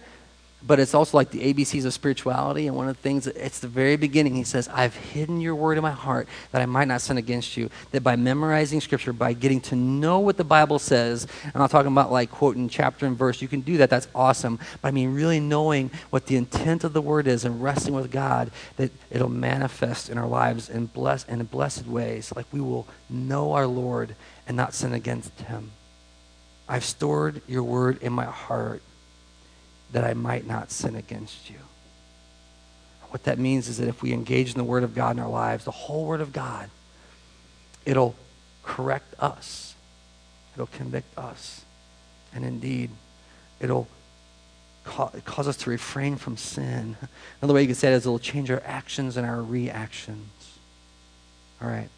but 0.67 0.81
it's 0.81 0.95
also 0.95 1.17
like 1.17 1.31
the 1.31 1.53
ABCs 1.53 1.85
of 1.85 1.93
spirituality. 1.93 2.67
And 2.67 2.77
one 2.77 2.89
of 2.89 2.97
the 2.97 3.03
things, 3.03 3.27
it's 3.27 3.59
the 3.59 3.69
very 3.69 3.97
beginning. 3.97 4.35
He 4.35 4.45
says, 4.45 4.69
I've 4.69 4.95
hidden 4.95 5.41
your 5.41 5.55
word 5.55 5.77
in 5.77 5.83
my 5.83 5.91
heart 5.91 6.27
that 6.53 6.63
I 6.63 6.67
might 6.67 6.89
not 6.89 7.03
sin 7.03 7.19
against 7.19 7.57
you. 7.57 7.69
That 7.91 8.03
by 8.03 8.17
memorizing 8.17 8.81
scripture, 8.81 9.13
by 9.13 9.35
getting 9.35 9.61
to 9.63 9.77
know 9.77 10.21
what 10.21 10.39
the 10.39 10.45
Bible 10.45 10.79
says, 10.79 11.27
and 11.43 11.53
I'm 11.55 11.61
not 11.61 11.71
talking 11.71 11.93
about 11.93 12.11
like 12.11 12.31
quoting 12.31 12.69
chapter 12.69 13.05
and 13.05 13.17
verse. 13.17 13.43
You 13.43 13.49
can 13.49 13.61
do 13.61 13.77
that. 13.79 13.91
That's 13.91 14.09
awesome. 14.15 14.59
But 14.81 14.89
I 14.89 14.91
mean, 14.91 15.15
really 15.15 15.39
knowing 15.39 15.91
what 16.09 16.27
the 16.27 16.37
intent 16.37 16.83
of 16.83 16.95
the 16.95 17.03
word 17.03 17.27
is 17.27 17.45
and 17.45 17.63
resting 17.63 17.95
with 17.95 18.11
God, 18.11 18.51
that 18.77 18.91
it'll 19.11 19.29
manifest 19.29 20.09
in 20.09 20.17
our 20.17 20.29
lives 20.29 20.71
in, 20.71 20.87
bless, 20.87 21.25
in 21.25 21.43
blessed 21.45 21.87
ways. 21.87 22.33
Like 22.35 22.47
we 22.53 22.61
will 22.61 22.89
know 23.11 23.53
our 23.53 23.67
Lord 23.67 24.17
and 24.47 24.57
not 24.57 24.73
sin 24.73 24.95
against 24.95 25.39
him. 25.43 25.73
I've 26.67 26.85
stored 26.85 27.43
your 27.47 27.63
word 27.63 28.03
in 28.03 28.15
my 28.15 28.25
heart 28.25 28.83
that 29.95 30.05
I 30.05 30.13
might 30.13 30.45
not 30.45 30.73
sin 30.73 30.97
against 30.97 31.49
you. 31.49 31.57
What 33.11 33.23
that 33.25 33.39
means 33.39 33.69
is 33.69 33.79
that 33.79 33.87
if 33.87 34.03
we 34.03 34.13
engage 34.13 34.51
in 34.51 34.59
the 34.59 34.65
Word 34.65 34.83
of 34.83 34.93
God 34.93 35.17
in 35.17 35.23
our 35.23 35.31
lives, 35.31 35.65
the 35.65 35.71
whole 35.71 36.05
Word 36.05 36.21
of 36.21 36.33
God, 36.33 36.69
it'll 37.87 38.17
correct 38.65 39.15
us, 39.21 39.77
it'll 40.55 40.67
convict 40.67 41.17
us, 41.17 41.65
and 42.35 42.45
indeed, 42.45 42.91
it'll 43.61 43.87
cause 44.83 45.47
us 45.47 45.57
to 45.59 45.71
refrain 45.71 46.17
from 46.17 46.37
sin. 46.37 46.97
Another 47.41 47.55
way 47.55 47.63
you 47.63 47.69
can 47.69 47.77
say 47.77 47.93
it 47.93 47.95
is 47.95 48.05
it'll 48.05 48.19
change 48.19 48.51
our 48.51 48.63
actions 48.67 49.17
and 49.17 49.25
our 49.25 49.41
reactions. 49.41 50.59
All 51.63 51.69
right. 51.69 51.89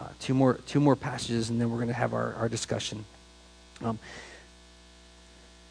Uh, 0.00 0.08
two 0.18 0.34
more 0.34 0.54
two 0.66 0.80
more 0.80 0.96
passages, 0.96 1.50
and 1.50 1.60
then 1.60 1.70
we're 1.70 1.76
going 1.76 1.86
to 1.86 1.94
have 1.94 2.14
our, 2.14 2.34
our 2.34 2.48
discussion. 2.48 3.04
Um, 3.80 4.00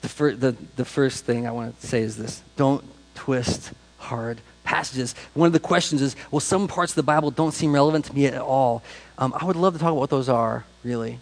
the, 0.02 0.10
fir- 0.10 0.36
the, 0.36 0.56
the 0.76 0.86
first 0.86 1.26
thing 1.26 1.48
I 1.48 1.52
want 1.52 1.80
to 1.80 1.88
say 1.88 2.02
is 2.02 2.18
this 2.18 2.42
don't 2.56 2.84
twist 3.16 3.72
hard 3.98 4.42
passages. 4.64 5.16
One 5.34 5.48
of 5.48 5.54
the 5.54 5.60
questions 5.60 6.02
is 6.02 6.16
well, 6.32 6.40
some 6.40 6.68
parts 6.68 6.92
of 6.94 6.96
the 6.96 7.04
Bible 7.04 7.32
don't 7.32 7.54
seem 7.54 7.74
relevant 7.74 8.06
to 8.06 8.16
me 8.16 8.26
at 8.26 8.42
all. 8.42 8.84
Um, 9.18 9.34
I 9.40 9.46
would 9.46 9.56
love 9.56 9.74
to 9.74 9.80
talk 9.80 9.90
about 9.90 10.00
what 10.00 10.10
those 10.10 10.30
are, 10.30 10.66
really. 10.84 11.20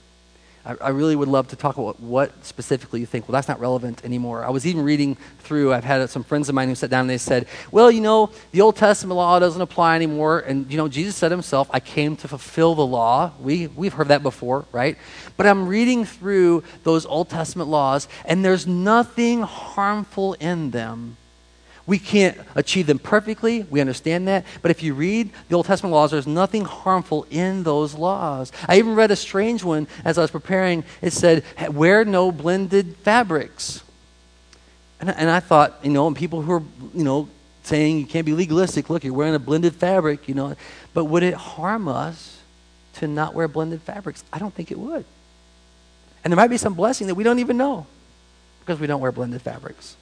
I, 0.65 0.75
I, 0.81 0.89
really 0.89 1.15
would 1.15 1.27
love 1.27 1.47
to 1.49 1.55
talk 1.55 1.77
about 1.77 1.99
what 1.99 2.45
specifically 2.45 2.99
you 2.99 3.05
think, 3.05 3.27
well, 3.27 3.33
that's 3.33 3.47
not 3.47 3.59
relevant 3.59 4.03
anymore. 4.03 4.43
I 4.43 4.49
was 4.49 4.67
even 4.67 4.83
reading 4.83 5.15
through, 5.39 5.73
I've 5.73 5.83
had 5.83 6.09
some 6.09 6.23
friends 6.23 6.49
of 6.49 6.55
mine 6.55 6.67
who 6.67 6.75
sat 6.75 6.89
down 6.89 7.01
and 7.01 7.09
they 7.09 7.17
said, 7.17 7.47
well, 7.71 7.89
you 7.89 8.01
know, 8.01 8.31
the 8.51 8.61
Old 8.61 8.75
Testament 8.75 9.15
law 9.15 9.39
doesn't 9.39 9.61
apply 9.61 9.95
anymore. 9.95 10.39
And, 10.39 10.69
you 10.69 10.77
know, 10.77 10.87
Jesus 10.87 11.15
said 11.15 11.31
himself, 11.31 11.69
I 11.71 11.79
came 11.79 12.15
to 12.17 12.27
fulfill 12.27 12.75
the 12.75 12.85
law. 12.85 13.31
We, 13.39 13.67
we've 13.67 13.93
heard 13.93 14.09
that 14.09 14.21
before, 14.21 14.65
right? 14.71 14.97
But 15.37 15.47
I'm 15.47 15.67
reading 15.67 16.05
through 16.05 16.63
those 16.83 17.05
Old 17.05 17.29
Testament 17.29 17.69
laws, 17.69 18.07
and 18.25 18.43
there's 18.43 18.67
nothing 18.67 19.41
harmful 19.43 20.33
in 20.33 20.71
them 20.71 21.17
we 21.89 21.97
can't 21.97 22.37
achieve 22.53 22.85
them 22.85 22.99
perfectly. 22.99 23.63
We 23.63 23.81
understand 23.81 24.27
that. 24.27 24.45
But 24.61 24.69
if 24.69 24.83
you 24.83 24.93
read 24.93 25.31
the 25.49 25.55
Old 25.55 25.65
Testament 25.65 25.91
laws, 25.91 26.11
there's 26.11 26.27
nothing 26.27 26.63
harmful 26.63 27.25
in 27.31 27.63
those 27.63 27.95
laws. 27.95 28.51
I 28.67 28.77
even 28.77 28.93
read 28.93 29.09
a 29.09 29.15
strange 29.15 29.63
one 29.63 29.87
as 30.05 30.19
I 30.19 30.21
was 30.21 30.29
preparing. 30.29 30.83
It 31.01 31.13
said, 31.13 31.43
wear 31.71 32.05
no 32.05 32.31
blended 32.31 32.95
fabrics. 32.97 33.81
And, 34.99 35.09
and 35.09 35.31
I 35.31 35.39
thought, 35.39 35.79
you 35.81 35.89
know, 35.89 36.05
and 36.05 36.15
people 36.15 36.43
who 36.43 36.51
are, 36.51 36.63
you 36.93 37.03
know, 37.03 37.27
saying 37.63 37.97
you 37.97 38.05
can't 38.05 38.25
be 38.25 38.33
legalistic, 38.33 38.91
look, 38.91 39.03
you're 39.03 39.11
wearing 39.11 39.33
a 39.33 39.39
blended 39.39 39.73
fabric, 39.73 40.27
you 40.27 40.35
know. 40.35 40.55
But 40.93 41.05
would 41.05 41.23
it 41.23 41.33
harm 41.33 41.87
us 41.87 42.37
to 42.95 43.07
not 43.07 43.33
wear 43.33 43.47
blended 43.47 43.81
fabrics? 43.81 44.23
I 44.31 44.37
don't 44.37 44.53
think 44.53 44.69
it 44.69 44.77
would. 44.77 45.05
And 46.23 46.31
there 46.31 46.35
might 46.35 46.49
be 46.49 46.57
some 46.57 46.75
blessing 46.75 47.07
that 47.07 47.15
we 47.15 47.23
don't 47.23 47.39
even 47.39 47.57
know 47.57 47.87
because 48.59 48.79
we 48.79 48.85
don't 48.85 49.01
wear 49.01 49.11
blended 49.11 49.41
fabrics. 49.41 49.95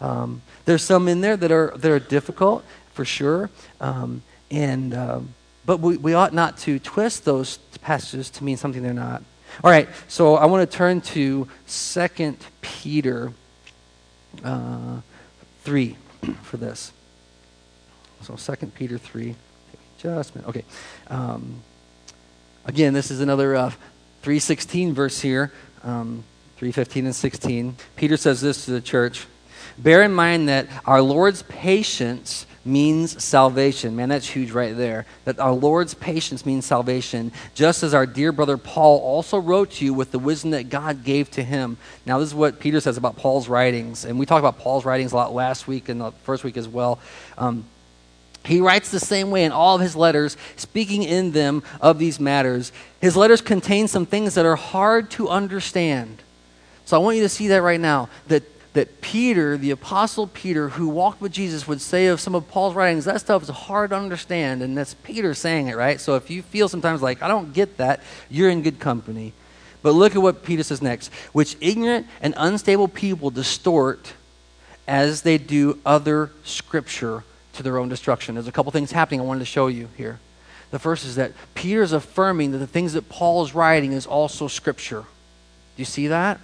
Um, 0.00 0.42
there's 0.64 0.82
some 0.82 1.08
in 1.08 1.20
there 1.20 1.36
that 1.36 1.50
are 1.50 1.72
that 1.76 1.90
are 1.90 1.98
difficult 1.98 2.64
for 2.92 3.04
sure, 3.04 3.50
um, 3.80 4.22
and 4.50 4.94
um, 4.94 5.34
but 5.66 5.80
we, 5.80 5.96
we 5.96 6.14
ought 6.14 6.32
not 6.32 6.58
to 6.58 6.78
twist 6.78 7.24
those 7.24 7.58
passages 7.82 8.30
to 8.30 8.44
mean 8.44 8.56
something 8.56 8.82
they're 8.82 8.92
not. 8.92 9.22
All 9.64 9.70
right, 9.70 9.88
so 10.06 10.36
I 10.36 10.46
want 10.46 10.70
to 10.70 10.76
turn 10.76 11.00
to 11.00 11.48
Second 11.66 12.38
Peter 12.60 13.32
uh, 14.44 15.00
three 15.62 15.96
for 16.42 16.58
this. 16.58 16.92
So 18.22 18.36
Second 18.36 18.74
Peter 18.74 18.98
three, 18.98 19.34
just 19.98 20.34
a 20.34 20.38
minute. 20.38 20.48
Okay, 20.48 20.64
um, 21.08 21.62
again, 22.66 22.92
this 22.92 23.10
is 23.10 23.20
another 23.20 23.56
uh, 23.56 23.72
three 24.22 24.38
sixteen 24.38 24.94
verse 24.94 25.20
here. 25.20 25.52
Um, 25.82 26.24
315 26.58 27.06
and 27.06 27.14
16. 27.14 27.76
Peter 27.94 28.16
says 28.16 28.40
this 28.40 28.64
to 28.64 28.72
the 28.72 28.80
church 28.80 29.28
Bear 29.78 30.02
in 30.02 30.12
mind 30.12 30.48
that 30.48 30.66
our 30.84 31.00
Lord's 31.00 31.42
patience 31.42 32.46
means 32.64 33.22
salvation. 33.22 33.96
Man, 33.96 34.08
that's 34.08 34.28
huge 34.28 34.50
right 34.50 34.76
there. 34.76 35.06
That 35.24 35.38
our 35.38 35.52
Lord's 35.52 35.94
patience 35.94 36.44
means 36.44 36.66
salvation, 36.66 37.32
just 37.54 37.82
as 37.82 37.94
our 37.94 38.04
dear 38.04 38.32
brother 38.32 38.58
Paul 38.58 38.98
also 38.98 39.38
wrote 39.38 39.70
to 39.72 39.84
you 39.84 39.94
with 39.94 40.10
the 40.10 40.18
wisdom 40.18 40.50
that 40.50 40.68
God 40.68 41.04
gave 41.04 41.30
to 41.32 41.42
him. 41.42 41.78
Now, 42.04 42.18
this 42.18 42.28
is 42.28 42.34
what 42.34 42.60
Peter 42.60 42.80
says 42.80 42.96
about 42.96 43.16
Paul's 43.16 43.48
writings. 43.48 44.04
And 44.04 44.18
we 44.18 44.26
talked 44.26 44.40
about 44.40 44.58
Paul's 44.58 44.84
writings 44.84 45.12
a 45.12 45.16
lot 45.16 45.32
last 45.32 45.66
week 45.66 45.88
and 45.88 46.00
the 46.00 46.10
first 46.24 46.44
week 46.44 46.56
as 46.56 46.68
well. 46.68 47.00
Um, 47.38 47.64
he 48.44 48.60
writes 48.60 48.90
the 48.90 49.00
same 49.00 49.30
way 49.30 49.44
in 49.44 49.52
all 49.52 49.76
of 49.76 49.80
his 49.80 49.96
letters, 49.96 50.36
speaking 50.56 51.02
in 51.02 51.32
them 51.32 51.62
of 51.80 51.98
these 51.98 52.20
matters. 52.20 52.72
His 53.00 53.16
letters 53.16 53.40
contain 53.40 53.88
some 53.88 54.06
things 54.06 54.34
that 54.34 54.46
are 54.46 54.56
hard 54.56 55.10
to 55.12 55.28
understand. 55.28 56.22
So 56.84 56.98
I 56.98 57.02
want 57.02 57.16
you 57.16 57.22
to 57.22 57.28
see 57.28 57.48
that 57.48 57.62
right 57.62 57.80
now. 57.80 58.08
That 58.28 58.42
that 58.78 59.00
Peter, 59.00 59.56
the 59.56 59.72
Apostle 59.72 60.28
Peter, 60.28 60.68
who 60.68 60.88
walked 60.88 61.20
with 61.20 61.32
Jesus, 61.32 61.66
would 61.66 61.80
say 61.80 62.06
of 62.06 62.20
some 62.20 62.36
of 62.36 62.46
Paul's 62.46 62.76
writings, 62.76 63.06
that 63.06 63.20
stuff 63.20 63.42
is 63.42 63.48
hard 63.48 63.90
to 63.90 63.96
understand, 63.96 64.62
and 64.62 64.78
that's 64.78 64.94
Peter 64.94 65.34
saying 65.34 65.66
it, 65.66 65.74
right? 65.74 66.00
So 66.00 66.14
if 66.14 66.30
you 66.30 66.42
feel 66.42 66.68
sometimes 66.68 67.02
like, 67.02 67.20
I 67.20 67.26
don't 67.26 67.52
get 67.52 67.78
that, 67.78 68.04
you're 68.30 68.48
in 68.48 68.62
good 68.62 68.78
company. 68.78 69.32
But 69.82 69.94
look 69.94 70.14
at 70.14 70.22
what 70.22 70.44
Peter 70.44 70.62
says 70.62 70.80
next 70.80 71.12
which 71.32 71.56
ignorant 71.60 72.06
and 72.20 72.34
unstable 72.36 72.86
people 72.86 73.30
distort 73.30 74.14
as 74.86 75.22
they 75.22 75.38
do 75.38 75.80
other 75.84 76.30
scripture 76.44 77.24
to 77.54 77.64
their 77.64 77.78
own 77.78 77.88
destruction. 77.88 78.36
There's 78.36 78.46
a 78.46 78.52
couple 78.52 78.70
things 78.70 78.92
happening 78.92 79.20
I 79.20 79.24
wanted 79.24 79.40
to 79.40 79.44
show 79.46 79.66
you 79.66 79.88
here. 79.96 80.20
The 80.70 80.78
first 80.78 81.04
is 81.04 81.16
that 81.16 81.32
Peter 81.54 81.82
is 81.82 81.90
affirming 81.90 82.52
that 82.52 82.58
the 82.58 82.66
things 82.68 82.92
that 82.92 83.08
Paul 83.08 83.42
is 83.42 83.56
writing 83.56 83.90
is 83.90 84.06
also 84.06 84.46
scripture. 84.46 85.00
Do 85.00 85.80
you 85.80 85.84
see 85.84 86.06
that? 86.06 86.38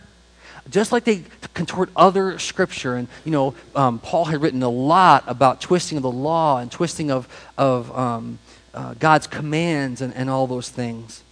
Just 0.70 0.92
like 0.92 1.04
they 1.04 1.24
contort 1.52 1.90
other 1.94 2.38
scripture. 2.38 2.96
And, 2.96 3.08
you 3.24 3.32
know, 3.32 3.54
um, 3.74 3.98
Paul 3.98 4.24
had 4.26 4.40
written 4.40 4.62
a 4.62 4.68
lot 4.68 5.24
about 5.26 5.60
twisting 5.60 5.98
of 5.98 6.02
the 6.02 6.10
law 6.10 6.58
and 6.58 6.70
twisting 6.70 7.10
of, 7.10 7.28
of 7.58 7.96
um, 7.96 8.38
uh, 8.72 8.94
God's 8.94 9.26
commands 9.26 10.00
and, 10.00 10.14
and 10.14 10.30
all 10.30 10.46
those 10.46 10.68
things. 10.68 11.22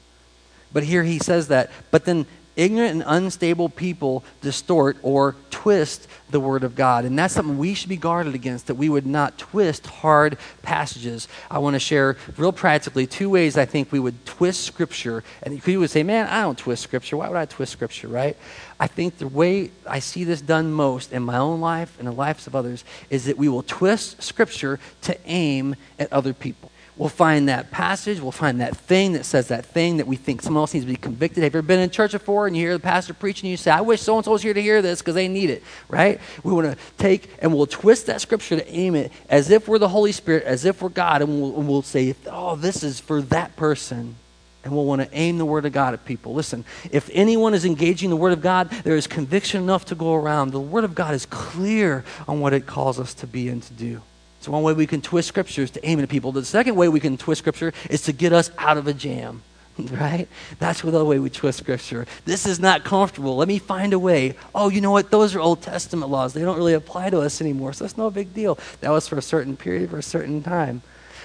But 0.73 0.85
here 0.85 1.03
he 1.03 1.19
says 1.19 1.49
that. 1.49 1.71
But 1.91 2.05
then 2.05 2.27
ignorant 2.57 2.93
and 2.93 3.05
unstable 3.07 3.69
people 3.69 4.25
distort 4.41 4.97
or 5.03 5.37
twist 5.51 6.09
the 6.31 6.41
word 6.41 6.65
of 6.65 6.75
God. 6.75 7.05
And 7.05 7.17
that's 7.17 7.35
something 7.35 7.57
we 7.59 7.75
should 7.75 7.89
be 7.89 7.97
guarded 7.97 8.35
against, 8.35 8.67
that 8.67 8.75
we 8.75 8.89
would 8.89 9.07
not 9.07 9.39
twist 9.39 9.87
hard 9.87 10.39
passages. 10.63 11.29
I 11.51 11.59
want 11.59 11.75
to 11.75 11.81
share 11.81 12.17
real 12.37 12.53
practically 12.53 13.07
two 13.07 13.31
ways 13.31 13.57
I 13.57 13.65
think 13.65 13.93
we 13.93 14.01
would 14.01 14.27
twist 14.27 14.63
scripture. 14.63 15.23
And 15.43 15.65
you 15.67 15.81
would 15.81 15.91
say, 15.91 16.03
man, 16.03 16.27
I 16.27 16.43
don't 16.43 16.59
twist 16.59 16.83
scripture. 16.83 17.17
Why 17.17 17.29
would 17.29 17.39
I 17.39 17.45
twist 17.45 17.73
scripture, 17.73 18.09
right? 18.09 18.37
I 18.81 18.89
think 18.89 19.19
the 19.19 19.29
way 19.29 19.71
I 19.87 20.01
see 20.01 20.25
this 20.25 20.41
done 20.41 20.73
most 20.73 21.13
in 21.13 21.23
my 21.23 21.39
own 21.39 21.61
life 21.61 21.97
and 21.99 22.09
the 22.09 22.13
lives 22.13 22.49
of 22.49 22.57
others 22.57 22.85
is 23.11 23.27
that 23.27 23.39
we 23.39 23.49
will 23.49 23.63
twist 23.63 24.21
scripture 24.21 24.81
to 25.03 25.17
aim 25.27 25.77
at 26.01 26.13
other 26.13 26.33
people. 26.33 26.72
We'll 26.99 27.09
find 27.09 27.49
that 27.49 27.71
passage, 27.71 28.21
we'll 28.21 28.33
find 28.33 28.61
that 28.61 28.77
thing 28.77 29.15
that 29.15 29.25
says 29.25 29.49
that 29.49 29.65
thing 29.65 29.97
that 29.97 30.07
we 30.07 30.17
think 30.17 30.43
someone 30.43 30.61
else 30.61 30.75
needs 30.75 30.85
to 30.85 30.93
be 30.93 30.97
convicted. 30.97 31.43
Have 31.43 31.55
you 31.55 31.59
ever 31.61 31.67
been 31.67 31.81
in 31.81 31.89
church 31.89 32.13
before 32.13 32.47
and 32.47 32.55
you 32.55 32.67
hear 32.67 32.75
the 32.75 32.83
pastor 32.83 33.15
preaching 33.15 33.47
and 33.47 33.53
you 33.53 33.57
say, 33.57 33.71
I 33.71 33.81
wish 33.81 34.03
so 34.03 34.17
and 34.17 34.25
so 34.25 34.33
was 34.33 34.43
here 34.43 34.53
to 34.53 34.61
hear 34.61 34.83
this 34.83 35.01
because 35.01 35.15
they 35.15 35.27
need 35.27 35.49
it, 35.49 35.63
right? 35.89 36.21
We 36.45 36.53
want 36.53 36.67
to 36.67 36.77
take 36.99 37.31
and 37.41 37.55
we'll 37.55 37.67
twist 37.67 38.07
that 38.07 38.21
scripture 38.21 38.57
to 38.57 38.69
aim 38.71 38.95
it 38.95 39.11
as 39.31 39.49
if 39.49 39.69
we're 39.69 39.79
the 39.79 39.89
Holy 39.89 40.13
Spirit, 40.13 40.45
as 40.45 40.67
if 40.67 40.83
we're 40.83 40.91
God, 40.91 41.23
and 41.23 41.41
we'll, 41.41 41.59
and 41.59 41.67
we'll 41.67 41.81
say, 41.81 42.15
oh, 42.27 42.57
this 42.57 42.83
is 42.83 43.01
for 43.01 43.23
that 43.23 43.57
person 43.57 44.17
and 44.65 44.73
we'll 44.73 44.85
want 44.85 45.03
to 45.03 45.09
aim 45.13 45.39
the 45.39 45.47
Word 45.47 45.65
of 45.65 45.73
God 45.73 45.95
at 45.95 46.05
people. 46.05 46.35
Listen, 46.35 46.65
if 46.91 47.11
anyone 47.13 47.55
is 47.55 47.65
engaging 47.65 48.11
the 48.11 48.17
Word 48.17 48.33
of 48.33 48.43
God, 48.43 48.71
there 48.85 48.97
is 48.97 49.07
conviction 49.07 49.63
enough 49.63 49.87
to 49.87 49.95
go 49.95 50.15
around. 50.15 50.51
The 50.51 50.61
Word 50.61 50.85
of 50.85 50.95
God 50.95 51.15
is 51.15 51.27
clear 51.27 52.05
on 52.29 52.41
what 52.41 52.53
it 52.53 52.67
calls 52.67 53.01
us 53.01 53.15
to 53.15 53.27
be 53.27 53.49
and 53.49 53.63
to 53.63 53.73
do. 53.73 54.03
So, 54.43 54.51
one 54.51 54.65
way 54.65 54.73
we 54.73 54.89
can 54.89 55.01
twist 55.01 55.29
scripture 55.29 55.63
is 55.63 55.71
to 55.71 55.87
aim 55.87 56.01
at 56.01 56.09
people. 56.09 56.33
The 56.33 56.45
second 56.45 56.75
way 56.75 56.89
we 56.89 56.99
can 56.99 57.17
twist 57.17 57.39
scripture 57.39 57.73
is 57.89 58.03
to 58.03 58.13
get 58.13 58.33
us 58.33 58.51
out 58.59 58.77
of 58.77 58.89
a 58.89 58.93
jam, 58.93 59.43
right? 59.79 60.27
That's 60.59 60.83
the 60.83 60.89
other 60.89 61.05
way 61.05 61.21
we 61.21 61.31
twist 61.31 61.61
scripture. 61.61 62.07
This 62.25 62.45
is 62.45 62.59
not 62.59 62.83
comfortable. 62.83 63.37
Let 63.37 63.47
me 63.47 63.61
find 63.61 63.93
a 63.93 64.01
way. 64.01 64.35
Oh, 64.53 64.69
you 64.69 64.81
know 64.81 64.91
what? 64.91 65.13
Those 65.13 65.37
are 65.37 65.41
Old 65.41 65.63
Testament 65.63 66.11
laws. 66.11 66.33
They 66.33 66.41
don't 66.41 66.57
really 66.57 66.73
apply 66.73 67.11
to 67.11 67.21
us 67.21 67.41
anymore, 67.41 67.73
so 67.73 67.85
it's 67.85 67.97
no 67.97 68.11
big 68.11 68.35
deal. 68.35 68.59
That 68.81 68.91
was 68.91 69.07
for 69.07 69.17
a 69.17 69.23
certain 69.23 69.57
period, 69.57 69.91
for 69.91 69.99
a 69.99 70.03
certain 70.03 70.43
time. 70.43 70.83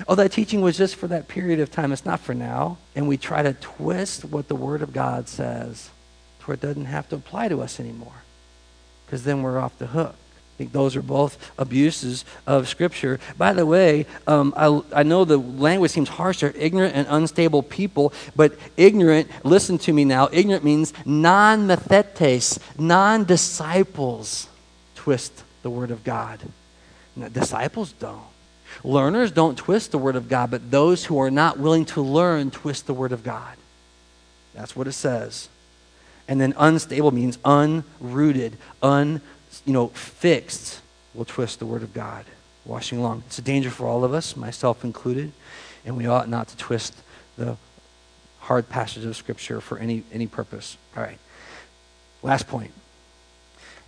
Oh, 0.07 0.13
that 0.13 0.31
teaching 0.31 0.61
was 0.61 0.77
just 0.77 0.95
for 0.95 1.07
that 1.07 1.27
period 1.27 1.59
of 1.59 1.71
time. 1.71 1.91
It's 1.91 2.05
not 2.05 2.19
for 2.19 2.35
now. 2.35 2.77
And 2.95 3.07
we 3.07 3.17
try 3.17 3.41
to 3.41 3.53
twist 3.53 4.25
what 4.25 4.47
the 4.47 4.55
Word 4.55 4.83
of 4.83 4.93
God 4.93 5.27
says 5.27 5.89
to 6.41 6.45
where 6.45 6.53
it 6.53 6.61
doesn't 6.61 6.85
have 6.85 7.09
to 7.09 7.15
apply 7.15 7.47
to 7.47 7.63
us 7.63 7.79
anymore, 7.79 8.21
because 9.07 9.23
then 9.23 9.41
we're 9.41 9.57
off 9.57 9.75
the 9.79 9.87
hook. 9.87 10.13
I 10.57 10.65
think 10.65 10.71
those 10.71 10.95
are 10.95 11.03
both 11.03 11.37
abuses 11.59 12.25
of 12.47 12.67
Scripture. 12.67 13.19
By 13.37 13.53
the 13.53 13.63
way, 13.63 14.07
um, 14.25 14.55
I, 14.57 14.81
I 14.91 15.03
know 15.03 15.23
the 15.23 15.37
language 15.37 15.91
seems 15.91 16.09
harsh. 16.09 16.39
They're 16.39 16.51
ignorant 16.57 16.95
and 16.95 17.05
unstable 17.11 17.61
people, 17.61 18.11
but 18.35 18.57
ignorant, 18.75 19.29
listen 19.43 19.77
to 19.77 19.93
me 19.93 20.03
now, 20.03 20.29
ignorant 20.31 20.63
means 20.63 20.93
non 21.05 21.67
mathetes, 21.67 22.57
non 22.75 23.23
disciples 23.25 24.47
twist 24.95 25.43
the 25.61 25.69
Word 25.69 25.91
of 25.91 26.03
God. 26.03 26.39
Disciples 27.31 27.91
don't. 27.91 28.23
Learners 28.83 29.29
don't 29.31 29.59
twist 29.59 29.91
the 29.91 29.99
Word 29.99 30.15
of 30.15 30.27
God, 30.27 30.49
but 30.49 30.71
those 30.71 31.05
who 31.05 31.19
are 31.19 31.29
not 31.29 31.59
willing 31.59 31.85
to 31.85 32.01
learn 32.01 32.49
twist 32.49 32.87
the 32.87 32.95
Word 32.95 33.11
of 33.11 33.23
God. 33.23 33.57
That's 34.55 34.75
what 34.75 34.87
it 34.87 34.93
says. 34.93 35.49
And 36.27 36.41
then 36.41 36.55
unstable 36.57 37.11
means 37.11 37.37
unrooted, 37.45 38.53
un 38.81 39.21
you 39.65 39.73
know, 39.73 39.87
fixed 39.87 40.81
will 41.13 41.25
twist 41.25 41.59
the 41.59 41.65
word 41.65 41.83
of 41.83 41.93
God 41.93 42.25
washing 42.65 42.99
along. 42.99 43.23
It's 43.27 43.39
a 43.39 43.41
danger 43.41 43.69
for 43.69 43.87
all 43.87 44.03
of 44.03 44.13
us, 44.13 44.35
myself 44.35 44.83
included, 44.83 45.31
and 45.85 45.95
we 45.97 46.05
ought 46.05 46.29
not 46.29 46.49
to 46.49 46.57
twist 46.57 46.93
the 47.37 47.55
hard 48.39 48.69
passage 48.69 49.05
of 49.05 49.15
Scripture 49.15 49.61
for 49.61 49.77
any, 49.77 50.03
any 50.11 50.27
purpose. 50.27 50.77
All 50.95 51.03
right. 51.03 51.17
Last 52.23 52.47
point. 52.47 52.71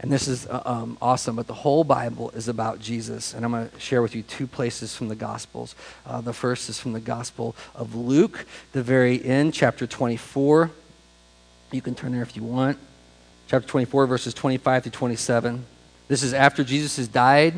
And 0.01 0.10
this 0.12 0.29
is 0.29 0.47
uh, 0.47 0.62
um, 0.65 0.97
awesome, 1.01 1.36
but 1.36 1.47
the 1.47 1.53
whole 1.53 1.84
Bible 1.84 2.29
is 2.32 2.47
about 2.47 2.79
Jesus. 2.79 3.34
And 3.34 3.43
I'm 3.43 3.51
going 3.51 3.69
to 3.69 3.79
share 3.79 4.01
with 4.01 4.15
you 4.15 4.21
two 4.23 4.47
places 4.47 4.95
from 4.95 5.10
the 5.10 5.15
Gospels. 5.15 5.75
Uh, 6.05 6.21
the 6.21 6.32
first 6.32 6.69
is 6.69 6.79
from 6.79 6.93
the 6.93 7.01
Gospel 7.01 7.53
of 7.75 7.95
Luke, 7.95 8.45
the 8.71 8.82
very 8.82 9.23
end, 9.23 9.53
chapter 9.53 9.86
24. 9.86 10.71
You 11.71 11.82
can 11.82 11.95
turn 11.95 12.13
there 12.13 12.21
if 12.21 12.38
you 12.38 12.43
want 12.43 12.77
chapter 13.49 13.67
24, 13.67 14.05
verses 14.05 14.33
25 14.35 14.83
to 14.83 14.89
27. 14.91 15.65
This 16.07 16.21
is 16.21 16.35
after 16.35 16.63
Jesus 16.63 16.97
has 16.97 17.07
died 17.07 17.55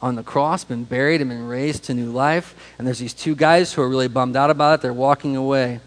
on 0.00 0.14
the 0.14 0.22
cross, 0.22 0.62
been 0.62 0.84
buried, 0.84 1.20
and 1.20 1.28
been 1.28 1.48
raised 1.48 1.84
to 1.84 1.94
new 1.94 2.12
life. 2.12 2.54
And 2.78 2.86
there's 2.86 3.00
these 3.00 3.14
two 3.14 3.34
guys 3.34 3.72
who 3.72 3.82
are 3.82 3.88
really 3.88 4.06
bummed 4.06 4.36
out 4.36 4.50
about 4.50 4.74
it. 4.74 4.82
They're 4.82 4.92
walking 4.92 5.34
away, 5.34 5.80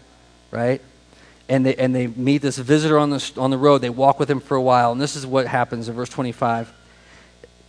right? 0.50 0.82
And 1.48 1.64
they, 1.64 1.74
and 1.76 1.94
they 1.94 2.08
meet 2.08 2.42
this 2.42 2.58
visitor 2.58 2.98
on 2.98 3.08
the, 3.08 3.32
on 3.38 3.50
the 3.50 3.56
road. 3.56 3.78
They 3.78 3.88
walk 3.88 4.20
with 4.20 4.30
him 4.30 4.40
for 4.40 4.54
a 4.54 4.60
while. 4.60 4.92
And 4.92 5.00
this 5.00 5.16
is 5.16 5.26
what 5.26 5.46
happens 5.46 5.88
in 5.88 5.94
verse 5.94 6.10
25. 6.10 6.70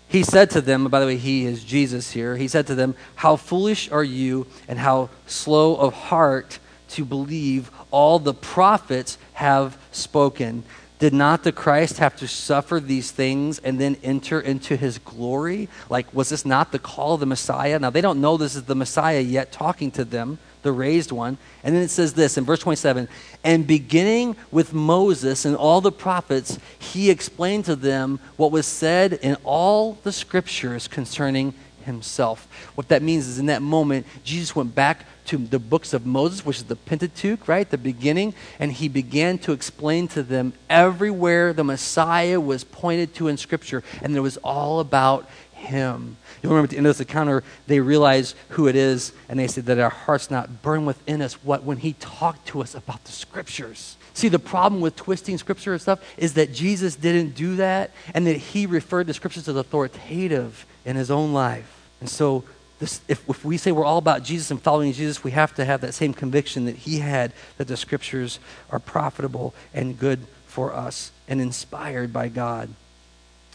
He 0.10 0.24
said 0.24 0.50
to 0.50 0.62
them, 0.62 0.86
by 0.89 1.00
the 1.00 1.06
way, 1.06 1.15
he 1.15 1.46
is 1.46 1.63
Jesus 1.63 2.12
here. 2.12 2.36
He 2.36 2.50
said 2.50 2.68
to 2.68 2.76
them, 2.76 2.94
How 3.15 3.38
foolish 3.38 3.89
are 3.89 4.04
you, 4.04 4.48
and 4.68 4.80
how 4.80 5.12
slow 5.28 5.78
of 5.78 5.94
heart 5.94 6.60
to 6.89 7.06
believe 7.06 7.72
all 7.92 8.20
the 8.20 8.34
prophets 8.34 9.18
have 9.34 9.78
spoken. 9.92 10.63
Did 11.00 11.14
not 11.14 11.44
the 11.44 11.54
Christ 11.54 12.00
have 12.00 12.18
to 12.18 12.28
suffer 12.28 12.82
these 12.82 13.10
things 13.10 13.58
and 13.60 13.80
then 13.80 13.96
enter 14.04 14.42
into 14.42 14.76
his 14.76 14.98
glory? 14.98 15.70
Like, 15.90 16.14
was 16.14 16.28
this 16.28 16.46
not 16.46 16.74
the 16.74 16.80
call 16.80 17.14
of 17.14 17.22
the 17.22 17.26
Messiah? 17.26 17.80
Now, 17.80 17.90
they 17.90 18.02
don't 18.02 18.20
know 18.20 18.36
this 18.36 18.56
is 18.56 18.64
the 18.64 18.76
Messiah 18.76 19.22
yet 19.22 19.54
talking 19.54 19.92
to 19.92 20.04
them, 20.04 20.40
the 20.62 20.74
raised 20.74 21.14
one. 21.14 21.38
And 21.64 21.74
then 21.74 21.84
it 21.84 21.90
says 21.90 22.14
this 22.14 22.38
in 22.38 22.44
verse 22.44 22.60
27 22.60 23.08
And 23.46 23.66
beginning 23.66 24.36
with 24.52 24.74
Moses 24.74 25.46
and 25.46 25.56
all 25.56 25.80
the 25.80 25.92
prophets, 25.92 26.60
he 26.78 27.10
explained 27.10 27.64
to 27.66 27.78
them 27.78 28.20
what 28.36 28.52
was 28.52 28.66
said 28.68 29.14
in 29.14 29.38
all 29.46 29.94
the 30.04 30.12
scriptures 30.12 30.90
concerning 30.90 31.54
himself. 31.86 32.46
What 32.76 32.90
that 32.90 33.02
means 33.02 33.26
is 33.26 33.40
in 33.40 33.46
that 33.46 33.62
moment, 33.62 34.06
Jesus 34.26 34.54
went 34.54 34.76
back 34.76 35.06
to 35.30 35.38
the 35.38 35.60
books 35.60 35.94
of 35.94 36.06
Moses, 36.06 36.46
which 36.46 36.58
is 36.58 36.63
the 36.65 36.76
Pentateuch, 36.76 37.48
right? 37.48 37.70
The 37.70 37.78
beginning. 37.78 38.34
And 38.60 38.72
he 38.72 38.88
began 38.88 39.38
to 39.39 39.52
explain 39.52 40.08
to 40.10 40.24
them 40.24 40.54
everywhere 40.70 41.54
the 41.54 41.63
Messiah 41.63 42.39
was 42.39 42.63
pointed 42.63 43.13
to 43.15 43.28
in 43.28 43.38
Scripture. 43.38 43.84
And 44.02 44.15
it 44.15 44.22
was 44.22 44.38
all 44.38 44.80
about 44.80 45.30
him. 45.54 46.18
You 46.42 46.50
remember 46.50 46.65
at 46.65 46.70
the 46.72 46.78
end 46.78 46.88
of 46.88 46.98
this 46.98 47.06
encounter, 47.06 47.44
they 47.68 47.80
realize 47.80 48.34
who 48.50 48.68
it 48.68 48.76
is, 48.76 49.12
and 49.28 49.38
they 49.38 49.48
said 49.48 49.65
that 49.65 49.78
our 49.78 49.89
hearts 49.89 50.32
not 50.32 50.62
burn 50.62 50.86
within 50.86 51.22
us 51.22 51.34
what 51.44 51.63
when 51.63 51.78
he 51.78 51.94
talked 51.94 52.48
to 52.48 52.62
us 52.62 52.74
about 52.74 53.04
the 53.04 53.12
scriptures. 53.12 53.98
See, 54.13 54.30
the 54.30 54.39
problem 54.39 54.82
with 54.82 54.96
twisting 54.96 55.38
scripture 55.38 55.74
and 55.74 55.82
stuff 55.82 56.00
is 56.18 56.34
that 56.36 56.54
Jesus 56.54 56.96
didn't 56.96 57.36
do 57.36 57.58
that, 57.58 57.92
and 58.13 58.26
that 58.26 58.38
he 58.38 58.65
referred 58.65 59.08
the 59.08 59.13
scriptures 59.13 59.48
as 59.48 59.56
authoritative 59.56 60.65
in 60.86 60.96
his 60.96 61.12
own 61.12 61.34
life. 61.34 61.88
And 62.00 62.10
so 62.10 62.46
this, 62.80 63.02
if, 63.08 63.28
if 63.30 63.44
we 63.44 63.58
say 63.58 63.72
we're 63.72 63.86
all 63.86 63.98
about 63.98 64.24
Jesus 64.24 64.52
and 64.52 64.62
following 64.62 64.94
Jesus, 64.94 65.24
we 65.24 65.32
have 65.32 65.54
to 65.56 65.65
have 65.65 65.82
that 65.82 65.94
same 65.94 66.13
conviction 66.13 66.65
that 66.65 66.78
he 66.78 67.00
had 67.00 67.34
that 67.58 67.68
the 67.68 67.76
scriptures 67.76 68.39
are 68.72 68.80
profitable 68.80 69.54
and 69.74 70.00
good 70.00 70.26
for 70.48 70.74
us 70.74 71.12
and 71.28 71.42
inspired 71.42 72.13
by 72.13 72.30
God. 72.30 72.70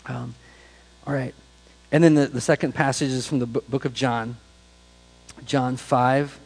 Um, 0.06 0.34
all 1.06 1.14
right. 1.14 1.34
And 1.90 2.04
then 2.04 2.14
the, 2.14 2.26
the 2.26 2.40
second 2.40 2.74
passage 2.74 3.10
is 3.10 3.26
from 3.26 3.38
the 3.38 3.46
book 3.46 3.86
of 3.86 3.94
John, 3.94 4.36
John 5.46 5.76
5, 5.76 6.38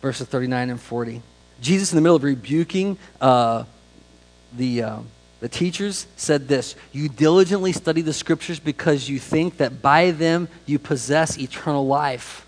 verses 0.00 0.26
39 0.26 0.70
and 0.70 0.80
40. 0.80 1.22
Jesus, 1.60 1.92
in 1.92 1.96
the 1.96 2.02
middle 2.02 2.16
of 2.16 2.24
rebuking 2.24 2.98
uh, 3.20 3.64
the. 4.52 4.82
Uh, 4.82 4.98
the 5.42 5.48
teachers 5.48 6.06
said 6.14 6.46
this 6.46 6.76
You 6.92 7.08
diligently 7.08 7.72
study 7.72 8.00
the 8.00 8.12
scriptures 8.12 8.60
because 8.60 9.08
you 9.08 9.18
think 9.18 9.56
that 9.56 9.82
by 9.82 10.12
them 10.12 10.46
you 10.66 10.78
possess 10.78 11.36
eternal 11.36 11.84
life. 11.84 12.46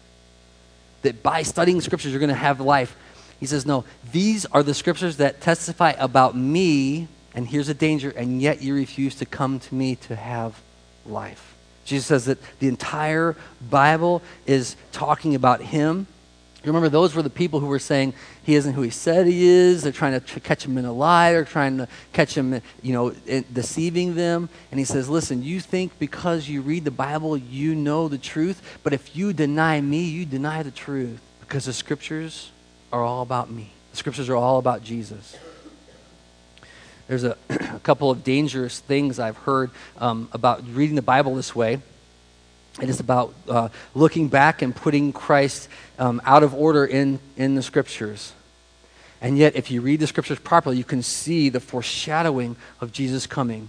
That 1.03 1.21
by 1.21 1.43
studying 1.43 1.81
scriptures 1.81 2.13
you're 2.13 2.21
going 2.21 2.29
to 2.29 2.37
have 2.37 2.61
life. 2.61 2.97
He 3.41 3.47
says, 3.47 3.67
No, 3.67 3.85
these 4.13 4.47
are 4.47 4.63
the 4.63 4.75
scriptures 4.75 5.17
that 5.17 5.41
testify 5.41 5.95
about 5.99 6.37
me, 6.37 7.09
and 7.35 7.49
here's 7.49 7.69
a 7.69 7.75
danger, 7.75 8.11
and 8.11 8.41
yet 8.41 8.63
you 8.63 8.77
refuse 8.77 9.17
to 9.17 9.27
come 9.27 9.59
to 9.59 9.75
me 9.75 9.97
to 9.97 10.15
have 10.15 10.63
life. 11.05 11.57
Jesus 11.85 12.07
says 12.07 12.27
that 12.27 12.39
the 12.61 12.69
entire 12.69 13.35
Bible 13.69 14.23
is 14.47 14.77
talking 14.93 15.35
about 15.35 15.61
him 15.61 16.07
Remember, 16.65 16.89
those 16.89 17.15
were 17.15 17.23
the 17.23 17.31
people 17.31 17.61
who 17.61 17.67
were 17.67 17.79
saying 17.79 18.15
he 18.45 18.55
isn't 18.55 18.75
who 18.75 18.83
he 18.83 18.91
said 18.91 19.27
he 19.27 19.45
is. 19.45 19.83
They're 19.83 19.93
trying 19.93 20.21
to 20.21 20.41
catch 20.41 20.65
him 20.65 20.77
in 20.77 20.85
a 20.85 20.93
lie. 20.93 21.33
They're 21.33 21.45
trying 21.45 21.79
to 21.79 21.89
catch 22.13 22.37
him, 22.37 22.61
you 22.83 22.93
know, 22.93 23.11
deceiving 23.53 24.15
them. 24.15 24.51
And 24.71 24.79
he 24.79 24.85
says, 24.85 25.09
listen, 25.09 25.43
you 25.43 25.61
think 25.61 25.99
because 25.99 26.49
you 26.49 26.61
read 26.61 26.85
the 26.85 26.91
Bible, 26.91 27.37
you 27.39 27.75
know 27.75 28.09
the 28.09 28.19
truth. 28.19 28.79
But 28.83 28.93
if 28.93 29.17
you 29.17 29.33
deny 29.33 29.81
me, 29.81 30.05
you 30.05 30.27
deny 30.27 30.63
the 30.63 30.71
truth. 30.71 31.21
Because 31.41 31.65
the 31.65 31.73
scriptures 31.73 32.51
are 32.93 33.03
all 33.03 33.23
about 33.23 33.51
me. 33.51 33.71
The 33.93 33.97
scriptures 33.97 34.29
are 34.29 34.37
all 34.37 34.59
about 34.59 34.83
Jesus. 34.83 35.37
there's 37.09 37.25
a, 37.25 37.37
a 37.49 37.81
couple 37.81 38.11
of 38.11 38.25
dangerous 38.25 38.79
things 38.79 39.19
I've 39.19 39.39
heard 39.39 39.71
um, 39.99 40.29
about 40.33 40.63
reading 40.69 40.97
the 40.97 41.03
Bible 41.03 41.35
this 41.35 41.57
way. 41.57 41.81
It 42.83 42.89
is 42.89 42.99
about 42.99 43.33
uh, 43.49 43.69
looking 43.95 44.27
back 44.27 44.61
and 44.61 44.75
putting 44.75 45.13
Christ 45.13 45.69
um, 45.99 46.21
out 46.25 46.43
of 46.43 46.55
order 46.55 46.85
in, 46.85 47.21
in 47.37 47.55
the 47.55 47.63
scriptures. 47.63 48.33
And 49.21 49.39
yet, 49.39 49.57
if 49.57 49.71
you 49.71 49.81
read 49.81 50.01
the 50.01 50.07
scriptures 50.07 50.39
properly, 50.39 50.77
you 50.77 50.85
can 50.85 51.03
see 51.03 51.49
the 51.49 51.61
foreshadowing 51.61 52.57
of 52.81 52.93
Jesus 52.93 53.27
coming. 53.27 53.69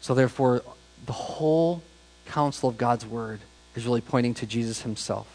So, 0.00 0.14
therefore, 0.14 0.62
the 1.06 1.12
whole 1.12 1.82
counsel 2.26 2.68
of 2.68 2.78
God's 2.78 3.04
word 3.04 3.40
is 3.74 3.86
really 3.86 4.00
pointing 4.00 4.34
to 4.34 4.46
Jesus 4.46 4.82
himself. 4.82 5.26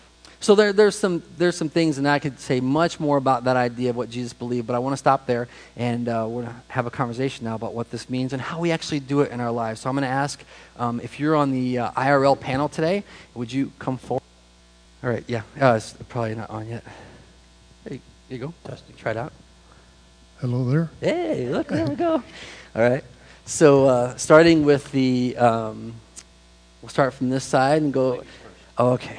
So 0.41 0.55
there, 0.55 0.71
there's, 0.71 0.97
some, 0.97 1.21
there's 1.37 1.57
some 1.57 1.67
things, 1.67 1.97
and 1.97 2.07
I 2.07 2.19
could 2.19 2.39
say 2.39 2.61
much 2.61 2.97
more 2.97 3.17
about 3.17 3.43
that 3.43 3.57
idea 3.57 3.89
of 3.89 3.97
what 3.97 4.09
Jesus 4.09 4.31
believed, 4.31 4.67
but 4.67 4.75
I 4.75 4.79
want 4.79 4.93
to 4.93 4.97
stop 4.97 5.25
there, 5.25 5.49
and 5.75 6.07
uh, 6.07 6.25
we're 6.29 6.43
going 6.43 6.53
to 6.53 6.61
have 6.69 6.85
a 6.85 6.91
conversation 6.91 7.43
now 7.43 7.55
about 7.55 7.73
what 7.73 7.91
this 7.91 8.09
means 8.09 8.31
and 8.31 8.41
how 8.41 8.59
we 8.59 8.71
actually 8.71 9.01
do 9.01 9.19
it 9.19 9.31
in 9.31 9.41
our 9.41 9.51
lives. 9.51 9.81
So 9.81 9.89
I'm 9.89 9.95
going 9.97 10.03
to 10.03 10.07
ask 10.07 10.41
um, 10.77 11.01
if 11.01 11.19
you're 11.19 11.35
on 11.35 11.51
the 11.51 11.79
uh, 11.79 11.91
IRL 11.91 12.39
panel 12.39 12.69
today, 12.69 13.03
would 13.35 13.51
you 13.51 13.73
come 13.79 13.97
forward? 13.97 14.23
All 15.01 15.09
right, 15.09 15.23
yeah, 15.27 15.43
uh, 15.61 15.75
it's 15.75 15.93
probably 16.09 16.35
not 16.35 16.49
on 16.49 16.67
yet. 16.67 16.83
There 17.85 17.93
you, 17.93 18.01
you 18.29 18.37
go. 18.37 18.53
Testing. 18.65 18.95
Try 18.97 19.11
it 19.11 19.17
out. 19.17 19.31
Hello 20.41 20.65
there. 20.65 20.89
Hey, 20.99 21.47
look, 21.47 21.67
there 21.69 21.85
we 21.87 21.95
go. 21.95 22.15
All 22.75 22.81
right. 22.81 23.03
So 23.45 23.85
uh, 23.85 24.17
starting 24.17 24.65
with 24.65 24.91
the, 24.91 25.37
um, 25.37 25.93
we'll 26.81 26.89
start 26.89 27.13
from 27.13 27.29
this 27.29 27.45
side 27.45 27.81
and 27.81 27.93
go. 27.93 28.23
Oh, 28.77 28.91
okay. 28.91 29.17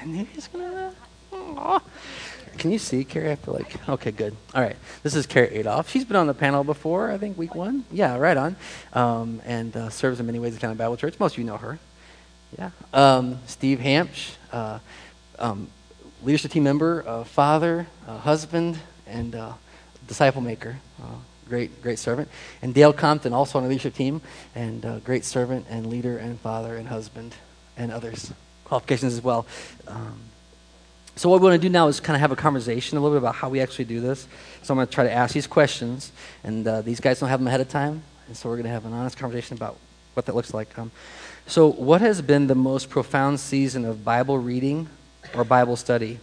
I 0.00 0.04
knew 0.04 0.24
he 0.24 0.34
was 0.34 0.48
gonna. 0.48 0.92
Can 2.58 2.72
you 2.72 2.78
see 2.78 3.04
Carrie? 3.04 3.30
I 3.30 3.36
feel 3.36 3.54
like. 3.54 3.88
Okay, 3.88 4.10
good. 4.10 4.34
All 4.54 4.62
right. 4.62 4.76
This 5.02 5.14
is 5.14 5.26
Carrie 5.26 5.58
Adolph. 5.58 5.88
She's 5.90 6.04
been 6.04 6.16
on 6.16 6.26
the 6.26 6.34
panel 6.34 6.64
before. 6.64 7.10
I 7.10 7.18
think 7.18 7.38
week 7.38 7.54
one. 7.54 7.84
Yeah, 7.92 8.16
right 8.16 8.36
on. 8.36 8.56
Um, 8.94 9.40
and 9.44 9.76
uh, 9.76 9.90
serves 9.90 10.18
in 10.18 10.26
many 10.26 10.40
ways 10.40 10.56
at 10.56 10.60
County 10.60 10.74
Bible 10.74 10.96
Church. 10.96 11.20
Most 11.20 11.34
of 11.34 11.38
you 11.38 11.44
know 11.44 11.56
her. 11.56 11.78
Yeah. 12.58 12.70
Um, 12.92 13.38
Steve 13.46 13.78
Hampsh, 13.78 14.32
uh, 14.52 14.80
um, 15.38 15.68
leadership 16.22 16.50
team 16.50 16.64
member, 16.64 17.04
uh, 17.06 17.24
father, 17.24 17.86
uh, 18.06 18.18
husband, 18.18 18.78
and 19.06 19.34
uh, 19.34 19.52
disciple 20.06 20.40
maker. 20.40 20.78
Uh, 21.02 21.06
great, 21.48 21.82
great 21.82 21.98
servant. 21.98 22.28
And 22.62 22.74
Dale 22.74 22.92
Compton, 22.92 23.32
also 23.32 23.58
on 23.58 23.64
the 23.64 23.70
leadership 23.70 23.94
team, 23.94 24.20
and 24.54 24.84
uh, 24.84 24.98
great 25.00 25.24
servant 25.24 25.66
and 25.68 25.86
leader 25.86 26.18
and 26.18 26.38
father 26.40 26.76
and 26.76 26.88
husband 26.88 27.34
and 27.76 27.92
others 27.92 28.32
qualifications 28.68 29.14
as 29.14 29.22
well. 29.22 29.46
Um, 29.86 30.20
so 31.16 31.28
what 31.28 31.40
we 31.40 31.48
want 31.48 31.60
to 31.60 31.66
do 31.66 31.72
now 31.72 31.88
is 31.88 31.98
kind 31.98 32.14
of 32.14 32.20
have 32.20 32.30
a 32.30 32.36
conversation 32.36 32.96
a 32.96 33.00
little 33.00 33.16
bit 33.16 33.22
about 33.22 33.34
how 33.34 33.48
we 33.48 33.60
actually 33.60 33.86
do 33.86 34.00
this. 34.00 34.28
So 34.62 34.72
I'm 34.72 34.76
going 34.78 34.86
to 34.86 34.92
try 34.92 35.04
to 35.04 35.12
ask 35.12 35.34
these 35.34 35.46
questions, 35.46 36.12
and 36.44 36.66
uh, 36.66 36.82
these 36.82 37.00
guys 37.00 37.18
don't 37.18 37.28
have 37.28 37.40
them 37.40 37.48
ahead 37.48 37.60
of 37.60 37.68
time, 37.68 38.02
and 38.28 38.36
so 38.36 38.48
we're 38.48 38.56
going 38.56 38.64
to 38.64 38.70
have 38.70 38.84
an 38.84 38.92
honest 38.92 39.16
conversation 39.16 39.56
about 39.56 39.76
what 40.14 40.26
that 40.26 40.36
looks 40.36 40.54
like. 40.54 40.78
Um, 40.78 40.92
so, 41.46 41.70
what 41.72 42.02
has 42.02 42.20
been 42.20 42.46
the 42.46 42.54
most 42.54 42.90
profound 42.90 43.40
season 43.40 43.84
of 43.84 44.04
Bible 44.04 44.38
reading 44.38 44.88
or 45.34 45.44
Bible 45.44 45.76
study 45.76 46.18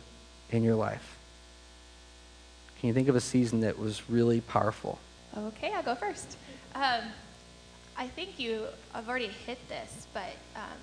in 0.50 0.64
your 0.64 0.76
life? 0.76 1.18
Can 2.80 2.88
you 2.88 2.94
think 2.94 3.08
of 3.08 3.16
a 3.16 3.22
season 3.22 3.62
that 3.62 3.80
was 3.80 4.10
really 4.10 4.42
powerful? 4.42 5.00
Okay, 5.38 5.74
I'll 5.74 5.84
go 5.84 5.96
first. 5.96 6.38
Um, 6.76 7.02
I 7.98 8.08
think 8.08 8.40
you, 8.40 8.66
I've 8.94 9.08
already 9.08 9.28
hit 9.28 9.58
this, 9.70 10.08
but 10.14 10.36
um, 10.56 10.78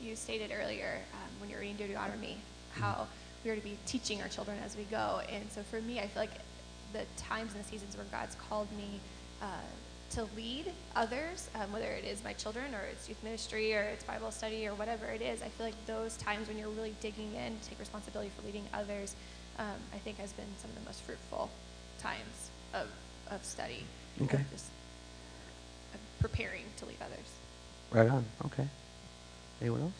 you 0.00 0.14
stated 0.16 0.52
earlier 0.52 1.00
um, 1.12 1.40
when 1.40 1.50
you 1.50 1.56
were 1.56 1.60
reading 1.60 1.76
Deuteronomy 1.76 2.38
how 2.72 3.06
we 3.44 3.50
are 3.50 3.56
to 3.56 3.60
be 3.60 3.76
teaching 3.86 4.22
our 4.22 4.28
children 4.28 4.58
as 4.64 4.76
we 4.76 4.84
go. 4.84 5.20
And 5.30 5.50
so 5.50 5.62
for 5.62 5.80
me, 5.80 5.98
I 5.98 6.06
feel 6.06 6.22
like 6.22 6.30
the 6.92 7.04
times 7.16 7.54
and 7.54 7.64
the 7.64 7.68
seasons 7.68 7.96
where 7.96 8.06
God's 8.10 8.36
called 8.36 8.68
me 8.76 9.00
uh, 9.42 9.46
to 10.10 10.26
lead 10.36 10.72
others, 10.96 11.50
um, 11.54 11.72
whether 11.72 11.86
it 11.86 12.04
is 12.04 12.24
my 12.24 12.32
children 12.32 12.74
or 12.74 12.80
it's 12.90 13.08
youth 13.08 13.22
ministry 13.22 13.74
or 13.74 13.82
it's 13.82 14.04
Bible 14.04 14.30
study 14.30 14.66
or 14.66 14.74
whatever 14.74 15.06
it 15.06 15.20
is, 15.20 15.42
I 15.42 15.48
feel 15.48 15.66
like 15.66 15.86
those 15.86 16.16
times 16.16 16.48
when 16.48 16.56
you're 16.58 16.70
really 16.70 16.94
digging 17.00 17.34
in, 17.34 17.58
to 17.58 17.68
take 17.68 17.78
responsibility 17.78 18.30
for 18.36 18.46
leading 18.46 18.64
others, 18.72 19.14
um, 19.58 19.66
I 19.94 19.98
think 19.98 20.18
has 20.18 20.32
been 20.32 20.46
some 20.60 20.70
of 20.70 20.78
the 20.78 20.84
most 20.86 21.02
fruitful 21.02 21.50
times 21.98 22.50
of, 22.74 22.88
of 23.30 23.44
study. 23.44 23.84
Okay. 24.22 24.38
Of 24.38 24.50
just 24.50 24.66
of 25.94 26.00
preparing 26.20 26.64
to 26.78 26.86
lead 26.86 26.98
others. 27.02 27.28
Right 27.90 28.08
on. 28.08 28.24
Okay. 28.46 28.66
Anyone 29.60 29.82
else? 29.82 29.92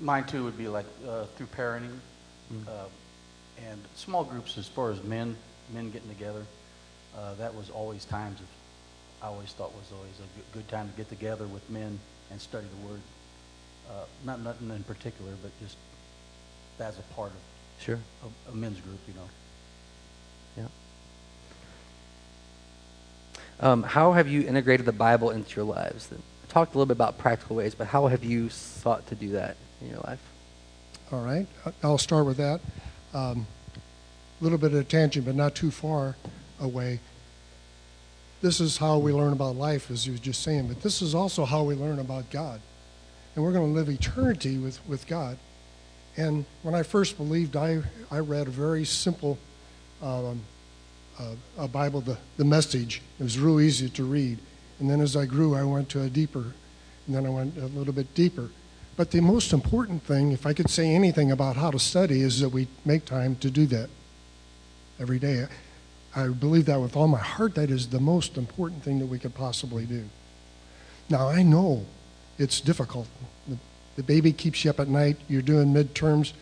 Mine 0.00 0.24
too 0.24 0.44
would 0.44 0.58
be 0.58 0.68
like 0.68 0.86
uh, 1.08 1.24
through 1.36 1.46
parenting 1.46 1.98
Mm. 2.52 2.68
uh, 2.68 2.84
and 3.70 3.80
small 3.94 4.24
groups 4.24 4.58
as 4.58 4.68
far 4.68 4.90
as 4.90 5.02
men, 5.04 5.36
men 5.72 5.90
getting 5.90 6.08
together. 6.08 6.44
Uh, 7.16 7.34
that 7.34 7.54
was 7.54 7.70
always 7.70 8.04
times 8.04 8.40
of, 8.40 8.46
I 9.22 9.26
always 9.26 9.52
thought 9.52 9.72
was 9.74 9.90
always 9.94 10.18
a 10.18 10.36
good, 10.36 10.52
good 10.52 10.68
time 10.68 10.90
to 10.90 10.96
get 10.96 11.08
together 11.08 11.46
with 11.46 11.68
men 11.70 11.98
and 12.30 12.40
study 12.40 12.66
the 12.80 12.88
Word. 12.88 13.00
Uh, 13.88 14.04
not 14.24 14.40
nothing 14.40 14.70
in 14.70 14.82
particular, 14.82 15.32
but 15.42 15.52
just 15.60 15.76
as 16.80 16.98
a 16.98 17.02
part 17.14 17.30
of 17.30 17.36
Sure. 17.80 17.98
a, 18.48 18.50
a 18.50 18.54
men's 18.54 18.80
group, 18.80 18.98
you 19.06 19.14
know. 19.14 19.28
Yeah. 20.56 20.68
Um, 23.60 23.82
how 23.84 24.12
have 24.12 24.28
you 24.28 24.42
integrated 24.42 24.86
the 24.86 24.92
Bible 24.92 25.30
into 25.30 25.56
your 25.56 25.64
lives? 25.64 26.08
I 26.12 26.52
talked 26.52 26.74
a 26.74 26.78
little 26.78 26.86
bit 26.86 26.96
about 26.96 27.18
practical 27.18 27.56
ways, 27.56 27.74
but 27.74 27.86
how 27.86 28.08
have 28.08 28.24
you 28.24 28.48
sought 28.48 29.06
to 29.08 29.14
do 29.14 29.30
that 29.30 29.56
in 29.80 29.88
your 29.88 30.00
life? 30.00 30.20
All 31.12 31.24
right, 31.24 31.46
I'll 31.82 31.98
start 31.98 32.26
with 32.26 32.38
that. 32.38 32.60
A 33.14 33.18
um, 33.18 33.46
little 34.40 34.58
bit 34.58 34.72
of 34.72 34.80
a 34.80 34.84
tangent, 34.84 35.26
but 35.26 35.34
not 35.34 35.54
too 35.54 35.70
far 35.70 36.16
away. 36.60 37.00
This 38.42 38.60
is 38.60 38.76
how 38.76 38.98
we 38.98 39.12
learn 39.12 39.32
about 39.32 39.56
life, 39.56 39.90
as 39.90 40.06
you 40.06 40.12
were 40.12 40.18
just 40.18 40.42
saying, 40.42 40.66
but 40.66 40.82
this 40.82 41.00
is 41.00 41.14
also 41.14 41.44
how 41.44 41.62
we 41.62 41.74
learn 41.74 42.00
about 42.00 42.28
God. 42.30 42.60
And 43.34 43.44
we're 43.44 43.52
going 43.52 43.72
to 43.72 43.74
live 43.74 43.88
eternity 43.88 44.58
with, 44.58 44.86
with 44.86 45.06
God. 45.06 45.38
And 46.16 46.44
when 46.62 46.74
I 46.74 46.82
first 46.82 47.16
believed, 47.16 47.56
I, 47.56 47.82
I 48.10 48.18
read 48.18 48.48
a 48.48 48.50
very 48.50 48.84
simple 48.84 49.38
um, 50.02 50.42
uh, 51.18 51.34
a 51.58 51.68
Bible, 51.68 52.00
the, 52.00 52.18
the 52.36 52.44
message. 52.44 53.00
It 53.20 53.22
was 53.22 53.38
real 53.38 53.60
easy 53.60 53.88
to 53.90 54.04
read. 54.04 54.38
And 54.80 54.90
then 54.90 55.00
as 55.00 55.16
I 55.16 55.26
grew, 55.26 55.54
I 55.54 55.62
went 55.62 55.88
to 55.90 56.02
a 56.02 56.08
deeper, 56.08 56.52
and 57.06 57.14
then 57.14 57.24
I 57.26 57.28
went 57.28 57.56
a 57.56 57.66
little 57.66 57.92
bit 57.92 58.14
deeper. 58.14 58.50
But 58.96 59.10
the 59.10 59.20
most 59.20 59.52
important 59.52 60.02
thing, 60.02 60.32
if 60.32 60.46
I 60.46 60.52
could 60.52 60.68
say 60.68 60.94
anything 60.94 61.30
about 61.30 61.56
how 61.56 61.70
to 61.70 61.78
study, 61.78 62.22
is 62.22 62.40
that 62.40 62.48
we 62.48 62.66
make 62.84 63.04
time 63.04 63.36
to 63.36 63.50
do 63.50 63.66
that 63.66 63.88
every 64.98 65.18
day. 65.18 65.46
I 66.14 66.28
believe 66.28 66.66
that 66.66 66.80
with 66.80 66.96
all 66.96 67.08
my 67.08 67.18
heart. 67.18 67.54
That 67.54 67.70
is 67.70 67.88
the 67.88 68.00
most 68.00 68.36
important 68.36 68.82
thing 68.82 68.98
that 68.98 69.06
we 69.06 69.18
could 69.18 69.34
possibly 69.34 69.86
do. 69.86 70.04
Now, 71.08 71.28
I 71.28 71.42
know 71.42 71.86
it's 72.38 72.60
difficult. 72.60 73.08
The, 73.48 73.56
the 73.96 74.02
baby 74.02 74.32
keeps 74.32 74.64
you 74.64 74.70
up 74.70 74.80
at 74.80 74.88
night. 74.88 75.16
You're 75.28 75.42
doing 75.42 75.72
midterms. 75.72 76.32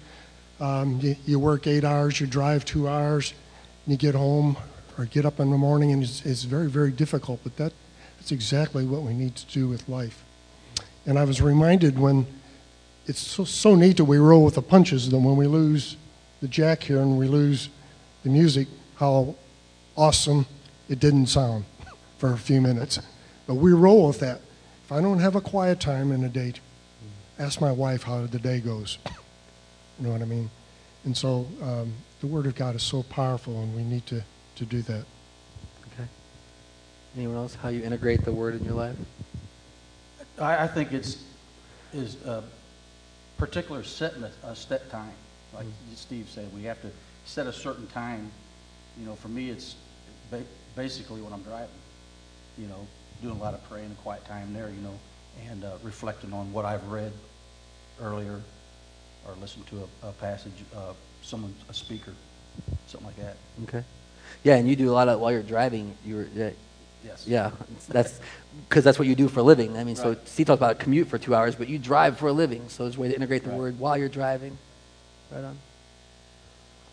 Um, 0.59 1.01
you, 1.01 1.17
you, 1.25 1.39
work 1.39 1.67
eight 1.67 1.85
hours, 1.85 2.21
you 2.21 2.27
drive 2.27 2.65
two 2.65 2.87
hours, 2.87 3.33
and 3.85 3.93
you 3.93 3.97
get 3.97 4.15
home 4.15 4.57
or 4.99 5.07
get 5.07 5.25
up 5.25 5.41
in 5.41 5.51
the 5.51 5.57
morning, 5.57 5.91
and 5.93 6.03
it's, 6.03 6.25
it's 6.27 6.45
very, 6.45 6.69
very 6.69 6.91
difficult. 6.91 7.41
But 7.43 7.57
that, 7.57 7.73
that's 8.19 8.31
exactly 8.31 8.85
what 8.85 9.03
we 9.03 9.15
need 9.15 9.37
to 9.37 9.47
do 9.47 9.69
with 9.69 9.89
life. 9.89 10.23
And 11.07 11.19
I 11.19 11.25
was 11.25 11.41
reminded 11.41 11.99
when 11.99 12.27
it's 13.07 13.21
so, 13.21 13.45
so 13.45 13.75
neat 13.75 13.97
that 13.97 14.05
we 14.05 14.19
roll 14.19 14.45
with 14.45 14.57
the 14.57 14.63
punches. 14.63 15.09
Then 15.09 15.25
when 15.25 15.37
we 15.37 15.47
lose 15.47 15.97
the 16.43 16.49
jack 16.49 16.83
here 16.83 17.01
and 17.01 17.17
we 17.19 17.27
lose 17.27 17.71
the 18.23 18.29
music, 18.29 18.69
how 18.97 19.35
awesome 20.01 20.47
it 20.89 20.99
didn't 20.99 21.27
sound 21.27 21.65
for 22.17 22.33
a 22.33 22.39
few 22.39 22.61
minutes. 22.61 22.99
But 23.47 23.55
we 23.55 23.73
roll 23.73 24.09
with 24.09 24.21
that. 24.21 24.41
If 24.85 24.93
I 24.93 25.01
don't 25.01 25.21
have 25.21 25.37
a 25.37 25.41
quiet 25.41 25.79
time 25.79 26.11
in 26.11 26.25
a 26.25 26.29
day, 26.29 26.55
ask 27.39 27.61
my 27.61 27.71
wife 27.71 28.05
how 28.05 28.27
the 28.27 28.39
day 28.39 28.61
goes. 28.61 28.99
You 29.99 30.07
know 30.07 30.13
what 30.13 30.23
I 30.23 30.25
mean? 30.25 30.49
And 31.05 31.15
so 31.15 31.47
um, 31.61 31.93
the 32.23 32.27
Word 32.27 32.47
of 32.47 32.55
God 32.55 32.75
is 32.75 32.83
so 32.83 33.03
powerful, 33.03 33.61
and 33.63 33.77
we 33.77 33.83
need 33.83 34.07
to, 34.07 34.25
to 34.57 34.65
do 34.65 34.81
that. 34.81 35.05
Okay. 35.93 36.09
Anyone 37.19 37.37
else? 37.37 37.55
How 37.55 37.69
you 37.69 37.83
integrate 37.83 38.25
the 38.25 38.33
Word 38.33 38.55
in 38.55 38.65
your 38.65 38.73
life? 38.73 38.97
I, 40.39 40.65
I 40.65 40.67
think 40.67 40.95
it's 40.95 41.23
is 41.93 42.17
uh, 42.25 42.41
particular 43.37 43.83
setting 43.85 44.23
a, 44.23 44.31
a 44.47 44.57
set 44.57 44.89
time. 44.89 45.13
Like 45.53 45.67
mm-hmm. 45.67 45.95
Steve 45.97 46.31
said, 46.31 46.51
we 46.55 46.63
have 46.63 46.81
to 46.81 46.91
set 47.27 47.47
a 47.47 47.53
certain 47.53 47.87
time. 47.89 48.31
You 48.99 49.05
know, 49.05 49.17
for 49.17 49.29
me, 49.29 49.51
it's 49.51 49.75
ba- 50.31 50.45
basically 50.77 51.21
when 51.21 51.33
I'm 51.33 51.43
driving. 51.43 51.69
You 52.59 52.67
know, 52.67 52.87
doing 53.23 53.37
a 53.37 53.39
lot 53.39 53.55
of 53.55 53.69
praying 53.69 53.87
and 53.87 53.99
quiet 53.99 54.25
time 54.25 54.53
there. 54.53 54.69
You 54.69 54.83
know, 54.83 54.95
and 55.49 55.65
uh, 55.65 55.73
reflecting 55.83 56.33
on 56.33 56.53
what 56.53 56.65
I've 56.65 56.87
read 56.89 57.13
earlier, 58.01 58.41
or 59.27 59.35
listened 59.41 59.67
to 59.69 59.89
a, 60.03 60.09
a 60.09 60.13
passage, 60.13 60.53
uh, 60.75 60.93
someone, 61.23 61.55
a 61.69 61.75
speaker, 61.75 62.13
something 62.87 63.07
like 63.07 63.17
that. 63.17 63.37
Okay. 63.65 63.85
Yeah, 64.45 64.57
and 64.57 64.69
you 64.69 64.77
do 64.77 64.91
a 64.91 64.93
lot 64.93 65.09
of 65.09 65.21
while 65.21 65.33
you're 65.33 65.43
driving. 65.43 65.95
You're 66.05 66.27
Yes. 67.05 67.25
Yeah, 67.27 67.51
that's 67.89 68.21
because 68.69 68.85
that's 68.85 68.99
what 68.99 69.09
you 69.09 69.15
do 69.15 69.29
for 69.29 69.41
a 69.41 69.43
living. 69.43 69.77
I 69.77 69.85
mean, 69.85 69.97
right. 69.97 70.17
so 70.17 70.17
Steve 70.25 70.47
talks 70.47 70.59
about 70.59 70.73
a 70.73 70.75
commute 70.75 71.09
for 71.09 71.19
two 71.19 71.35
hours, 71.35 71.55
but 71.55 71.69
you 71.69 71.79
drive 71.79 72.19
for 72.19 72.29
a 72.29 72.33
living. 72.33 72.69
So 72.69 72.85
there's 72.85 72.97
a 72.97 73.01
way 73.01 73.09
to 73.09 73.15
integrate 73.15 73.45
the 73.45 73.51
right. 73.51 73.59
word 73.59 73.79
while 73.79 73.97
you're 73.97 74.09
driving. 74.09 74.59
Right 75.31 75.45
on. 75.45 75.59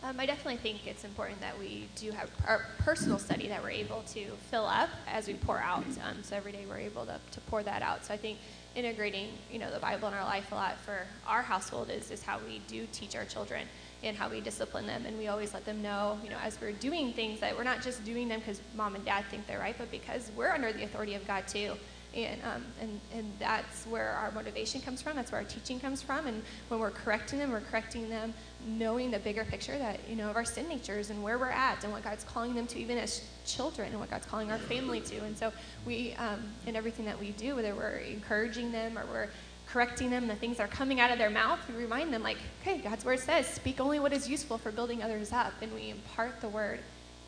Um, 0.04 0.20
I 0.20 0.26
definitely 0.28 0.58
think 0.58 0.86
it's 0.86 1.04
important 1.04 1.42
that 1.42 1.58
we 1.58 1.88
do 1.96 2.12
have 2.12 2.30
our 2.48 2.62
personal 2.78 3.18
study 3.18 3.48
that 3.48 3.64
we're 3.64 3.72
able 3.72 4.04
to 4.14 4.26
fill 4.52 4.66
up 4.66 4.90
as 5.08 5.28
we 5.28 5.34
pour 5.34 5.58
out. 5.58 5.86
Um, 6.08 6.22
so 6.22 6.36
every 6.36 6.52
day 6.52 6.66
we're 6.70 6.78
able 6.78 7.06
to, 7.06 7.20
to 7.32 7.42
pour 7.42 7.64
that 7.64 7.82
out. 7.82 8.06
So 8.06 8.14
I 8.14 8.18
think 8.18 8.38
integrating, 8.76 9.30
you 9.52 9.58
know, 9.58 9.72
the 9.72 9.80
Bible 9.80 10.08
in 10.08 10.14
our 10.14 10.24
life 10.24 10.52
a 10.52 10.56
lot 10.56 10.78
for 10.80 11.00
our 11.26 11.42
household 11.42 11.90
is, 11.90 12.12
is 12.12 12.22
how 12.22 12.40
we 12.48 12.62
do 12.68 12.88
teach 12.94 13.16
our 13.16 13.26
children 13.26 13.64
and 14.04 14.16
how 14.16 14.30
we 14.30 14.40
discipline 14.40 14.86
them. 14.86 15.06
And 15.08 15.18
we 15.18 15.30
always 15.30 15.56
let 15.56 15.66
them 15.66 15.82
know, 15.82 16.20
you 16.24 16.30
know, 16.30 16.38
as 16.44 16.62
we're 16.62 16.74
doing 16.74 17.12
things 17.14 17.40
that 17.40 17.58
we're 17.58 17.64
not 17.64 17.82
just 17.82 18.06
doing 18.06 18.28
them 18.28 18.40
because 18.40 18.62
mom 18.76 18.94
and 18.94 19.04
dad 19.04 19.26
think 19.32 19.48
they're 19.48 19.60
right, 19.60 19.76
but 19.78 19.90
because 19.90 20.32
we're 20.38 20.52
under 20.52 20.72
the 20.72 20.84
authority 20.84 21.16
of 21.16 21.26
God 21.26 21.48
too. 21.48 21.74
And, 22.18 22.42
um, 22.44 22.66
and, 22.82 23.00
and 23.14 23.32
that's 23.38 23.86
where 23.86 24.10
our 24.10 24.32
motivation 24.32 24.82
comes 24.82 25.04
from. 25.04 25.16
That's 25.16 25.32
where 25.32 25.42
our 25.42 25.48
teaching 25.48 25.80
comes 25.80 26.02
from. 26.02 26.26
And 26.26 26.42
when 26.70 26.80
we're 26.80 26.90
correcting 26.90 27.38
them, 27.38 27.52
we're 27.52 27.62
correcting 27.62 28.10
them 28.10 28.34
knowing 28.66 29.12
the 29.12 29.20
bigger 29.20 29.46
picture 29.46 29.78
that, 29.78 30.00
you 30.10 30.16
know, 30.16 30.32
of 30.32 30.36
our 30.36 30.44
sin 30.44 30.68
natures 30.68 31.12
and 31.12 31.22
where 31.22 31.38
we're 31.38 31.52
at 31.52 31.84
and 31.84 31.94
what 31.94 32.04
God's 32.04 32.24
calling 32.24 32.56
them 32.56 32.66
to, 32.68 32.80
even 32.80 32.98
as 32.98 33.24
children, 33.46 33.92
and 33.92 34.00
what 34.00 34.10
God's 34.10 34.26
calling 34.26 34.52
our 34.52 34.58
family 34.58 35.00
to. 35.02 35.18
And 35.20 35.38
so 35.38 35.54
we, 35.86 36.14
um, 36.14 36.44
in 36.66 36.76
everything 36.76 37.06
that 37.06 37.20
we 37.20 37.32
do, 37.32 37.56
whether 37.56 37.76
we're 37.76 37.98
encouraging 37.98 38.72
them 38.72 38.98
or 38.98 39.06
we're 39.06 39.30
correcting 39.68 40.10
them, 40.10 40.28
the 40.28 40.36
things 40.36 40.58
that 40.58 40.64
are 40.64 40.76
coming 40.76 41.00
out 41.00 41.12
of 41.12 41.20
their 41.20 41.30
mouth, 41.30 41.60
we 41.70 41.76
remind 41.76 42.12
them, 42.12 42.24
like, 42.24 42.38
okay, 42.62 42.80
God's 42.80 43.06
word 43.06 43.20
says, 43.20 43.46
speak 43.46 43.80
only 43.80 44.00
what 44.00 44.12
is 44.12 44.28
useful 44.28 44.58
for 44.58 44.72
building 44.72 45.04
others 45.04 45.32
up. 45.32 45.54
And 45.62 45.72
we 45.72 45.92
impart 45.92 46.42
the 46.42 46.50
word 46.50 46.80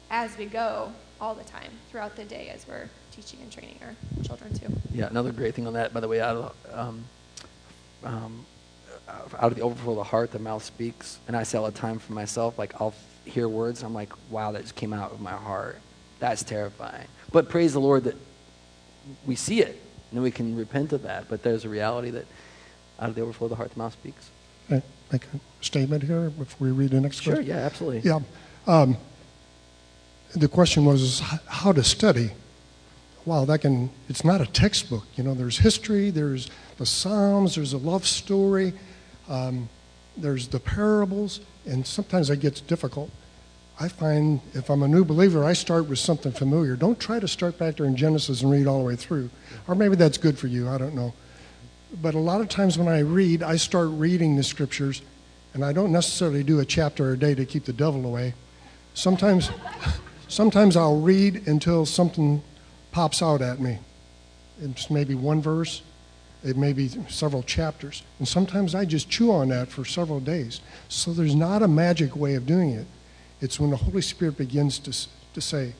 as 0.10 0.36
we 0.36 0.48
go 0.48 0.92
all 1.22 1.36
the 1.36 1.44
time 1.44 1.72
throughout 1.92 2.16
the 2.16 2.26
day 2.26 2.50
as 2.50 2.68
we're 2.68 2.90
teaching 3.22 3.39
and 3.41 3.51
training 3.51 3.78
our 3.84 3.95
children 4.24 4.53
too. 4.57 4.72
Yeah, 4.93 5.07
another 5.07 5.32
great 5.32 5.53
thing 5.55 5.67
on 5.67 5.74
that, 5.74 5.93
by 5.93 5.99
the 5.99 6.07
way, 6.07 6.22
out 6.22 6.38
of, 6.38 6.55
um, 6.74 7.03
um, 8.03 8.45
out 9.07 9.51
of 9.51 9.55
the 9.55 9.61
overflow 9.61 9.91
of 9.91 9.97
the 9.97 10.03
heart, 10.03 10.32
the 10.32 10.39
mouth 10.39 10.63
speaks. 10.63 11.20
And 11.28 11.36
I 11.36 11.43
say 11.43 11.57
all 11.57 11.65
the 11.65 11.72
time 11.72 11.99
for 11.99 12.13
myself, 12.13 12.57
like 12.57 12.80
I'll 12.80 12.93
hear 13.26 13.47
words, 13.49 13.82
and 13.82 13.88
I'm 13.88 13.93
like, 13.93 14.11
wow, 14.30 14.51
that 14.53 14.61
just 14.61 14.76
came 14.76 14.93
out 14.93 15.11
of 15.11 15.20
my 15.20 15.32
heart. 15.34 15.80
That's 16.20 16.43
terrifying. 16.43 17.07
But 17.32 17.49
praise 17.49 17.74
the 17.74 17.80
Lord 17.82 18.05
that 18.05 18.15
we 19.26 19.36
see 19.36 19.61
it, 19.61 19.82
and 20.11 20.22
we 20.22 20.32
can 20.32 20.55
repent 20.55 20.93
of 20.93 21.03
that. 21.03 21.28
But 21.30 21.43
there's 21.43 21.65
a 21.65 21.70
reality 21.70 22.11
that 22.11 22.26
out 22.99 23.09
of 23.09 23.15
the 23.15 23.22
overflow 23.22 23.45
of 23.45 23.49
the 23.49 23.55
heart, 23.55 23.72
the 23.72 23.80
mouth 23.80 23.93
speaks. 23.93 24.30
Can 24.67 24.78
I 24.78 24.84
make 25.11 25.24
a 25.26 25.39
statement 25.65 26.03
here 26.03 26.30
before 26.30 26.67
we 26.67 26.72
read 26.72 26.91
the 26.91 27.01
next 27.01 27.22
Sure, 27.22 27.36
question? 27.36 27.49
yeah, 27.49 27.65
absolutely. 27.65 28.01
Yeah. 28.09 28.20
Um, 28.67 28.97
the 30.36 30.47
question 30.47 30.86
was 30.86 31.22
how 31.47 31.72
to 31.72 31.84
study. 31.84 32.32
Wow, 33.30 33.46
that 33.46 33.60
can, 33.60 33.92
it's 34.10 34.26
not 34.26 34.42
a 34.42 34.48
textbook. 34.48 35.06
You 35.16 35.24
know, 35.24 35.36
there's 35.36 35.60
history, 35.60 36.10
there's 36.10 36.50
the 36.80 36.86
Psalms, 36.88 37.54
there's 37.54 37.74
a 37.74 37.78
love 37.78 38.08
story, 38.08 38.74
um, 39.28 39.70
there's 40.18 40.48
the 40.48 40.60
parables, 40.60 41.40
and 41.68 41.86
sometimes 41.86 42.30
that 42.30 42.38
gets 42.38 42.60
difficult. 42.60 43.12
I 43.80 43.88
find 43.88 44.42
if 44.56 44.72
I'm 44.72 44.82
a 44.82 44.88
new 44.88 45.06
believer, 45.06 45.46
I 45.46 45.54
start 45.54 45.88
with 45.88 46.00
something 46.00 46.32
familiar. 46.32 46.76
Don't 46.76 47.00
try 47.00 47.20
to 47.20 47.28
start 47.28 47.60
back 47.60 47.78
there 47.78 47.86
in 47.86 47.96
Genesis 47.96 48.42
and 48.42 48.50
read 48.50 48.66
all 48.66 48.80
the 48.80 48.86
way 48.86 48.96
through. 48.96 49.30
Or 49.68 49.76
maybe 49.76 49.96
that's 49.96 50.18
good 50.18 50.40
for 50.40 50.48
you, 50.48 50.68
I 50.68 50.80
don't 50.80 50.96
know. 50.96 51.14
But 52.02 52.16
a 52.16 52.20
lot 52.20 52.42
of 52.42 52.50
times 52.50 52.80
when 52.80 52.88
I 52.88 53.02
read, 53.02 53.44
I 53.44 53.58
start 53.58 53.90
reading 53.92 54.38
the 54.38 54.44
scriptures, 54.44 55.04
and 55.54 55.64
I 55.64 55.72
don't 55.72 55.92
necessarily 55.92 56.42
do 56.42 56.62
a 56.62 56.66
chapter 56.66 57.12
a 57.12 57.18
day 57.18 57.36
to 57.36 57.46
keep 57.46 57.66
the 57.66 57.74
devil 57.74 58.08
away. 58.08 58.34
Sometimes, 58.96 59.52
sometimes 60.28 60.76
I'll 60.76 61.00
read 61.00 61.48
until 61.48 61.86
something 61.86 62.42
pops 62.92 63.22
out 63.22 63.42
at 63.42 63.60
me. 63.60 63.80
It's 64.62 64.90
maybe 64.90 65.16
one 65.16 65.42
verse, 65.42 65.82
it 66.44 66.56
may 66.56 66.74
be 66.74 66.90
several 67.10 67.44
chapters. 67.44 68.04
And 68.18 68.28
sometimes 68.28 68.74
I 68.74 68.86
just 68.86 69.10
chew 69.10 69.32
on 69.32 69.50
that 69.50 69.70
for 69.70 69.84
several 69.86 70.20
days. 70.20 70.62
So 70.88 71.12
there's 71.12 71.36
not 71.36 71.62
a 71.62 71.68
magic 71.68 72.16
way 72.16 72.36
of 72.36 72.46
doing 72.46 72.72
it. 72.72 72.88
It's 73.42 73.60
when 73.60 73.70
the 73.72 73.78
Holy 73.78 74.02
Spirit 74.02 74.38
begins 74.38 74.80
to, 74.80 75.08
to 75.34 75.42
say, 75.42 75.74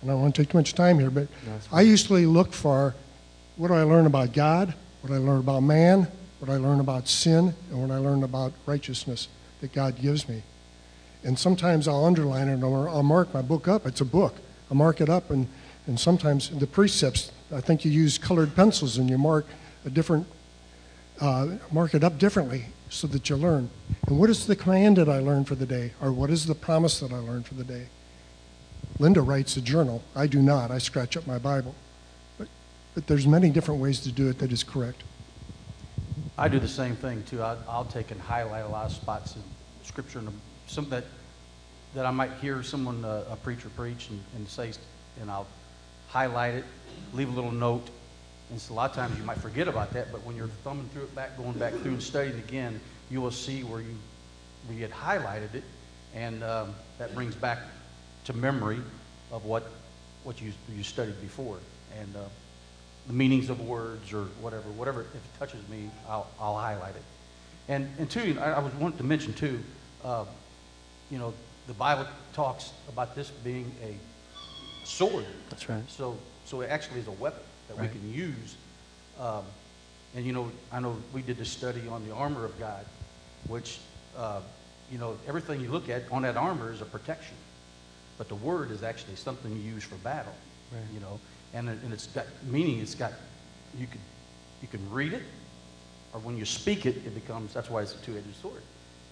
and 0.00 0.10
I 0.10 0.14
don't 0.14 0.22
want 0.22 0.34
to 0.34 0.42
take 0.42 0.50
too 0.50 0.58
much 0.58 0.74
time 0.74 0.98
here, 0.98 1.10
but 1.10 1.28
that's 1.46 1.68
I 1.72 1.82
usually 1.82 2.26
look 2.26 2.52
for 2.52 2.94
what 3.56 3.68
do 3.68 3.74
I 3.74 3.82
learn 3.82 4.06
about 4.06 4.32
God, 4.32 4.74
what 5.00 5.08
do 5.08 5.14
I 5.14 5.18
learn 5.18 5.38
about 5.38 5.62
man, 5.62 6.08
what 6.38 6.48
do 6.48 6.52
I 6.52 6.56
learn 6.56 6.80
about 6.80 7.08
sin, 7.08 7.54
and 7.70 7.80
what 7.80 7.90
I 7.90 7.98
learn 7.98 8.22
about 8.22 8.52
righteousness 8.66 9.28
that 9.60 9.72
God 9.72 10.00
gives 10.00 10.28
me. 10.28 10.42
And 11.22 11.38
sometimes 11.38 11.88
I'll 11.88 12.04
underline 12.04 12.48
it 12.48 12.62
or 12.62 12.88
I'll 12.88 13.02
mark 13.02 13.32
my 13.32 13.40
book 13.40 13.66
up. 13.66 13.86
It's 13.86 14.02
a 14.02 14.04
book. 14.04 14.34
I 14.70 14.74
mark 14.74 15.00
it 15.00 15.08
up, 15.08 15.30
and, 15.30 15.48
and 15.86 15.98
sometimes 15.98 16.50
the 16.50 16.66
precepts, 16.66 17.30
I 17.52 17.60
think 17.60 17.84
you 17.84 17.90
use 17.90 18.18
colored 18.18 18.54
pencils 18.54 18.96
and 18.96 19.08
you 19.10 19.18
mark 19.18 19.46
a 19.84 19.90
different, 19.90 20.26
uh, 21.20 21.56
mark 21.70 21.94
it 21.94 22.02
up 22.02 22.18
differently 22.18 22.66
so 22.88 23.06
that 23.08 23.28
you 23.28 23.36
learn. 23.36 23.68
And 24.06 24.18
what 24.18 24.30
is 24.30 24.46
the 24.46 24.56
command 24.56 24.96
that 24.96 25.08
I 25.08 25.18
learned 25.18 25.48
for 25.48 25.54
the 25.54 25.66
day? 25.66 25.92
Or 26.00 26.12
what 26.12 26.30
is 26.30 26.46
the 26.46 26.54
promise 26.54 27.00
that 27.00 27.12
I 27.12 27.18
learned 27.18 27.46
for 27.46 27.54
the 27.54 27.64
day? 27.64 27.88
Linda 28.98 29.20
writes 29.20 29.56
a 29.56 29.60
journal. 29.60 30.02
I 30.14 30.26
do 30.26 30.40
not. 30.40 30.70
I 30.70 30.78
scratch 30.78 31.16
up 31.16 31.26
my 31.26 31.38
Bible. 31.38 31.74
But, 32.38 32.48
but 32.94 33.06
there's 33.06 33.26
many 33.26 33.50
different 33.50 33.80
ways 33.80 34.00
to 34.00 34.12
do 34.12 34.28
it 34.28 34.38
that 34.38 34.52
is 34.52 34.62
correct. 34.62 35.02
I 36.38 36.48
do 36.48 36.58
the 36.58 36.68
same 36.68 36.96
thing 36.96 37.22
too. 37.24 37.42
I, 37.42 37.56
I'll 37.68 37.84
take 37.84 38.10
and 38.10 38.20
highlight 38.20 38.64
a 38.64 38.68
lot 38.68 38.86
of 38.86 38.92
spots 38.92 39.36
in 39.36 39.42
Scripture 39.82 40.20
and 40.20 40.28
some 40.66 40.88
that 40.88 41.04
that 41.94 42.06
I 42.06 42.10
might 42.10 42.32
hear 42.40 42.62
someone, 42.62 43.04
uh, 43.04 43.24
a 43.30 43.36
preacher, 43.36 43.68
preach 43.76 44.08
and, 44.10 44.20
and 44.34 44.48
say, 44.48 44.72
and 45.20 45.30
I'll 45.30 45.46
highlight 46.14 46.54
it, 46.54 46.64
leave 47.12 47.28
a 47.28 47.32
little 47.32 47.50
note. 47.50 47.90
And 48.50 48.60
so 48.60 48.72
a 48.72 48.76
lot 48.76 48.90
of 48.90 48.96
times 48.96 49.18
you 49.18 49.24
might 49.24 49.38
forget 49.38 49.66
about 49.66 49.90
that, 49.94 50.12
but 50.12 50.24
when 50.24 50.36
you're 50.36 50.54
thumbing 50.62 50.88
through 50.92 51.02
it 51.02 51.14
back, 51.14 51.36
going 51.36 51.58
back 51.58 51.72
through 51.72 51.92
and 51.92 52.02
studying 52.02 52.38
again, 52.38 52.80
you 53.10 53.20
will 53.20 53.32
see 53.32 53.64
where 53.64 53.80
you 53.80 53.96
where 54.66 54.76
you 54.76 54.82
had 54.82 54.92
highlighted 54.92 55.54
it, 55.54 55.64
and 56.14 56.42
um, 56.44 56.72
that 56.98 57.14
brings 57.14 57.34
back 57.34 57.58
to 58.26 58.32
memory 58.32 58.78
of 59.32 59.44
what 59.44 59.64
what 60.22 60.40
you 60.40 60.52
you 60.76 60.84
studied 60.84 61.20
before. 61.20 61.58
And 61.98 62.14
uh, 62.16 62.20
the 63.08 63.12
meanings 63.12 63.50
of 63.50 63.60
words 63.60 64.12
or 64.12 64.24
whatever, 64.40 64.68
whatever, 64.70 65.00
if 65.02 65.16
it 65.16 65.38
touches 65.38 65.68
me, 65.68 65.90
I'll, 66.08 66.26
I'll 66.40 66.56
highlight 66.56 66.94
it. 66.96 67.02
And, 67.68 67.88
and 67.98 68.10
two, 68.10 68.36
I, 68.40 68.52
I 68.52 68.58
was 68.60 68.72
wanting 68.74 68.98
to 68.98 69.04
mention 69.04 69.34
too, 69.34 69.60
uh, 70.04 70.24
you 71.10 71.18
know, 71.18 71.34
the 71.66 71.74
Bible 71.74 72.06
talks 72.32 72.72
about 72.88 73.14
this 73.14 73.30
being 73.30 73.70
a 73.82 73.94
sword. 74.86 75.24
That's 75.50 75.68
right. 75.68 75.82
So, 75.88 76.16
so 76.44 76.60
it 76.60 76.70
actually 76.70 77.00
is 77.00 77.08
a 77.08 77.12
weapon 77.12 77.42
that 77.68 77.76
Right. 77.78 77.92
we 77.92 77.98
can 77.98 78.12
use. 78.12 78.56
Um, 79.20 79.44
and 80.14 80.24
you 80.24 80.32
know, 80.32 80.50
I 80.72 80.80
know 80.80 80.96
we 81.12 81.22
did 81.22 81.36
this 81.38 81.50
study 81.50 81.86
on 81.88 82.06
the 82.06 82.14
armor 82.14 82.44
of 82.44 82.58
God, 82.58 82.84
which, 83.48 83.78
uh, 84.16 84.40
you 84.90 84.98
know, 84.98 85.16
everything 85.26 85.60
you 85.60 85.70
look 85.70 85.88
at 85.88 86.10
on 86.12 86.22
that 86.22 86.36
armor 86.36 86.72
is 86.72 86.80
a 86.80 86.84
protection. 86.84 87.36
But 88.18 88.28
the 88.28 88.36
word 88.36 88.70
is 88.70 88.82
actually 88.82 89.16
something 89.16 89.50
you 89.56 89.62
use 89.74 89.82
for 89.82 89.96
battle. 89.96 90.34
Right. 90.72 90.82
You 90.92 91.00
know, 91.00 91.18
and, 91.52 91.68
and 91.68 91.92
it's 91.92 92.06
got 92.08 92.26
meaning. 92.44 92.78
It's 92.80 92.94
got 92.94 93.12
you 93.78 93.86
can 93.86 94.00
you 94.62 94.68
can 94.68 94.88
read 94.90 95.12
it, 95.12 95.22
or 96.12 96.20
when 96.20 96.36
you 96.36 96.44
speak 96.44 96.86
it, 96.86 96.96
it 96.98 97.14
becomes. 97.14 97.52
That's 97.54 97.68
why 97.70 97.82
it's 97.82 97.94
a 97.94 97.98
two-edged 97.98 98.36
sword. 98.40 98.62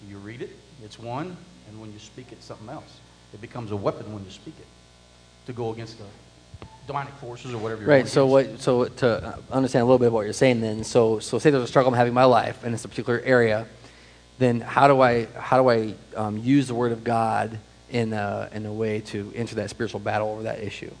You 0.07 0.17
read 0.17 0.41
it, 0.41 0.49
it's 0.83 0.99
one, 0.99 1.37
and 1.67 1.81
when 1.81 1.91
you 1.93 1.99
speak 1.99 2.31
it, 2.31 2.41
something 2.43 2.69
else. 2.69 2.99
It 3.33 3.41
becomes 3.41 3.71
a 3.71 3.75
weapon 3.75 4.13
when 4.13 4.23
you 4.23 4.31
speak 4.31 4.55
it 4.59 4.67
to 5.45 5.53
go 5.53 5.71
against 5.71 5.97
the 5.97 6.05
demonic 6.87 7.13
forces 7.15 7.53
or 7.53 7.57
whatever. 7.57 7.81
You're 7.81 7.89
Right. 7.89 8.07
So 8.07 8.25
what? 8.25 8.59
So 8.59 8.85
to 8.85 9.39
understand 9.51 9.83
a 9.83 9.85
little 9.85 9.99
bit 9.99 10.07
of 10.07 10.13
what 10.13 10.21
you're 10.21 10.33
saying, 10.33 10.61
then, 10.61 10.83
so 10.83 11.19
so 11.19 11.39
say 11.39 11.49
there's 11.49 11.63
a 11.63 11.67
struggle 11.67 11.91
I'm 11.91 11.97
having 11.97 12.11
in 12.11 12.15
my 12.15 12.25
life, 12.25 12.63
and 12.63 12.73
it's 12.73 12.85
a 12.85 12.89
particular 12.89 13.21
area, 13.23 13.67
then 14.39 14.61
how 14.61 14.87
do 14.87 15.01
I 15.01 15.25
how 15.37 15.61
do 15.61 15.69
I 15.69 15.93
um, 16.15 16.37
use 16.37 16.67
the 16.67 16.75
Word 16.75 16.91
of 16.91 17.03
God 17.03 17.57
in 17.89 18.13
a, 18.13 18.49
in 18.53 18.65
a 18.65 18.73
way 18.73 19.01
to 19.01 19.31
enter 19.35 19.55
that 19.55 19.69
spiritual 19.69 19.99
battle 19.99 20.29
over 20.29 20.43
that 20.43 20.59
issue? 20.59 20.91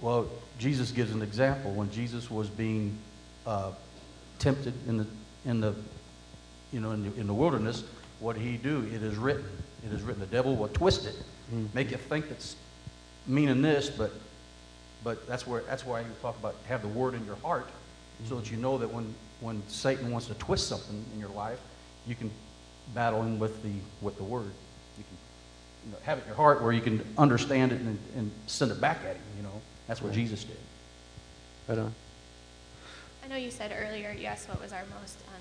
Well, 0.00 0.26
Jesus 0.58 0.90
gives 0.90 1.12
an 1.12 1.22
example 1.22 1.72
when 1.72 1.90
Jesus 1.90 2.30
was 2.30 2.48
being 2.48 2.96
uh, 3.46 3.72
tempted 4.38 4.74
in 4.88 4.98
the 4.98 5.06
in 5.44 5.60
the 5.60 5.74
you 6.72 6.80
know 6.80 6.92
in 6.92 7.04
the, 7.04 7.20
in 7.20 7.26
the 7.26 7.34
wilderness. 7.34 7.84
What 8.18 8.36
did 8.36 8.42
he 8.42 8.56
do? 8.56 8.86
It 8.92 9.02
is 9.02 9.16
written. 9.16 9.46
It 9.86 9.94
is 9.94 10.02
written. 10.02 10.20
The 10.20 10.26
devil 10.26 10.56
will 10.56 10.68
twist 10.68 11.06
it, 11.06 11.14
make 11.72 11.90
you 11.90 11.96
think 11.96 12.26
it's 12.30 12.54
meaning 13.30 13.62
this, 13.62 13.88
but 13.88 14.12
but 15.02 15.26
that's 15.26 15.46
where 15.46 15.62
that's 15.62 15.86
why 15.86 16.00
you 16.00 16.06
talk 16.20 16.38
about 16.38 16.56
have 16.68 16.82
the 16.82 16.88
word 16.88 17.14
in 17.14 17.24
your 17.24 17.36
heart, 17.36 17.68
so 18.28 18.36
that 18.36 18.50
you 18.50 18.56
know 18.56 18.78
that 18.78 18.92
when 18.92 19.14
when 19.40 19.62
Satan 19.68 20.10
wants 20.10 20.26
to 20.26 20.34
twist 20.34 20.68
something 20.68 21.04
in 21.14 21.20
your 21.20 21.30
life, 21.30 21.60
you 22.06 22.14
can 22.14 22.30
battle 22.94 23.22
him 23.22 23.38
with 23.38 23.62
the 23.62 23.72
with 24.00 24.16
the 24.16 24.24
word. 24.24 24.50
You 24.98 25.04
can 25.04 25.16
you 25.86 25.92
know, 25.92 25.98
have 26.02 26.18
it 26.18 26.22
in 26.22 26.26
your 26.28 26.36
heart 26.36 26.62
where 26.62 26.72
you 26.72 26.82
can 26.82 27.02
understand 27.16 27.72
it 27.72 27.80
and, 27.80 27.98
and 28.16 28.30
send 28.46 28.70
it 28.70 28.80
back 28.80 28.98
at 29.04 29.16
him. 29.16 29.22
You 29.36 29.44
know, 29.44 29.60
that's 29.86 30.02
what 30.02 30.08
Right. 30.08 30.18
Jesus 30.18 30.44
did. 30.44 30.56
Right 31.68 31.78
on. 31.78 31.94
I 33.24 33.28
know 33.28 33.36
you 33.36 33.50
said 33.50 33.72
earlier, 33.78 34.14
you 34.18 34.26
asked 34.26 34.48
what 34.48 34.60
was 34.60 34.72
our 34.72 34.84
most 35.00 35.18
um, 35.28 35.40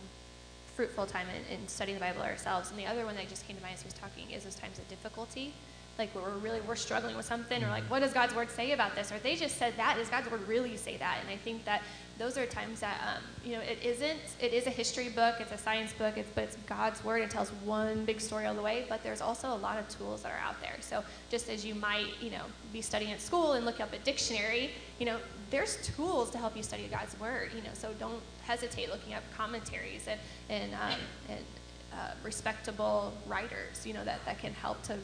fruitful 0.76 1.08
time 1.08 1.28
in, 1.30 1.56
in 1.58 1.68
studying 1.68 1.98
the 1.98 2.04
Bible 2.06 2.22
ourselves. 2.22 2.70
And 2.70 2.80
the 2.80 2.86
other 2.86 3.06
one 3.06 3.16
that 3.16 3.28
just 3.28 3.48
came 3.48 3.58
to 3.58 3.62
mind 3.62 3.76
as 3.76 3.82
he 3.82 3.88
was 3.88 3.96
talking 3.96 4.30
is 4.32 4.44
those 4.44 4.56
times 4.56 4.78
of 4.78 4.88
difficulty. 4.88 5.54
Like 5.98 6.14
we're 6.16 6.38
really 6.38 6.62
we're 6.62 6.76
struggling 6.76 7.18
with 7.18 7.26
something, 7.26 7.64
or 7.64 7.68
like 7.68 7.84
what 7.84 8.00
does 8.00 8.14
God's 8.14 8.34
word 8.34 8.50
say 8.50 8.72
about 8.72 8.96
this? 8.96 9.12
Or 9.12 9.20
they 9.20 9.36
just 9.36 9.58
said 9.58 9.74
that. 9.78 9.98
Does 9.98 10.10
God's 10.10 10.32
word 10.32 10.48
really 10.48 10.78
say 10.78 10.98
that? 10.98 11.18
And 11.22 11.30
I 11.30 11.36
think 11.36 11.66
that 11.66 11.82
those 12.18 12.38
are 12.38 12.46
times 12.46 12.82
that 12.82 13.00
um, 13.06 13.24
you 13.44 13.54
know 13.54 13.62
it 13.62 13.80
isn't. 13.84 14.20
It 14.42 14.54
is 14.54 14.68
a 14.68 14.70
history 14.70 15.10
book. 15.10 15.36
It's 15.40 15.52
a 15.52 15.58
science 15.58 15.94
book. 15.94 16.18
It's 16.18 16.30
but 16.34 16.46
it's 16.46 16.58
God's 16.68 17.04
word. 17.04 17.22
It 17.22 17.30
tells 17.30 17.50
one 17.66 18.06
big 18.06 18.22
story 18.22 18.46
all 18.46 18.54
the 18.54 18.62
way. 18.62 18.86
But 18.88 19.04
there's 19.04 19.22
also 19.22 19.54
a 19.54 19.56
lot 19.58 19.78
of 19.78 19.88
tools 19.90 20.24
that 20.24 20.32
are 20.32 20.40
out 20.40 20.60
there. 20.62 20.76
So 20.80 21.04
just 21.30 21.50
as 21.50 21.66
you 21.66 21.76
might 21.76 22.08
you 22.22 22.32
know 22.32 22.44
be 22.72 22.82
studying 22.82 23.12
at 23.12 23.22
school 23.22 23.54
and 23.54 23.66
look 23.66 23.80
up 23.80 23.92
a 23.94 24.00
dictionary, 24.00 24.72
you 25.00 25.06
know 25.06 25.18
there's 25.50 25.78
tools 25.96 26.30
to 26.32 26.38
help 26.38 26.56
you 26.56 26.64
study 26.64 26.88
God's 26.90 27.20
word. 27.20 27.52
You 27.56 27.62
know 27.62 27.74
so 27.74 27.94
don't 28.00 28.22
hesitate 28.44 28.90
looking 28.90 29.14
up 29.14 29.24
commentaries 29.36 30.08
and 30.08 30.20
and 30.50 30.74
um, 30.74 31.00
and 31.30 31.46
uh, 31.94 32.12
respectable 32.24 33.14
writers. 33.28 33.86
You 33.86 33.94
know 33.94 34.06
that 34.06 34.24
that 34.26 34.40
can 34.40 34.54
help 34.54 34.82
to 34.84 34.98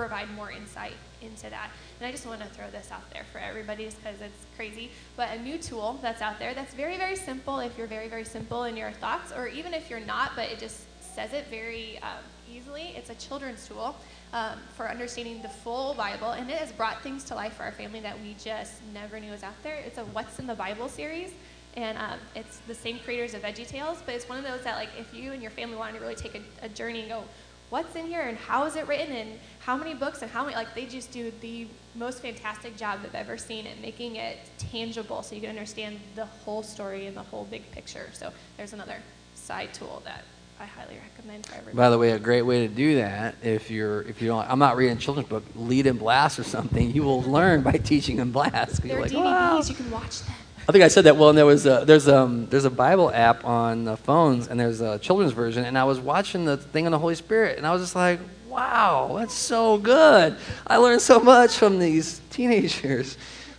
provide 0.00 0.30
more 0.34 0.50
insight 0.50 0.94
into 1.20 1.50
that. 1.50 1.70
And 1.98 2.06
I 2.08 2.10
just 2.10 2.26
want 2.26 2.40
to 2.40 2.46
throw 2.48 2.70
this 2.70 2.90
out 2.90 3.08
there 3.12 3.24
for 3.32 3.38
everybody 3.38 3.84
because 3.84 4.20
it's 4.22 4.46
crazy. 4.56 4.90
But 5.14 5.28
a 5.36 5.42
new 5.42 5.58
tool 5.58 5.98
that's 6.00 6.22
out 6.22 6.38
there 6.38 6.54
that's 6.54 6.72
very, 6.72 6.96
very 6.96 7.16
simple 7.16 7.58
if 7.60 7.76
you're 7.76 7.86
very, 7.86 8.08
very 8.08 8.24
simple 8.24 8.64
in 8.64 8.76
your 8.76 8.92
thoughts, 8.92 9.30
or 9.30 9.46
even 9.48 9.74
if 9.74 9.90
you're 9.90 10.00
not, 10.00 10.32
but 10.34 10.48
it 10.48 10.58
just 10.58 10.84
says 11.14 11.34
it 11.34 11.46
very 11.48 11.98
um, 12.02 12.24
easily. 12.50 12.94
It's 12.96 13.10
a 13.10 13.14
children's 13.16 13.68
tool 13.68 13.94
um, 14.32 14.58
for 14.74 14.88
understanding 14.88 15.42
the 15.42 15.48
full 15.48 15.92
Bible, 15.94 16.30
and 16.30 16.48
it 16.48 16.56
has 16.56 16.72
brought 16.72 17.02
things 17.02 17.22
to 17.24 17.34
life 17.34 17.54
for 17.54 17.64
our 17.64 17.72
family 17.72 18.00
that 18.00 18.18
we 18.20 18.34
just 18.42 18.74
never 18.94 19.20
knew 19.20 19.32
was 19.32 19.42
out 19.42 19.62
there. 19.62 19.76
It's 19.86 19.98
a 19.98 20.04
What's 20.04 20.38
in 20.38 20.46
the 20.46 20.54
Bible 20.54 20.88
series. 20.88 21.32
And 21.76 21.96
um, 21.98 22.18
it's 22.34 22.58
the 22.66 22.74
same 22.74 22.98
creators 22.98 23.32
of 23.34 23.42
Veggie 23.42 23.66
Tales, 23.66 24.02
but 24.04 24.16
it's 24.16 24.28
one 24.28 24.38
of 24.38 24.44
those 24.44 24.62
that, 24.64 24.74
like, 24.74 24.88
if 24.98 25.14
you 25.14 25.30
and 25.30 25.40
your 25.40 25.52
family 25.52 25.76
wanted 25.76 25.98
to 25.98 26.00
really 26.00 26.16
take 26.16 26.34
a, 26.34 26.42
a 26.66 26.68
journey 26.68 27.00
and 27.00 27.08
go, 27.08 27.22
what's 27.70 27.94
in 27.96 28.06
here 28.06 28.22
and 28.22 28.36
how 28.36 28.66
is 28.66 28.76
it 28.76 28.86
written 28.86 29.14
and 29.14 29.38
how 29.60 29.76
many 29.76 29.94
books 29.94 30.22
and 30.22 30.30
how 30.30 30.44
many 30.44 30.56
like 30.56 30.74
they 30.74 30.86
just 30.86 31.10
do 31.12 31.32
the 31.40 31.66
most 31.94 32.20
fantastic 32.20 32.76
job 32.76 33.00
I've 33.04 33.14
ever 33.14 33.38
seen 33.38 33.66
at 33.66 33.80
making 33.80 34.16
it 34.16 34.38
tangible 34.58 35.22
so 35.22 35.34
you 35.34 35.40
can 35.40 35.50
understand 35.50 35.98
the 36.16 36.26
whole 36.26 36.62
story 36.62 37.06
and 37.06 37.16
the 37.16 37.22
whole 37.22 37.44
big 37.44 37.70
picture. 37.72 38.08
So 38.12 38.32
there's 38.56 38.72
another 38.72 38.96
side 39.34 39.72
tool 39.72 40.02
that 40.04 40.24
I 40.60 40.66
highly 40.66 40.98
recommend 41.16 41.46
for 41.46 41.54
everybody. 41.54 41.76
By 41.76 41.90
the 41.90 41.98
way, 41.98 42.10
a 42.10 42.18
great 42.18 42.42
way 42.42 42.66
to 42.66 42.72
do 42.72 42.96
that 42.96 43.36
if 43.42 43.70
you're 43.70 44.02
if 44.02 44.20
you 44.20 44.28
don't 44.28 44.48
I'm 44.50 44.58
not 44.58 44.76
reading 44.76 44.98
children's 44.98 45.28
book, 45.28 45.44
lead 45.54 45.86
in 45.86 45.96
blast 45.96 46.38
or 46.38 46.44
something. 46.44 46.90
You 46.90 47.02
will 47.02 47.22
learn 47.22 47.62
by 47.62 47.72
teaching 47.72 48.18
in 48.18 48.32
blast. 48.32 48.82
There 48.82 48.98
are 48.98 49.00
like, 49.02 49.10
DVDs, 49.10 49.24
wow. 49.24 49.62
you 49.62 49.74
can 49.74 49.90
watch 49.90 50.22
them. 50.22 50.34
I 50.68 50.72
think 50.72 50.84
I 50.84 50.88
said 50.88 51.04
that 51.04 51.16
well, 51.16 51.30
and 51.30 51.38
there 51.38 51.46
was 51.46 51.66
a, 51.66 51.84
there's 51.84 52.08
um 52.08 52.46
there's 52.46 52.64
a 52.64 52.70
Bible 52.70 53.10
app 53.10 53.44
on 53.44 53.84
the 53.84 53.96
phones, 53.96 54.48
and 54.48 54.58
there's 54.58 54.80
a 54.80 54.98
children's 54.98 55.32
version, 55.32 55.64
and 55.64 55.76
I 55.76 55.84
was 55.84 55.98
watching 55.98 56.44
the 56.44 56.56
thing 56.56 56.86
on 56.86 56.92
the 56.92 56.98
Holy 56.98 57.14
Spirit, 57.14 57.58
and 57.58 57.66
I 57.66 57.72
was 57.72 57.82
just 57.82 57.96
like, 57.96 58.20
wow, 58.48 59.16
that's 59.18 59.34
so 59.34 59.78
good. 59.78 60.36
I 60.66 60.76
learned 60.76 61.00
so 61.00 61.20
much 61.20 61.56
from 61.56 61.78
these 61.78 62.20
teenagers. 62.30 63.16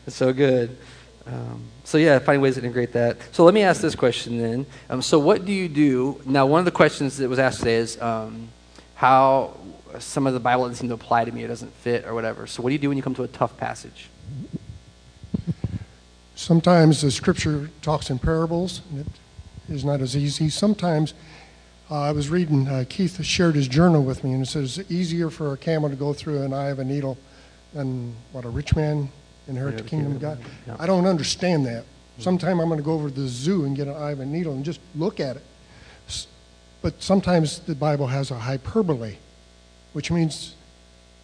It's 0.07 0.15
so 0.15 0.33
good. 0.33 0.75
Um, 1.27 1.63
so 1.83 1.97
yeah, 1.97 2.19
finding 2.19 2.41
ways 2.41 2.55
to 2.55 2.61
integrate 2.61 2.93
that. 2.93 3.17
So 3.33 3.43
let 3.43 3.53
me 3.53 3.61
ask 3.61 3.81
this 3.81 3.95
question 3.95 4.37
then. 4.37 4.65
Um, 4.89 5.01
so 5.01 5.19
what 5.19 5.45
do 5.45 5.51
you 5.51 5.67
do 5.67 6.21
now? 6.25 6.45
One 6.45 6.59
of 6.59 6.65
the 6.65 6.71
questions 6.71 7.17
that 7.17 7.29
was 7.29 7.37
asked 7.39 7.59
today 7.59 7.75
is 7.75 8.01
um, 8.01 8.49
how 8.95 9.57
some 9.99 10.25
of 10.27 10.33
the 10.33 10.39
Bible 10.39 10.63
doesn't 10.63 10.77
seem 10.77 10.89
to 10.89 10.95
apply 10.95 11.25
to 11.25 11.31
me, 11.31 11.43
it 11.43 11.49
doesn't 11.49 11.73
fit, 11.73 12.05
or 12.05 12.13
whatever. 12.13 12.47
So 12.47 12.63
what 12.63 12.69
do 12.69 12.73
you 12.73 12.79
do 12.79 12.87
when 12.87 12.97
you 12.97 13.03
come 13.03 13.15
to 13.15 13.23
a 13.23 13.27
tough 13.27 13.57
passage? 13.57 14.09
Sometimes 16.41 17.01
the 17.01 17.11
scripture 17.11 17.69
talks 17.83 18.09
in 18.09 18.17
parables, 18.17 18.81
and 18.89 19.01
it 19.01 19.07
is 19.71 19.85
not 19.85 20.01
as 20.01 20.17
easy. 20.17 20.49
Sometimes 20.49 21.13
uh, 21.91 21.99
I 22.01 22.11
was 22.13 22.29
reading, 22.29 22.67
uh, 22.67 22.83
Keith 22.89 23.23
shared 23.23 23.53
his 23.53 23.67
journal 23.67 24.03
with 24.03 24.23
me, 24.23 24.33
and 24.33 24.41
it 24.41 24.47
says 24.47 24.79
it's 24.79 24.89
easier 24.89 25.29
for 25.29 25.53
a 25.53 25.57
camel 25.57 25.87
to 25.91 25.95
go 25.95 26.13
through 26.13 26.41
an 26.41 26.51
eye 26.51 26.69
of 26.69 26.79
a 26.79 26.83
needle 26.83 27.15
than 27.75 28.15
what 28.31 28.43
a 28.43 28.49
rich 28.49 28.75
man 28.75 29.11
inherit 29.47 29.77
the 29.77 29.83
kingdom 29.83 30.13
of 30.13 30.19
God. 30.19 30.39
Yeah. 30.65 30.77
I 30.79 30.87
don't 30.87 31.05
understand 31.05 31.67
that. 31.67 31.85
Sometime 32.17 32.59
I'm 32.59 32.69
going 32.69 32.79
to 32.79 32.83
go 32.83 32.93
over 32.93 33.09
to 33.09 33.13
the 33.13 33.27
zoo 33.27 33.65
and 33.65 33.75
get 33.75 33.87
an 33.87 33.95
eye 33.95 34.09
of 34.09 34.19
a 34.19 34.25
needle 34.25 34.53
and 34.53 34.65
just 34.65 34.79
look 34.95 35.19
at 35.19 35.35
it. 35.35 35.43
But 36.81 37.03
sometimes 37.03 37.59
the 37.59 37.75
Bible 37.75 38.07
has 38.07 38.31
a 38.31 38.39
hyperbole, 38.39 39.17
which 39.93 40.09
means 40.09 40.55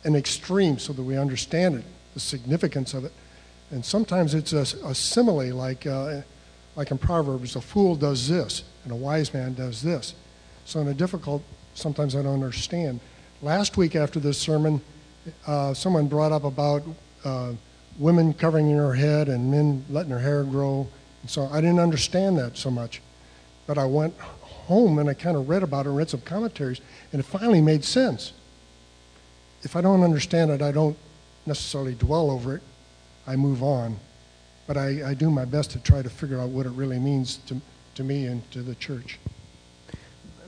an 0.03 0.15
extreme 0.15 0.77
so 0.77 0.93
that 0.93 1.01
we 1.01 1.17
understand 1.17 1.73
it, 1.73 1.85
the 2.13 2.19
significance 2.19 2.93
of 2.93 3.03
it. 3.03 3.13
And 3.71 3.83
sometimes 3.83 4.33
it's 4.33 4.53
a, 4.53 4.61
a 4.85 4.95
simile, 4.95 5.53
like, 5.53 5.85
uh, 5.85 6.21
like 6.75 6.91
in 6.91 6.97
Proverbs, 6.97 7.55
a 7.55 7.61
fool 7.61 7.95
does 7.95 8.27
this 8.27 8.63
and 8.83 8.93
a 8.93 8.95
wise 8.95 9.33
man 9.33 9.53
does 9.53 9.81
this. 9.81 10.13
So 10.65 10.79
in 10.79 10.87
a 10.87 10.93
difficult, 10.93 11.43
sometimes 11.73 12.15
I 12.15 12.21
don't 12.21 12.33
understand. 12.33 12.99
Last 13.41 13.77
week 13.77 13.95
after 13.95 14.19
this 14.19 14.37
sermon, 14.37 14.81
uh, 15.45 15.73
someone 15.73 16.07
brought 16.07 16.31
up 16.31 16.43
about 16.43 16.83
uh, 17.25 17.53
women 17.99 18.33
covering 18.33 18.69
their 18.69 18.93
head 18.93 19.27
and 19.27 19.51
men 19.51 19.83
letting 19.89 20.09
their 20.09 20.19
hair 20.19 20.43
grow. 20.43 20.87
And 21.21 21.29
so 21.29 21.47
I 21.47 21.61
didn't 21.61 21.79
understand 21.79 22.37
that 22.37 22.57
so 22.57 22.71
much. 22.71 23.01
But 23.65 23.77
I 23.77 23.85
went 23.85 24.17
home 24.19 24.99
and 24.99 25.09
I 25.09 25.13
kind 25.13 25.35
of 25.35 25.49
read 25.49 25.63
about 25.63 25.85
it 25.85 25.89
and 25.89 25.97
read 25.97 26.09
some 26.09 26.21
commentaries, 26.21 26.81
and 27.11 27.19
it 27.19 27.23
finally 27.23 27.61
made 27.61 27.83
sense. 27.83 28.33
If 29.63 29.75
I 29.75 29.81
don't 29.81 30.03
understand 30.03 30.51
it, 30.51 30.61
I 30.61 30.71
don't 30.71 30.97
necessarily 31.45 31.95
dwell 31.95 32.29
over 32.29 32.55
it. 32.55 32.61
I 33.27 33.35
move 33.35 33.61
on. 33.61 33.97
But 34.65 34.77
I, 34.77 35.09
I 35.09 35.13
do 35.13 35.29
my 35.29 35.45
best 35.45 35.71
to 35.71 35.79
try 35.79 36.01
to 36.01 36.09
figure 36.09 36.39
out 36.39 36.49
what 36.49 36.65
it 36.65 36.71
really 36.71 36.99
means 36.99 37.37
to, 37.47 37.61
to 37.95 38.03
me 38.03 38.25
and 38.25 38.49
to 38.51 38.61
the 38.61 38.75
church. 38.75 39.19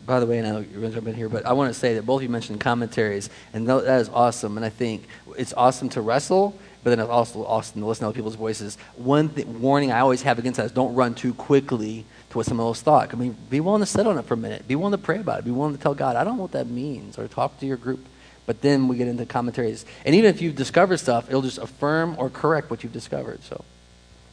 By 0.06 0.20
the 0.20 0.26
way, 0.26 0.40
and 0.40 0.48
I 0.48 0.52
know 0.52 0.60
you're 0.60 0.82
going 0.82 0.92
to 0.92 0.96
jump 0.96 1.08
in 1.08 1.14
here, 1.14 1.30
but 1.30 1.46
I 1.46 1.54
want 1.54 1.72
to 1.72 1.80
say 1.80 1.94
that 1.94 2.06
both 2.06 2.18
of 2.18 2.24
you 2.24 2.30
mentioned 2.30 2.60
commentaries, 2.60 3.30
and 3.54 3.68
that 3.70 3.86
is 4.00 4.10
awesome. 4.10 4.58
And 4.58 4.66
I 4.66 4.70
think 4.70 5.08
it's 5.38 5.54
awesome 5.54 5.88
to 5.90 6.02
wrestle, 6.02 6.58
but 6.84 6.90
then 6.90 7.00
it's 7.00 7.10
also 7.10 7.46
awesome 7.46 7.82
to 7.82 7.88
listen 7.88 8.04
to 8.04 8.08
other 8.08 8.16
people's 8.16 8.36
voices. 8.36 8.78
One 8.96 9.30
th- 9.30 9.46
warning 9.46 9.92
I 9.92 10.00
always 10.00 10.24
have 10.24 10.40
against 10.40 10.58
that 10.58 10.66
is 10.66 10.72
don't 10.72 10.96
run 10.96 11.14
too 11.14 11.34
quickly 11.34 12.06
to 12.32 12.38
what 12.38 12.48
someone 12.48 12.66
else 12.66 12.82
thought. 12.82 13.14
I 13.14 13.18
mean, 13.18 13.38
be 13.50 13.60
willing 13.60 13.82
to 13.82 13.86
sit 13.86 14.08
on 14.08 14.18
it 14.18 14.26
for 14.26 14.34
a 14.34 14.38
minute. 14.38 14.68
Be 14.68 14.76
willing 14.76 14.92
to 14.92 14.98
pray 14.98 15.20
about 15.20 15.40
it. 15.40 15.46
Be 15.46 15.52
willing 15.52 15.76
to 15.76 15.82
tell 15.82 15.94
God, 15.94 16.16
I 16.16 16.24
don't 16.24 16.38
know 16.38 16.44
what 16.44 16.54
that 16.54 16.68
means, 16.68 17.20
or 17.20 17.28
talk 17.28 17.60
to 17.60 17.66
your 17.66 17.78
group. 17.78 18.04
But 18.50 18.64
then 18.64 18.88
we 18.88 18.97
get 18.97 19.08
into 19.08 19.28
commentaries. 19.28 19.86
And 20.06 20.16
even 20.16 20.28
if 20.34 20.41
you've 20.41 20.56
discovered 20.56 20.97
stuff, 20.97 21.30
it'll 21.30 21.43
just 21.43 21.60
affirm 21.60 22.16
or 22.18 22.32
correct 22.32 22.72
what 22.72 22.82
you've 22.82 22.91
discovered. 22.91 23.43
So, 23.43 23.64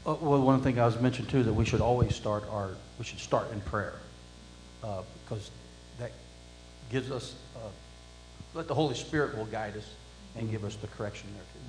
Uh, 0.07 0.15
Well, 0.15 0.41
one 0.41 0.63
thing 0.63 0.81
I 0.81 0.87
was 0.87 0.99
mentioned 0.99 1.29
too, 1.29 1.43
that 1.43 1.53
we 1.53 1.67
should 1.67 1.83
always 1.83 2.15
start 2.15 2.45
our, 2.51 2.71
we 2.99 3.05
should 3.05 3.19
start 3.19 3.53
in 3.53 3.61
prayer. 3.61 3.93
uh, 4.83 5.03
Because 5.23 5.51
that 5.99 6.13
gives 6.91 7.11
us, 7.11 7.35
uh, 7.57 7.69
let 8.55 8.69
the 8.69 8.75
Holy 8.75 8.95
Spirit 8.95 9.37
will 9.37 9.45
guide 9.45 9.77
us 9.77 9.85
and 10.35 10.51
give 10.51 10.65
us 10.65 10.77
the 10.77 10.87
correction 10.87 11.29
there 11.35 11.45
too. 11.53 11.69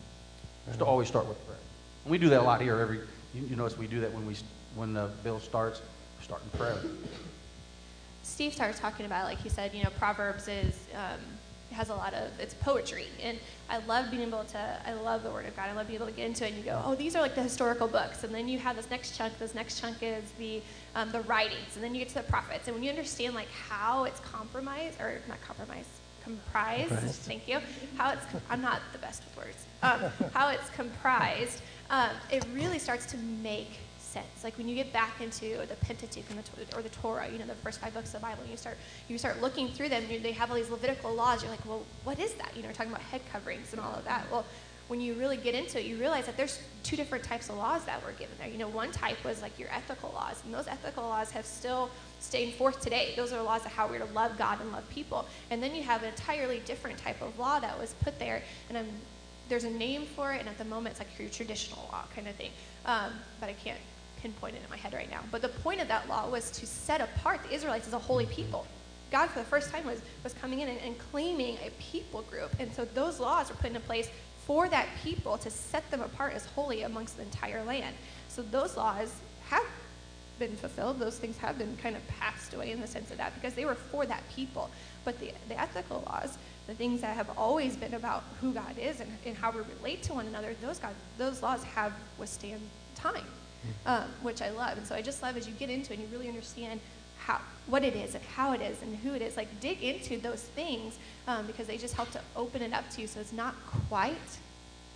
Just 0.67 0.79
to 0.79 0.85
always 0.85 1.09
start 1.09 1.27
with 1.27 1.45
prayer. 1.45 1.59
And 2.05 2.11
we 2.13 2.17
do 2.17 2.29
that 2.29 2.39
a 2.39 2.43
lot 2.43 2.61
here 2.61 2.79
every, 2.79 2.99
you, 3.35 3.45
you 3.49 3.57
notice 3.57 3.77
we 3.77 3.87
do 3.87 3.99
that 3.99 4.13
when 4.13 4.25
we, 4.25 4.37
when 4.75 4.93
the 4.93 5.09
bill 5.21 5.41
starts, 5.41 5.81
we 6.17 6.23
start 6.23 6.41
in 6.45 6.57
prayer. 6.57 6.77
Steve 8.23 8.53
started 8.53 8.77
talking 8.79 9.05
about, 9.05 9.25
like 9.25 9.39
he 9.39 9.49
said, 9.49 9.73
you 9.73 9.83
know, 9.83 9.89
Proverbs 9.97 10.47
is 10.47 10.75
um, 10.95 11.19
has 11.71 11.89
a 11.89 11.95
lot 11.95 12.13
of 12.13 12.31
it's 12.39 12.53
poetry, 12.53 13.07
and 13.21 13.37
I 13.69 13.77
love 13.79 14.09
being 14.09 14.23
able 14.23 14.43
to. 14.45 14.81
I 14.85 14.93
love 14.93 15.23
the 15.23 15.31
Word 15.31 15.45
of 15.45 15.55
God. 15.55 15.69
I 15.69 15.73
love 15.73 15.87
being 15.87 15.97
able 15.97 16.07
to 16.07 16.13
get 16.13 16.25
into 16.25 16.45
it, 16.45 16.49
and 16.49 16.57
you 16.57 16.63
go, 16.63 16.81
oh, 16.85 16.95
these 16.95 17.15
are 17.15 17.21
like 17.21 17.35
the 17.35 17.43
historical 17.43 17.87
books, 17.87 18.23
and 18.23 18.33
then 18.33 18.47
you 18.47 18.59
have 18.59 18.75
this 18.75 18.89
next 18.89 19.17
chunk. 19.17 19.37
This 19.39 19.53
next 19.53 19.79
chunk 19.79 19.97
is 20.01 20.23
the 20.39 20.61
um, 20.95 21.11
the 21.11 21.21
writings, 21.21 21.75
and 21.75 21.83
then 21.83 21.93
you 21.93 21.99
get 21.99 22.09
to 22.09 22.15
the 22.15 22.23
prophets, 22.23 22.67
and 22.67 22.75
when 22.75 22.83
you 22.83 22.89
understand 22.89 23.35
like 23.35 23.49
how 23.49 24.05
it's 24.05 24.19
compromised 24.21 24.99
or 24.99 25.19
not 25.27 25.41
compromised, 25.41 25.89
comprised. 26.23 26.89
Comprised. 26.89 27.21
Thank 27.21 27.47
you. 27.47 27.59
How 27.97 28.11
it's 28.11 28.25
I'm 28.49 28.61
not 28.61 28.81
the 28.93 28.99
best 28.99 29.23
with 29.25 29.45
words. 29.45 29.65
Um, 29.83 30.29
how 30.33 30.49
it's 30.49 30.69
comprised, 30.71 31.61
um, 31.89 32.09
it 32.31 32.45
really 32.53 32.79
starts 32.79 33.05
to 33.07 33.17
make 33.17 33.77
sense. 34.07 34.43
Like 34.43 34.57
when 34.57 34.67
you 34.67 34.75
get 34.75 34.91
back 34.93 35.21
into 35.21 35.65
the 35.67 35.75
Pentateuch 35.81 36.23
and 36.29 36.39
the, 36.39 36.77
or 36.77 36.81
the 36.81 36.89
Torah, 36.89 37.27
you 37.29 37.37
know, 37.39 37.45
the 37.45 37.55
first 37.55 37.79
five 37.79 37.93
books 37.93 38.13
of 38.13 38.21
the 38.21 38.25
Bible, 38.27 38.41
and 38.41 38.51
you 38.51 38.57
start 38.57 38.77
you 39.07 39.17
start 39.17 39.41
looking 39.41 39.69
through 39.69 39.89
them. 39.89 40.03
You, 40.09 40.19
they 40.19 40.31
have 40.31 40.49
all 40.49 40.55
these 40.55 40.69
Levitical 40.69 41.13
laws. 41.13 41.41
You're 41.41 41.51
like, 41.51 41.65
well, 41.65 41.83
what 42.03 42.19
is 42.19 42.33
that? 42.35 42.51
You 42.55 42.63
know, 42.63 42.71
talking 42.71 42.91
about 42.91 43.03
head 43.03 43.21
coverings 43.31 43.73
and 43.73 43.81
all 43.81 43.93
of 43.93 44.05
that. 44.05 44.25
Well, 44.31 44.45
when 44.87 45.01
you 45.01 45.15
really 45.15 45.35
get 45.35 45.53
into 45.53 45.79
it, 45.79 45.85
you 45.85 45.97
realize 45.97 46.25
that 46.27 46.37
there's 46.37 46.61
two 46.83 46.95
different 46.95 47.23
types 47.23 47.49
of 47.49 47.57
laws 47.57 47.83
that 47.85 48.03
were 48.05 48.13
given 48.13 48.33
there. 48.39 48.47
You 48.47 48.57
know, 48.57 48.69
one 48.69 48.91
type 48.91 49.21
was 49.25 49.41
like 49.41 49.59
your 49.59 49.69
ethical 49.69 50.11
laws, 50.13 50.41
and 50.45 50.53
those 50.53 50.67
ethical 50.67 51.03
laws 51.03 51.29
have 51.31 51.45
still 51.45 51.89
stayed 52.19 52.53
forth 52.53 52.79
today. 52.79 53.13
Those 53.17 53.33
are 53.33 53.41
laws 53.41 53.65
of 53.65 53.71
how 53.73 53.87
we're 53.87 53.99
to 53.99 54.13
love 54.13 54.37
God 54.37 54.61
and 54.61 54.71
love 54.71 54.89
people. 54.89 55.25
And 55.51 55.61
then 55.61 55.75
you 55.75 55.83
have 55.83 56.03
an 56.03 56.09
entirely 56.09 56.61
different 56.65 56.97
type 56.97 57.21
of 57.21 57.37
law 57.37 57.59
that 57.59 57.77
was 57.77 57.95
put 58.01 58.17
there, 58.17 58.41
and 58.69 58.77
I'm, 58.77 58.87
there's 59.49 59.65
a 59.65 59.69
name 59.69 60.05
for 60.05 60.33
it, 60.33 60.39
and 60.39 60.47
at 60.47 60.57
the 60.57 60.65
moment 60.65 60.93
it's 60.93 60.99
like 60.99 61.19
your 61.19 61.29
traditional 61.29 61.87
law 61.91 62.05
kind 62.15 62.27
of 62.27 62.35
thing. 62.35 62.51
Um, 62.85 63.11
but 63.41 63.49
I 63.49 63.53
can't 63.53 63.79
pinpoint 64.27 64.55
it 64.55 64.61
in 64.63 64.69
my 64.69 64.77
head 64.77 64.93
right 64.93 65.09
now. 65.09 65.21
But 65.31 65.41
the 65.41 65.49
point 65.49 65.81
of 65.81 65.87
that 65.87 66.09
law 66.09 66.29
was 66.29 66.51
to 66.51 66.65
set 66.65 67.01
apart 67.01 67.43
the 67.43 67.53
Israelites 67.53 67.87
as 67.87 67.93
a 67.93 67.99
holy 67.99 68.25
people. 68.25 68.67
God, 69.09 69.27
for 69.27 69.39
the 69.39 69.45
first 69.45 69.71
time, 69.71 69.85
was, 69.85 70.01
was 70.23 70.33
coming 70.33 70.59
in 70.59 70.67
and, 70.67 70.79
and 70.79 70.97
claiming 70.97 71.57
a 71.65 71.71
people 71.79 72.23
group. 72.23 72.51
And 72.59 72.71
so 72.73 72.83
those 72.85 73.19
laws 73.19 73.49
were 73.49 73.55
put 73.55 73.67
into 73.67 73.79
place 73.79 74.09
for 74.45 74.67
that 74.69 74.87
people 75.03 75.37
to 75.37 75.49
set 75.49 75.89
them 75.91 76.01
apart 76.01 76.33
as 76.33 76.45
holy 76.45 76.83
amongst 76.83 77.15
the 77.15 77.23
entire 77.23 77.63
land. 77.63 77.95
So 78.27 78.41
those 78.41 78.75
laws 78.75 79.13
have 79.47 79.65
been 80.39 80.55
fulfilled. 80.57 80.99
Those 80.99 81.17
things 81.17 81.37
have 81.37 81.57
been 81.57 81.77
kind 81.77 81.95
of 81.95 82.05
passed 82.07 82.53
away 82.53 82.71
in 82.71 82.81
the 82.81 82.87
sense 82.87 83.11
of 83.11 83.17
that 83.17 83.33
because 83.35 83.53
they 83.53 83.65
were 83.65 83.75
for 83.75 84.05
that 84.05 84.23
people. 84.35 84.69
But 85.05 85.19
the, 85.19 85.31
the 85.47 85.59
ethical 85.59 86.03
laws 86.05 86.37
the 86.67 86.73
things 86.73 86.99
that 86.99 87.15
have 87.15 87.29
always 87.37 87.77
been 87.77 87.93
about 87.93 88.23
who 88.41 88.53
God 88.53 88.77
is 88.77 88.99
and, 88.99 89.09
and 89.25 89.35
how 89.37 89.51
we 89.51 89.61
relate 89.79 90.03
to 90.03 90.13
one 90.13 90.27
another, 90.27 90.53
those, 90.61 90.79
God, 90.79 90.93
those 91.17 91.41
laws 91.41 91.63
have 91.63 91.93
withstand 92.19 92.61
time, 92.93 93.25
um, 93.85 94.05
which 94.21 94.41
I 94.41 94.49
love. 94.49 94.77
And 94.77 94.85
so 94.85 94.95
I 94.95 95.01
just 95.01 95.21
love 95.21 95.37
as 95.37 95.47
you 95.47 95.53
get 95.53 95.69
into 95.69 95.93
it 95.93 95.99
and 95.99 96.07
you 96.07 96.13
really 96.15 96.27
understand 96.29 96.79
how, 97.17 97.41
what 97.67 97.83
it 97.83 97.95
is 97.95 98.15
and 98.15 98.23
how 98.23 98.53
it 98.53 98.61
is 98.61 98.81
and 98.81 98.95
who 98.97 99.13
it 99.13 99.21
is. 99.21 99.37
Like 99.37 99.59
dig 99.59 99.83
into 99.83 100.17
those 100.17 100.41
things 100.41 100.97
um, 101.27 101.45
because 101.45 101.67
they 101.67 101.77
just 101.77 101.93
help 101.95 102.11
to 102.11 102.21
open 102.35 102.61
it 102.61 102.73
up 102.73 102.89
to 102.91 103.01
you 103.01 103.07
so 103.07 103.19
it's 103.19 103.33
not 103.33 103.55
quite 103.89 104.37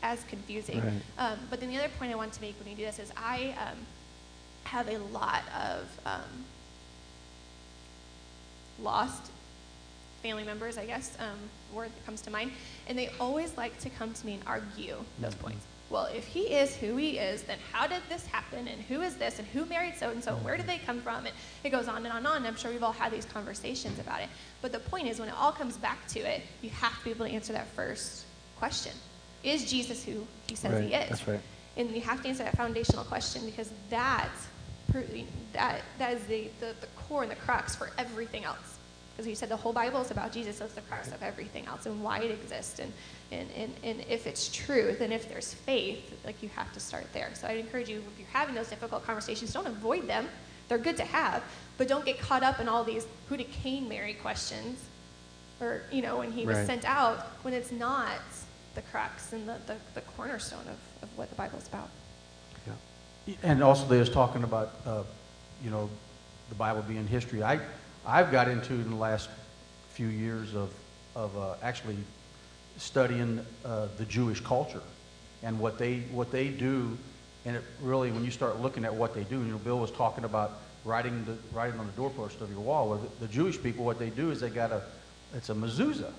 as 0.03 0.23
confusing. 0.25 0.81
Right. 0.81 1.01
Um, 1.17 1.39
but 1.49 1.59
then 1.59 1.69
the 1.69 1.77
other 1.77 1.91
point 1.99 2.11
I 2.11 2.15
want 2.15 2.33
to 2.33 2.41
make 2.41 2.57
when 2.59 2.69
you 2.69 2.75
do 2.75 2.85
this 2.85 2.99
is 2.99 3.11
I 3.15 3.55
um, 3.59 3.77
have 4.65 4.87
a 4.89 4.97
lot 4.97 5.43
of 5.55 5.99
um, 6.05 6.45
lost 8.81 9.31
family 10.21 10.43
members, 10.43 10.77
I 10.77 10.85
guess, 10.85 11.17
um, 11.19 11.37
word 11.73 11.89
that 11.89 12.05
comes 12.05 12.21
to 12.21 12.31
mind, 12.31 12.51
and 12.87 12.97
they 12.97 13.09
always 13.19 13.57
like 13.57 13.79
to 13.79 13.89
come 13.89 14.13
to 14.13 14.25
me 14.25 14.35
and 14.35 14.43
argue 14.45 14.97
those 15.19 15.35
points. 15.35 15.65
Well, 15.91 16.05
if 16.05 16.25
he 16.25 16.43
is 16.43 16.73
who 16.77 16.95
he 16.95 17.17
is, 17.17 17.43
then 17.43 17.57
how 17.73 17.85
did 17.85 18.01
this 18.07 18.25
happen? 18.25 18.69
And 18.69 18.81
who 18.83 19.01
is 19.01 19.15
this? 19.17 19.39
And 19.39 19.47
who 19.49 19.65
married 19.65 19.95
so 19.97 20.09
and 20.09 20.23
so? 20.23 20.35
And 20.35 20.45
where 20.45 20.55
did 20.55 20.65
they 20.65 20.77
come 20.77 21.01
from? 21.01 21.25
And 21.25 21.35
it 21.65 21.69
goes 21.69 21.89
on 21.89 21.97
and 21.97 22.07
on 22.07 22.19
and 22.19 22.27
on. 22.27 22.45
I'm 22.45 22.55
sure 22.55 22.71
we've 22.71 22.81
all 22.81 22.93
had 22.93 23.11
these 23.11 23.25
conversations 23.25 23.99
about 23.99 24.21
it. 24.21 24.29
But 24.61 24.71
the 24.71 24.79
point 24.79 25.09
is, 25.09 25.19
when 25.19 25.27
it 25.27 25.35
all 25.37 25.51
comes 25.51 25.75
back 25.75 26.07
to 26.09 26.19
it, 26.19 26.43
you 26.61 26.69
have 26.69 26.97
to 26.99 27.03
be 27.03 27.09
able 27.11 27.25
to 27.25 27.31
answer 27.31 27.51
that 27.51 27.67
first 27.67 28.25
question 28.57 28.93
Is 29.43 29.69
Jesus 29.69 30.05
who 30.05 30.25
he 30.47 30.55
says 30.55 30.79
he 30.79 30.93
is? 30.93 31.09
that's 31.09 31.27
right. 31.27 31.41
And 31.75 31.91
you 31.91 32.01
have 32.01 32.21
to 32.21 32.29
answer 32.29 32.43
that 32.43 32.55
foundational 32.55 33.03
question 33.03 33.45
because 33.45 33.71
that, 33.89 34.29
that, 35.53 35.81
that 35.97 36.13
is 36.13 36.23
the, 36.25 36.49
the, 36.61 36.73
the 36.79 36.87
core 36.95 37.23
and 37.23 37.31
the 37.31 37.35
crux 37.35 37.75
for 37.75 37.91
everything 37.97 38.45
else. 38.45 38.77
Because 39.13 39.27
you 39.27 39.35
said 39.35 39.49
the 39.49 39.57
whole 39.57 39.73
Bible 39.73 40.01
is 40.01 40.11
about 40.11 40.31
Jesus, 40.31 40.57
so 40.57 40.65
it's 40.65 40.73
the 40.73 40.81
crux 40.81 41.09
of 41.09 41.21
everything 41.21 41.65
else 41.65 41.85
and 41.85 42.01
why 42.01 42.19
it 42.19 42.31
exists. 42.31 42.79
And, 42.79 42.93
and, 43.31 43.49
and, 43.55 43.73
and 43.83 44.03
if 44.09 44.27
it's 44.27 44.49
truth 44.49 45.01
and 45.01 45.13
if 45.13 45.29
there's 45.29 45.53
faith, 45.53 46.19
like 46.25 46.43
you 46.43 46.49
have 46.49 46.71
to 46.73 46.79
start 46.79 47.05
there. 47.13 47.29
So 47.33 47.47
I'd 47.47 47.57
encourage 47.57 47.89
you, 47.89 47.97
if 47.97 48.19
you're 48.19 48.27
having 48.33 48.55
those 48.55 48.69
difficult 48.69 49.05
conversations, 49.05 49.53
don't 49.53 49.67
avoid 49.67 50.07
them. 50.07 50.27
They're 50.67 50.77
good 50.77 50.97
to 50.97 51.05
have, 51.05 51.43
but 51.77 51.87
don't 51.87 52.05
get 52.05 52.19
caught 52.19 52.43
up 52.43 52.59
in 52.59 52.67
all 52.67 52.83
these 52.83 53.05
who 53.27 53.37
did 53.37 53.51
Cain 53.51 53.89
marry 53.89 54.13
questions 54.13 54.83
or, 55.59 55.81
you 55.91 56.01
know, 56.01 56.17
when 56.17 56.31
he 56.31 56.45
was 56.45 56.57
sent 56.65 56.85
out, 56.85 57.19
when 57.43 57.53
it's 57.53 57.71
not 57.71 58.19
the 58.75 58.81
crux 58.83 59.33
and 59.33 59.47
the, 59.47 59.57
the, 59.67 59.75
the 59.93 60.01
cornerstone 60.01 60.61
of, 60.61 61.03
of 61.03 61.17
what 61.17 61.29
the 61.29 61.35
Bible's 61.35 61.67
about. 61.67 61.89
Yeah. 62.65 63.35
And 63.43 63.61
also, 63.61 63.85
there's 63.87 64.09
talking 64.09 64.43
about, 64.43 64.71
uh, 64.85 65.03
you 65.63 65.69
know, 65.69 65.89
the 66.49 66.55
Bible 66.55 66.81
being 66.81 67.05
history. 67.05 67.43
I, 67.43 67.59
I've 68.05 68.31
got 68.31 68.47
into 68.47 68.73
in 68.73 68.89
the 68.89 68.95
last 68.95 69.29
few 69.91 70.07
years 70.07 70.55
of, 70.55 70.73
of 71.15 71.37
uh, 71.37 71.55
actually 71.61 71.97
studying 72.81 73.45
uh, 73.63 73.87
the 73.97 74.05
Jewish 74.05 74.41
culture 74.41 74.81
and 75.43 75.59
what 75.59 75.77
they, 75.77 75.99
what 76.11 76.31
they 76.31 76.47
do. 76.47 76.97
And 77.45 77.55
it 77.55 77.63
really, 77.81 78.11
when 78.11 78.25
you 78.25 78.31
start 78.31 78.59
looking 78.59 78.85
at 78.85 78.93
what 78.93 79.13
they 79.13 79.23
do, 79.23 79.39
you 79.39 79.51
know, 79.51 79.57
Bill 79.57 79.79
was 79.79 79.91
talking 79.91 80.23
about 80.23 80.53
writing, 80.83 81.23
the, 81.25 81.37
writing 81.55 81.79
on 81.79 81.85
the 81.85 81.93
doorpost 81.93 82.41
of 82.41 82.49
your 82.49 82.59
wall. 82.59 82.89
Well, 82.89 82.97
the, 82.97 83.27
the 83.27 83.31
Jewish 83.31 83.61
people, 83.61 83.85
what 83.85 83.99
they 83.99 84.09
do 84.09 84.31
is 84.31 84.41
they 84.41 84.49
got 84.49 84.71
a, 84.71 84.81
it's 85.35 85.49
a 85.49 85.53
mezuzah, 85.53 86.11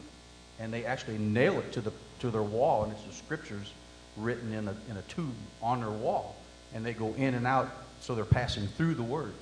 and 0.60 0.72
they 0.72 0.84
actually 0.84 1.18
nail 1.18 1.58
it 1.58 1.72
to, 1.72 1.80
the, 1.80 1.92
to 2.20 2.30
their 2.30 2.42
wall, 2.42 2.84
and 2.84 2.92
it's 2.92 3.02
the 3.02 3.12
scriptures 3.12 3.72
written 4.16 4.52
in 4.52 4.68
a, 4.68 4.74
in 4.88 4.96
a 4.96 5.02
tube 5.02 5.34
on 5.62 5.80
their 5.80 5.90
wall, 5.90 6.36
and 6.74 6.86
they 6.86 6.92
go 6.92 7.12
in 7.14 7.34
and 7.34 7.46
out, 7.46 7.70
so 8.00 8.14
they're 8.14 8.24
passing 8.24 8.66
through 8.68 8.94
the 8.94 9.02
word. 9.02 9.32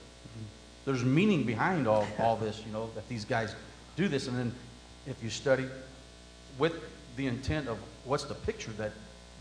There's 0.86 1.04
meaning 1.04 1.44
behind 1.44 1.86
all, 1.86 2.06
all 2.18 2.36
this, 2.36 2.62
you 2.66 2.72
know, 2.72 2.90
that 2.94 3.06
these 3.08 3.26
guys 3.26 3.54
do 3.96 4.08
this, 4.08 4.26
and 4.26 4.38
then 4.38 4.54
if 5.06 5.22
you 5.22 5.28
study 5.28 5.66
with 6.58 6.74
the 7.16 7.26
intent 7.26 7.68
of 7.68 7.78
what's 8.04 8.24
the 8.24 8.34
picture 8.34 8.72
that 8.72 8.92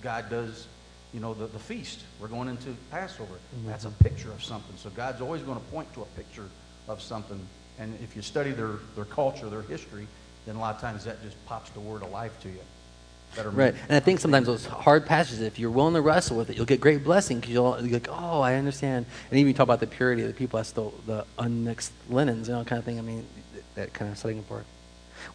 God 0.01 0.29
does, 0.29 0.67
you 1.13 1.19
know, 1.19 1.33
the, 1.33 1.47
the 1.47 1.59
feast. 1.59 2.01
We're 2.19 2.27
going 2.27 2.49
into 2.49 2.75
Passover. 2.91 3.33
Mm-hmm. 3.33 3.67
That's 3.67 3.85
a 3.85 3.91
picture 3.91 4.31
of 4.31 4.43
something. 4.43 4.75
So 4.77 4.89
God's 4.89 5.21
always 5.21 5.41
going 5.41 5.59
to 5.59 5.65
point 5.65 5.93
to 5.93 6.01
a 6.01 6.05
picture 6.17 6.45
of 6.87 7.01
something. 7.01 7.39
And 7.79 7.97
if 8.03 8.15
you 8.15 8.21
study 8.21 8.51
their, 8.51 8.75
their 8.95 9.05
culture, 9.05 9.49
their 9.49 9.61
history, 9.61 10.07
then 10.45 10.55
a 10.55 10.59
lot 10.59 10.75
of 10.75 10.81
times 10.81 11.05
that 11.05 11.21
just 11.23 11.43
pops 11.45 11.69
the 11.71 11.79
word 11.79 12.03
of 12.03 12.11
life 12.11 12.39
to 12.41 12.49
you. 12.49 12.59
Better 13.35 13.51
Right, 13.51 13.75
and 13.87 13.95
I 13.95 13.99
think 13.99 14.19
sometimes 14.19 14.47
those 14.47 14.65
hard 14.65 15.05
passages, 15.05 15.41
if 15.41 15.59
you're 15.59 15.69
willing 15.69 15.93
to 15.93 16.01
wrestle 16.01 16.35
with 16.35 16.49
it, 16.49 16.57
you'll 16.57 16.65
get 16.65 16.81
great 16.81 17.03
blessing 17.03 17.39
because 17.39 17.53
you'll 17.53 17.79
you're 17.79 17.99
like, 17.99 18.07
oh, 18.09 18.41
I 18.41 18.55
understand. 18.55 19.05
And 19.29 19.39
even 19.39 19.49
you 19.49 19.53
talk 19.53 19.65
about 19.65 19.79
the 19.79 19.85
purity 19.85 20.23
of 20.23 20.29
the 20.29 20.33
people, 20.33 20.57
that's 20.57 20.71
the, 20.71 20.89
the 21.05 21.25
unmixed 21.37 21.91
linens, 22.09 22.47
you 22.47 22.55
know, 22.55 22.63
kind 22.63 22.79
of 22.79 22.85
thing. 22.85 22.97
I 22.97 23.03
mean, 23.03 23.27
that 23.75 23.93
kind 23.93 24.11
of 24.11 24.17
setting 24.17 24.39
apart. 24.39 24.65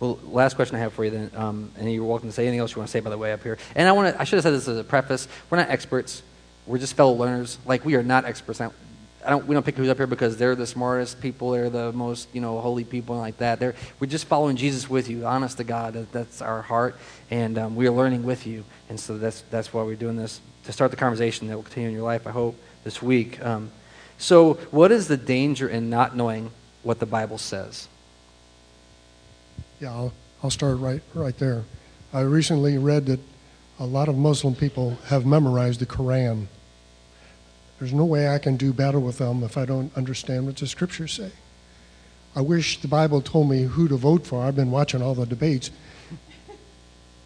Well, 0.01 0.19
last 0.25 0.55
question 0.57 0.77
I 0.77 0.81
have 0.81 0.93
for 0.93 1.05
you 1.05 1.11
then, 1.11 1.31
um, 1.35 1.71
and 1.79 1.93
you're 1.93 2.05
welcome 2.05 2.29
to 2.29 2.33
say 2.33 2.45
anything 2.45 2.61
else 2.61 2.73
you 2.73 2.79
want 2.79 2.89
to 2.89 2.93
say 2.93 3.01
by 3.01 3.11
the 3.11 3.19
way 3.19 3.33
up 3.33 3.43
here. 3.43 3.59
And 3.75 3.89
I 3.89 3.93
want 3.93 4.15
to, 4.15 4.21
I 4.21 4.25
should 4.25 4.37
have 4.37 4.43
said 4.43 4.55
this 4.55 4.69
as 4.69 4.79
a 4.79 4.85
preface. 4.85 5.29
We're 5.51 5.59
not 5.59 5.71
experts. 5.71 6.23
We're 6.67 6.79
just 6.79 6.95
fellow 6.95 7.13
learners. 7.13 7.59
Like 7.65 7.85
we 7.85 7.95
are 7.95 8.03
not 8.03 8.25
experts. 8.25 8.61
I 8.61 9.31
don't, 9.31 9.47
we 9.47 9.55
don't 9.55 9.65
pick 9.65 9.77
who's 9.77 9.89
up 9.89 9.97
here 9.97 10.07
because 10.07 10.37
they're 10.37 10.55
the 10.55 10.67
smartest 10.67 11.21
people, 11.21 11.53
they're 11.53 11.71
the 11.71 11.93
most, 11.93 12.29
you 12.35 12.43
know, 12.43 12.61
holy 12.61 12.85
people 12.85 13.15
and 13.15 13.23
like 13.23 13.39
that. 13.39 13.59
They're, 13.59 13.75
we're 13.99 14.07
just 14.07 14.27
following 14.27 14.57
Jesus 14.57 14.91
with 14.91 15.09
you, 15.09 15.25
honest 15.25 15.57
to 15.57 15.65
God. 15.65 15.95
That, 15.95 16.13
that's 16.13 16.43
our 16.43 16.61
heart, 16.61 16.97
and 17.31 17.57
um, 17.57 17.75
we 17.75 17.87
are 17.87 17.91
learning 17.91 18.25
with 18.25 18.47
you. 18.47 18.65
And 18.91 19.01
so 19.01 19.17
that's, 19.17 19.41
that's 19.51 19.73
why 19.73 19.83
we're 19.83 19.97
doing 19.97 20.17
this, 20.17 20.41
to 20.65 20.73
start 20.73 20.91
the 20.91 20.99
conversation 20.99 21.49
that 21.49 21.57
will 21.57 21.63
continue 21.63 21.89
in 21.89 21.95
your 21.95 22.05
life, 22.05 22.27
I 22.27 22.33
hope, 22.33 22.55
this 22.85 23.01
week. 23.01 23.43
Um, 23.43 23.71
so 24.19 24.55
what 24.71 24.93
is 24.93 25.09
the 25.09 25.17
danger 25.17 25.69
in 25.69 25.89
not 25.89 26.15
knowing 26.15 26.51
what 26.83 26.99
the 27.01 27.07
Bible 27.07 27.39
says? 27.39 27.89
Yeah, 29.85 29.93
I'll, 29.93 30.15
I'll 30.43 30.49
start 30.49 30.79
right, 30.79 31.03
right 31.13 31.37
there. 31.37 31.63
I 32.11 32.21
recently 32.21 32.79
read 32.79 33.05
that 33.05 33.21
a 33.79 33.85
lot 33.85 34.09
of 34.09 34.17
Muslim 34.17 34.55
people 34.55 34.97
have 35.09 35.27
memorized 35.27 35.79
the 35.79 35.85
Quran. 35.85 36.47
There's 37.79 37.93
no 37.93 38.07
way 38.07 38.27
I 38.27 38.39
can 38.39 38.57
do 38.57 38.73
battle 38.73 39.03
with 39.03 39.19
them 39.19 39.43
if 39.43 39.59
I 39.59 39.67
don't 39.67 39.95
understand 39.95 40.47
what 40.47 40.57
the 40.57 40.67
scriptures 40.67 41.13
say. 41.13 41.33
I 42.35 42.41
wish 42.41 42.81
the 42.81 42.89
Bible 42.89 43.21
told 43.21 43.51
me 43.51 43.65
who 43.65 43.87
to 43.89 43.97
vote 43.97 44.27
for. 44.27 44.43
I've 44.43 44.57
been 44.57 44.71
watching 44.71 45.03
all 45.03 45.15
the 45.15 45.27
debates. 45.27 45.71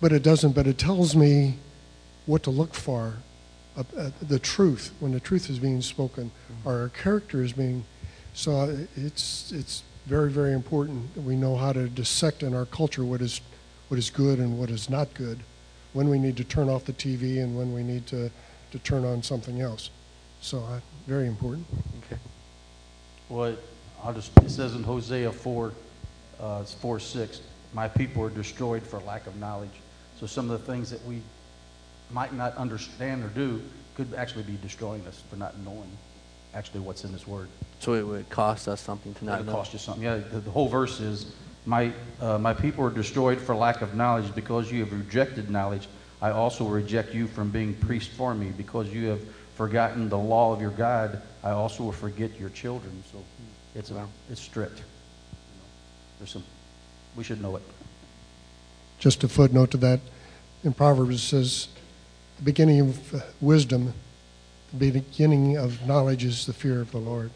But 0.00 0.10
it 0.10 0.24
doesn't, 0.24 0.56
but 0.56 0.66
it 0.66 0.78
tells 0.78 1.14
me 1.14 1.58
what 2.26 2.42
to 2.42 2.50
look 2.50 2.74
for, 2.74 3.18
uh, 3.76 3.84
uh, 3.96 4.10
the 4.20 4.40
truth, 4.40 4.92
when 4.98 5.12
the 5.12 5.20
truth 5.20 5.48
is 5.48 5.60
being 5.60 5.80
spoken, 5.80 6.32
or 6.64 6.86
a 6.86 6.90
character 6.90 7.44
is 7.44 7.52
being. 7.52 7.84
So 8.34 8.50
uh, 8.56 8.76
it's, 8.96 9.52
it's 9.52 9.84
very, 10.08 10.30
very 10.30 10.54
important 10.54 11.14
that 11.14 11.20
we 11.20 11.36
know 11.36 11.54
how 11.54 11.70
to 11.70 11.86
dissect 11.86 12.42
in 12.42 12.54
our 12.54 12.64
culture 12.64 13.04
what 13.04 13.20
is, 13.20 13.42
what 13.88 13.98
is 13.98 14.08
good 14.08 14.38
and 14.38 14.58
what 14.58 14.70
is 14.70 14.88
not 14.88 15.12
good, 15.12 15.38
when 15.92 16.08
we 16.08 16.18
need 16.18 16.34
to 16.38 16.44
turn 16.44 16.70
off 16.70 16.86
the 16.86 16.94
TV 16.94 17.42
and 17.42 17.56
when 17.56 17.74
we 17.74 17.82
need 17.82 18.06
to, 18.06 18.30
to 18.70 18.78
turn 18.78 19.04
on 19.04 19.22
something 19.22 19.60
else. 19.60 19.90
So, 20.40 20.60
uh, 20.60 20.80
very 21.06 21.26
important. 21.26 21.66
Okay. 22.06 22.18
Well, 23.28 23.54
I'll 24.02 24.14
just, 24.14 24.30
it 24.38 24.50
says 24.50 24.74
in 24.74 24.82
Hosea 24.82 25.30
4, 25.30 25.72
uh, 26.40 26.64
4 26.64 27.00
6, 27.00 27.42
my 27.74 27.86
people 27.86 28.22
are 28.22 28.30
destroyed 28.30 28.82
for 28.82 29.00
lack 29.00 29.26
of 29.26 29.36
knowledge. 29.36 29.82
So 30.18 30.26
some 30.26 30.50
of 30.50 30.58
the 30.58 30.72
things 30.72 30.90
that 30.90 31.04
we 31.04 31.20
might 32.10 32.32
not 32.32 32.56
understand 32.56 33.24
or 33.24 33.28
do 33.28 33.60
could 33.94 34.14
actually 34.14 34.44
be 34.44 34.56
destroying 34.62 35.06
us 35.06 35.22
for 35.28 35.36
not 35.36 35.58
knowing 35.58 35.90
actually 36.54 36.80
what's 36.80 37.04
in 37.04 37.12
this 37.12 37.26
word. 37.26 37.48
So 37.80 37.94
it 37.94 38.06
would 38.06 38.28
cost 38.30 38.68
us 38.68 38.80
something 38.80 39.14
to 39.14 39.24
not 39.24 39.32
know. 39.32 39.40
It'll 39.40 39.46
know. 39.46 39.52
cost 39.52 39.72
you 39.72 39.78
something. 39.78 40.02
Yeah, 40.02 40.16
the, 40.16 40.40
the 40.40 40.50
whole 40.50 40.68
verse 40.68 41.00
is, 41.00 41.32
my, 41.66 41.92
uh, 42.20 42.38
my 42.38 42.54
people 42.54 42.84
are 42.84 42.90
destroyed 42.90 43.38
for 43.38 43.54
lack 43.54 43.82
of 43.82 43.94
knowledge 43.94 44.34
because 44.34 44.72
you 44.72 44.80
have 44.80 44.92
rejected 44.92 45.50
knowledge. 45.50 45.88
I 46.20 46.30
also 46.30 46.66
reject 46.66 47.14
you 47.14 47.28
from 47.28 47.50
being 47.50 47.74
priest 47.74 48.10
for 48.10 48.34
me 48.34 48.50
because 48.56 48.88
you 48.88 49.06
have 49.06 49.20
forgotten 49.54 50.08
the 50.08 50.18
law 50.18 50.52
of 50.52 50.60
your 50.60 50.70
God. 50.70 51.22
I 51.44 51.50
also 51.50 51.84
will 51.84 51.92
forget 51.92 52.38
your 52.40 52.50
children. 52.50 53.02
So 53.12 53.22
it's, 53.74 53.90
a, 53.90 53.94
Wow. 53.94 54.08
it's 54.30 54.40
strict. 54.40 54.82
There's 56.18 56.30
some, 56.30 56.44
we 57.16 57.22
should 57.22 57.40
know 57.40 57.56
it. 57.56 57.62
Just 58.98 59.22
a 59.22 59.28
footnote 59.28 59.70
to 59.72 59.76
that. 59.78 60.00
In 60.64 60.72
Proverbs, 60.72 61.14
it 61.14 61.18
says, 61.18 61.68
the 62.38 62.42
beginning 62.44 62.80
of 62.80 63.24
wisdom, 63.40 63.86
the 63.86 63.92
beginning 64.76 65.56
of 65.56 65.86
knowledge 65.86 66.24
is 66.24 66.46
the 66.46 66.52
fear 66.52 66.80
of 66.80 66.90
the 66.90 66.98
Lord. 66.98 67.30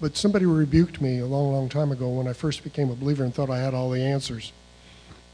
But 0.00 0.16
somebody 0.16 0.46
rebuked 0.46 1.00
me 1.00 1.18
a 1.18 1.26
long, 1.26 1.52
long 1.52 1.68
time 1.68 1.90
ago 1.90 2.08
when 2.08 2.28
I 2.28 2.32
first 2.32 2.62
became 2.62 2.90
a 2.90 2.94
believer 2.94 3.24
and 3.24 3.34
thought 3.34 3.50
I 3.50 3.58
had 3.58 3.74
all 3.74 3.90
the 3.90 4.02
answers. 4.02 4.52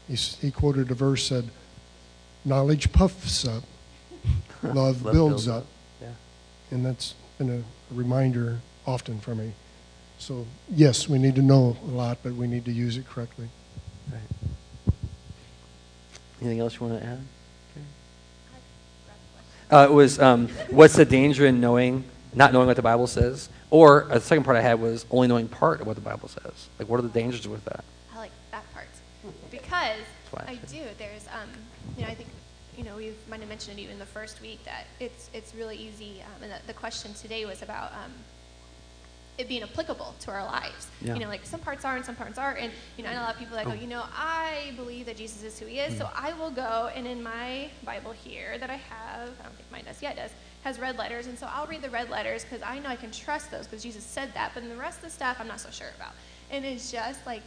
He, 0.07 0.15
he 0.15 0.51
quoted 0.51 0.89
a 0.89 0.95
verse 0.95 1.27
said, 1.27 1.49
Knowledge 2.43 2.91
puffs 2.91 3.47
up, 3.47 3.63
love 4.63 5.03
Love 5.03 5.13
builds 5.13 5.13
builds 5.13 5.47
up. 5.47 5.55
up. 5.57 5.67
Yeah. 6.01 6.07
And 6.71 6.85
that's 6.85 7.13
been 7.37 7.49
a 7.49 7.93
reminder 7.93 8.59
often 8.87 9.19
for 9.19 9.35
me. 9.35 9.53
So, 10.17 10.47
yes, 10.71 11.09
we 11.09 11.19
need 11.19 11.35
to 11.35 11.41
know 11.41 11.77
a 11.83 11.91
lot, 11.91 12.19
but 12.23 12.33
we 12.33 12.47
need 12.47 12.65
to 12.65 12.71
use 12.71 12.97
it 12.97 13.07
correctly. 13.07 13.49
Right. 14.11 14.93
Anything 16.41 16.59
else 16.59 16.79
you 16.79 16.87
want 16.87 17.01
to 17.01 17.05
add? 17.05 17.19
Uh, 19.71 19.87
it 19.89 19.93
was 19.93 20.19
um, 20.19 20.47
what's 20.69 20.95
the 20.95 21.05
danger 21.05 21.45
in 21.45 21.59
knowing, 21.59 22.03
not 22.33 22.53
knowing 22.53 22.67
what 22.67 22.75
the 22.75 22.81
Bible 22.81 23.07
says, 23.07 23.49
or 23.69 24.03
uh, 24.05 24.15
the 24.15 24.21
second 24.21 24.43
part 24.43 24.57
I 24.57 24.61
had 24.61 24.79
was 24.79 25.05
only 25.09 25.27
knowing 25.27 25.47
part 25.47 25.81
of 25.81 25.87
what 25.87 25.95
the 25.95 26.01
Bible 26.01 26.27
says. 26.27 26.69
Like, 26.77 26.87
what 26.87 26.99
are 26.99 27.03
the 27.03 27.09
dangers 27.09 27.47
with 27.47 27.65
that? 27.65 27.83
I 28.13 28.17
like 28.17 28.31
that 28.51 28.63
part 28.73 28.87
because. 29.51 30.01
I 30.37 30.55
do. 30.67 30.81
There's, 30.97 31.27
um, 31.27 31.49
you 31.97 32.03
know, 32.03 32.09
I 32.09 32.15
think, 32.15 32.27
you 32.77 32.83
know, 32.83 32.97
we 32.97 33.13
might 33.29 33.39
have 33.39 33.47
mentioned 33.47 33.79
it 33.79 33.81
even 33.81 33.97
the 33.99 34.05
first 34.05 34.41
week 34.41 34.63
that 34.65 34.85
it's 34.99 35.29
it's 35.33 35.55
really 35.55 35.77
easy. 35.77 36.21
Um, 36.21 36.43
and 36.43 36.51
the, 36.51 36.67
the 36.67 36.73
question 36.73 37.13
today 37.13 37.45
was 37.45 37.61
about 37.61 37.93
um, 37.93 38.11
it 39.37 39.47
being 39.47 39.63
applicable 39.63 40.15
to 40.21 40.31
our 40.31 40.43
lives. 40.45 40.87
Yeah. 41.01 41.13
You 41.13 41.19
know, 41.21 41.27
like 41.27 41.45
some 41.45 41.59
parts 41.59 41.83
are 41.83 41.95
and 41.95 42.05
some 42.05 42.15
parts 42.15 42.37
aren't. 42.37 42.59
And 42.59 42.71
you 42.97 43.03
know, 43.03 43.09
I 43.09 43.13
know 43.13 43.21
a 43.21 43.23
lot 43.23 43.33
of 43.33 43.39
people 43.39 43.55
that 43.55 43.65
oh. 43.65 43.71
go, 43.71 43.75
Oh. 43.75 43.81
you 43.81 43.87
know, 43.87 44.03
I 44.15 44.73
believe 44.75 45.05
that 45.07 45.17
Jesus 45.17 45.43
is 45.43 45.59
who 45.59 45.65
He 45.65 45.79
is, 45.79 45.93
mm. 45.93 45.97
so 45.97 46.09
I 46.15 46.33
will 46.33 46.51
go 46.51 46.89
and 46.95 47.05
in 47.05 47.21
my 47.21 47.69
Bible 47.83 48.11
here 48.11 48.57
that 48.57 48.69
I 48.69 48.75
have, 48.75 49.29
I 49.39 49.43
don't 49.43 49.55
think 49.55 49.71
mine 49.71 49.83
does. 49.85 50.01
Yeah, 50.01 50.11
it 50.11 50.17
does. 50.17 50.31
Has 50.63 50.79
red 50.79 50.97
letters, 50.97 51.27
and 51.27 51.37
so 51.37 51.47
I'll 51.51 51.67
read 51.67 51.81
the 51.81 51.89
red 51.89 52.09
letters 52.09 52.43
because 52.43 52.63
I 52.63 52.79
know 52.79 52.89
I 52.89 52.95
can 52.95 53.11
trust 53.11 53.51
those 53.51 53.67
because 53.67 53.83
Jesus 53.83 54.03
said 54.03 54.33
that. 54.33 54.51
But 54.53 54.63
in 54.63 54.69
the 54.69 54.75
rest 54.75 54.97
of 54.97 55.03
the 55.03 55.09
stuff, 55.11 55.37
I'm 55.39 55.47
not 55.47 55.59
so 55.59 55.69
sure 55.69 55.91
about. 55.95 56.13
And 56.49 56.65
it's 56.65 56.91
just 56.91 57.25
like 57.25 57.43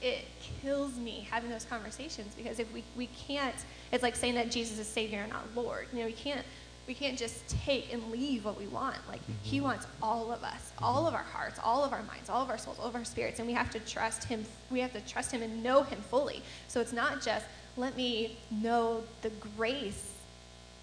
it 0.00 0.24
kills 0.62 0.96
me 0.96 1.26
having 1.30 1.50
those 1.50 1.64
conversations 1.64 2.34
because 2.36 2.58
if 2.58 2.72
we, 2.72 2.84
we 2.96 3.08
can't 3.08 3.54
it's 3.90 4.02
like 4.02 4.14
saying 4.14 4.34
that 4.34 4.50
jesus 4.50 4.78
is 4.78 4.86
savior 4.86 5.20
and 5.20 5.32
not 5.32 5.44
lord 5.56 5.88
you 5.92 5.98
know 5.98 6.06
we 6.06 6.12
can't 6.12 6.46
we 6.88 6.94
can't 6.94 7.18
just 7.18 7.46
take 7.64 7.92
and 7.92 8.10
leave 8.10 8.46
what 8.46 8.58
we 8.58 8.66
want. 8.66 8.96
Like 9.06 9.20
he 9.42 9.58
mm-hmm. 9.58 9.66
wants 9.66 9.86
all 10.02 10.32
of 10.32 10.42
us 10.42 10.72
mm-hmm. 10.74 10.84
all 10.84 11.06
of 11.06 11.14
our 11.14 11.22
hearts 11.22 11.60
all 11.62 11.84
of 11.84 11.92
our 11.92 12.02
minds 12.02 12.30
all 12.30 12.42
of 12.42 12.48
our 12.48 12.58
souls 12.58 12.78
all 12.80 12.86
of 12.86 12.94
our 12.96 13.04
spirits 13.04 13.38
and 13.38 13.46
we 13.46 13.54
have 13.54 13.70
to 13.70 13.78
trust 13.80 14.24
him 14.24 14.44
we 14.70 14.80
have 14.80 14.92
to 14.94 15.00
trust 15.02 15.30
him 15.30 15.42
and 15.42 15.62
know 15.62 15.82
him 15.82 15.98
fully. 16.00 16.42
So 16.66 16.80
it's 16.80 16.94
not 16.94 17.22
just 17.22 17.46
let 17.76 17.96
me 17.96 18.38
know 18.50 19.04
the 19.22 19.30
grace 19.56 20.14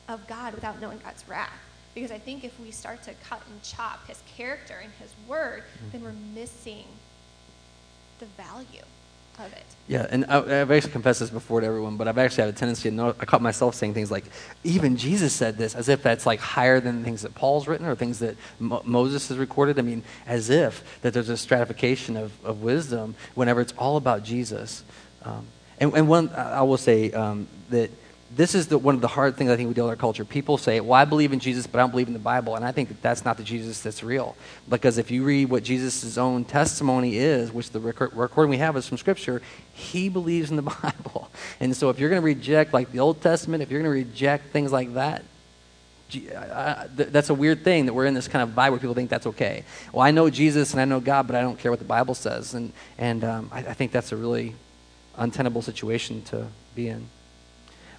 of 0.08 0.26
god 0.28 0.54
without 0.54 0.80
knowing 0.80 1.00
god's 1.00 1.28
wrath. 1.28 1.50
Because 1.96 2.12
i 2.12 2.20
think 2.20 2.44
if 2.44 2.58
we 2.60 2.72
start 2.72 3.02
to 3.04 3.14
cut 3.28 3.42
and 3.50 3.62
chop 3.64 4.08
his 4.08 4.22
character 4.38 4.80
and 4.84 4.92
his 5.00 5.12
word 5.28 5.64
then 5.92 6.04
we're 6.04 6.12
mm-hmm. 6.12 6.36
missing 6.36 6.86
the 8.20 8.26
value 8.38 8.86
it. 9.44 9.64
Yeah, 9.88 10.08
and 10.10 10.26
I, 10.28 10.62
I've 10.62 10.72
actually 10.72 10.94
confessed 10.94 11.20
this 11.20 11.30
before 11.30 11.62
to 11.62 11.68
everyone, 11.68 11.96
but 11.96 12.08
I've 12.08 12.18
actually 12.18 12.46
had 12.46 12.54
a 12.56 12.58
tendency 12.58 12.90
to 12.90 12.96
know, 12.96 13.10
I 13.20 13.26
caught 13.26 13.42
myself 13.42 13.76
saying 13.76 13.94
things 13.94 14.10
like, 14.10 14.26
even 14.64 14.98
Jesus 14.98 15.32
said 15.32 15.58
this, 15.58 15.76
as 15.76 15.90
if 15.90 16.02
that's 16.02 16.26
like 16.26 16.40
higher 16.40 16.80
than 16.80 17.04
things 17.04 17.22
that 17.22 17.36
Paul's 17.36 17.68
written 17.68 17.86
or 17.86 17.94
things 17.94 18.18
that 18.20 18.36
Mo- 18.60 18.82
Moses 18.84 19.28
has 19.28 19.38
recorded. 19.38 19.78
I 19.78 19.84
mean, 19.84 20.02
as 20.26 20.50
if 20.50 21.02
that 21.02 21.14
there's 21.14 21.30
a 21.30 21.38
stratification 21.38 22.18
of, 22.18 22.32
of 22.44 22.64
wisdom 22.64 23.14
whenever 23.36 23.62
it's 23.62 23.74
all 23.78 23.98
about 23.98 24.24
Jesus. 24.24 24.84
Um, 25.24 25.46
and, 25.80 25.94
and 25.94 26.08
one, 26.08 26.30
I 26.30 26.64
will 26.64 26.78
say 26.78 27.12
um, 27.12 27.48
that 27.70 27.92
this 28.36 28.54
is 28.54 28.68
the, 28.68 28.78
one 28.78 28.96
of 28.96 29.02
the 29.02 29.08
hard 29.08 29.38
things 29.38 29.50
I 29.50 29.56
think 29.56 29.70
we 29.70 29.74
deal 29.74 29.86
with 29.86 29.92
our 29.92 29.96
culture. 29.96 30.26
People 30.26 30.58
say, 30.58 30.82
well, 30.82 30.94
I 30.94 31.06
believe 31.06 31.32
in 31.32 31.40
Jesus, 31.40 31.68
but 31.68 31.80
I 31.80 31.84
don't 31.84 31.92
believe 31.92 32.08
in 32.08 32.14
the 32.14 32.20
Bible. 32.20 32.56
And 32.56 32.66
I 32.66 32.74
think 32.74 32.90
that 32.90 33.02
that's 33.02 33.24
not 33.24 33.38
the 33.38 33.44
Jesus 33.44 33.82
that's 33.82 34.04
real. 34.04 34.36
Because 34.68 34.98
if 34.98 35.10
you 35.10 35.24
read 35.24 35.50
what 35.50 35.64
Jesus' 35.64 36.18
own 36.18 36.44
testimony 36.44 37.18
is, 37.18 37.52
which 37.54 37.70
the 37.70 37.80
record, 37.80 38.14
recording 38.14 38.50
we 38.50 38.58
have 38.58 38.76
is 38.76 38.88
from 38.88 38.98
Scripture, 38.98 39.42
he 39.74 40.10
believes 40.10 40.50
in 40.50 40.58
the 40.58 40.62
Bible. 40.84 41.32
And 41.62 41.76
so 41.76 41.90
if 41.90 41.98
you're 41.98 42.10
going 42.10 42.22
to 42.22 42.26
reject, 42.26 42.74
like 42.74 42.92
the 42.92 43.00
Old 43.00 43.22
Testament, 43.22 43.64
if 43.64 43.72
you're 43.72 43.82
going 43.82 43.92
to 43.92 44.06
reject 44.06 44.52
things 44.52 44.72
like 44.72 44.94
that, 44.96 45.24
that's 46.94 47.30
a 47.30 47.34
weird 47.34 47.64
thing 47.64 47.86
that 47.86 47.94
we're 47.94 48.06
in 48.06 48.14
this 48.14 48.28
kind 48.28 48.48
of 48.48 48.56
vibe 48.56 48.72
where 48.72 48.80
people 48.80 48.96
think 48.96 49.10
that's 49.10 49.28
okay. 49.28 49.64
Well, 49.94 50.06
I 50.06 50.12
know 50.12 50.30
Jesus 50.30 50.74
and 50.74 50.82
I 50.82 50.86
know 50.86 51.00
God, 51.00 51.26
but 51.26 51.36
I 51.36 51.42
don't 51.42 51.58
care 51.58 51.72
what 51.72 51.80
the 51.80 51.86
Bible 51.86 52.14
says. 52.14 52.54
And, 52.54 52.74
and 52.98 53.24
um, 53.24 53.50
I, 53.52 53.60
I 53.60 53.74
think 53.74 53.92
that's 53.92 54.12
a 54.12 54.18
really 54.18 54.56
untenable 55.18 55.62
situation 55.62 56.22
to 56.24 56.48
be 56.76 56.90
in. 56.90 57.08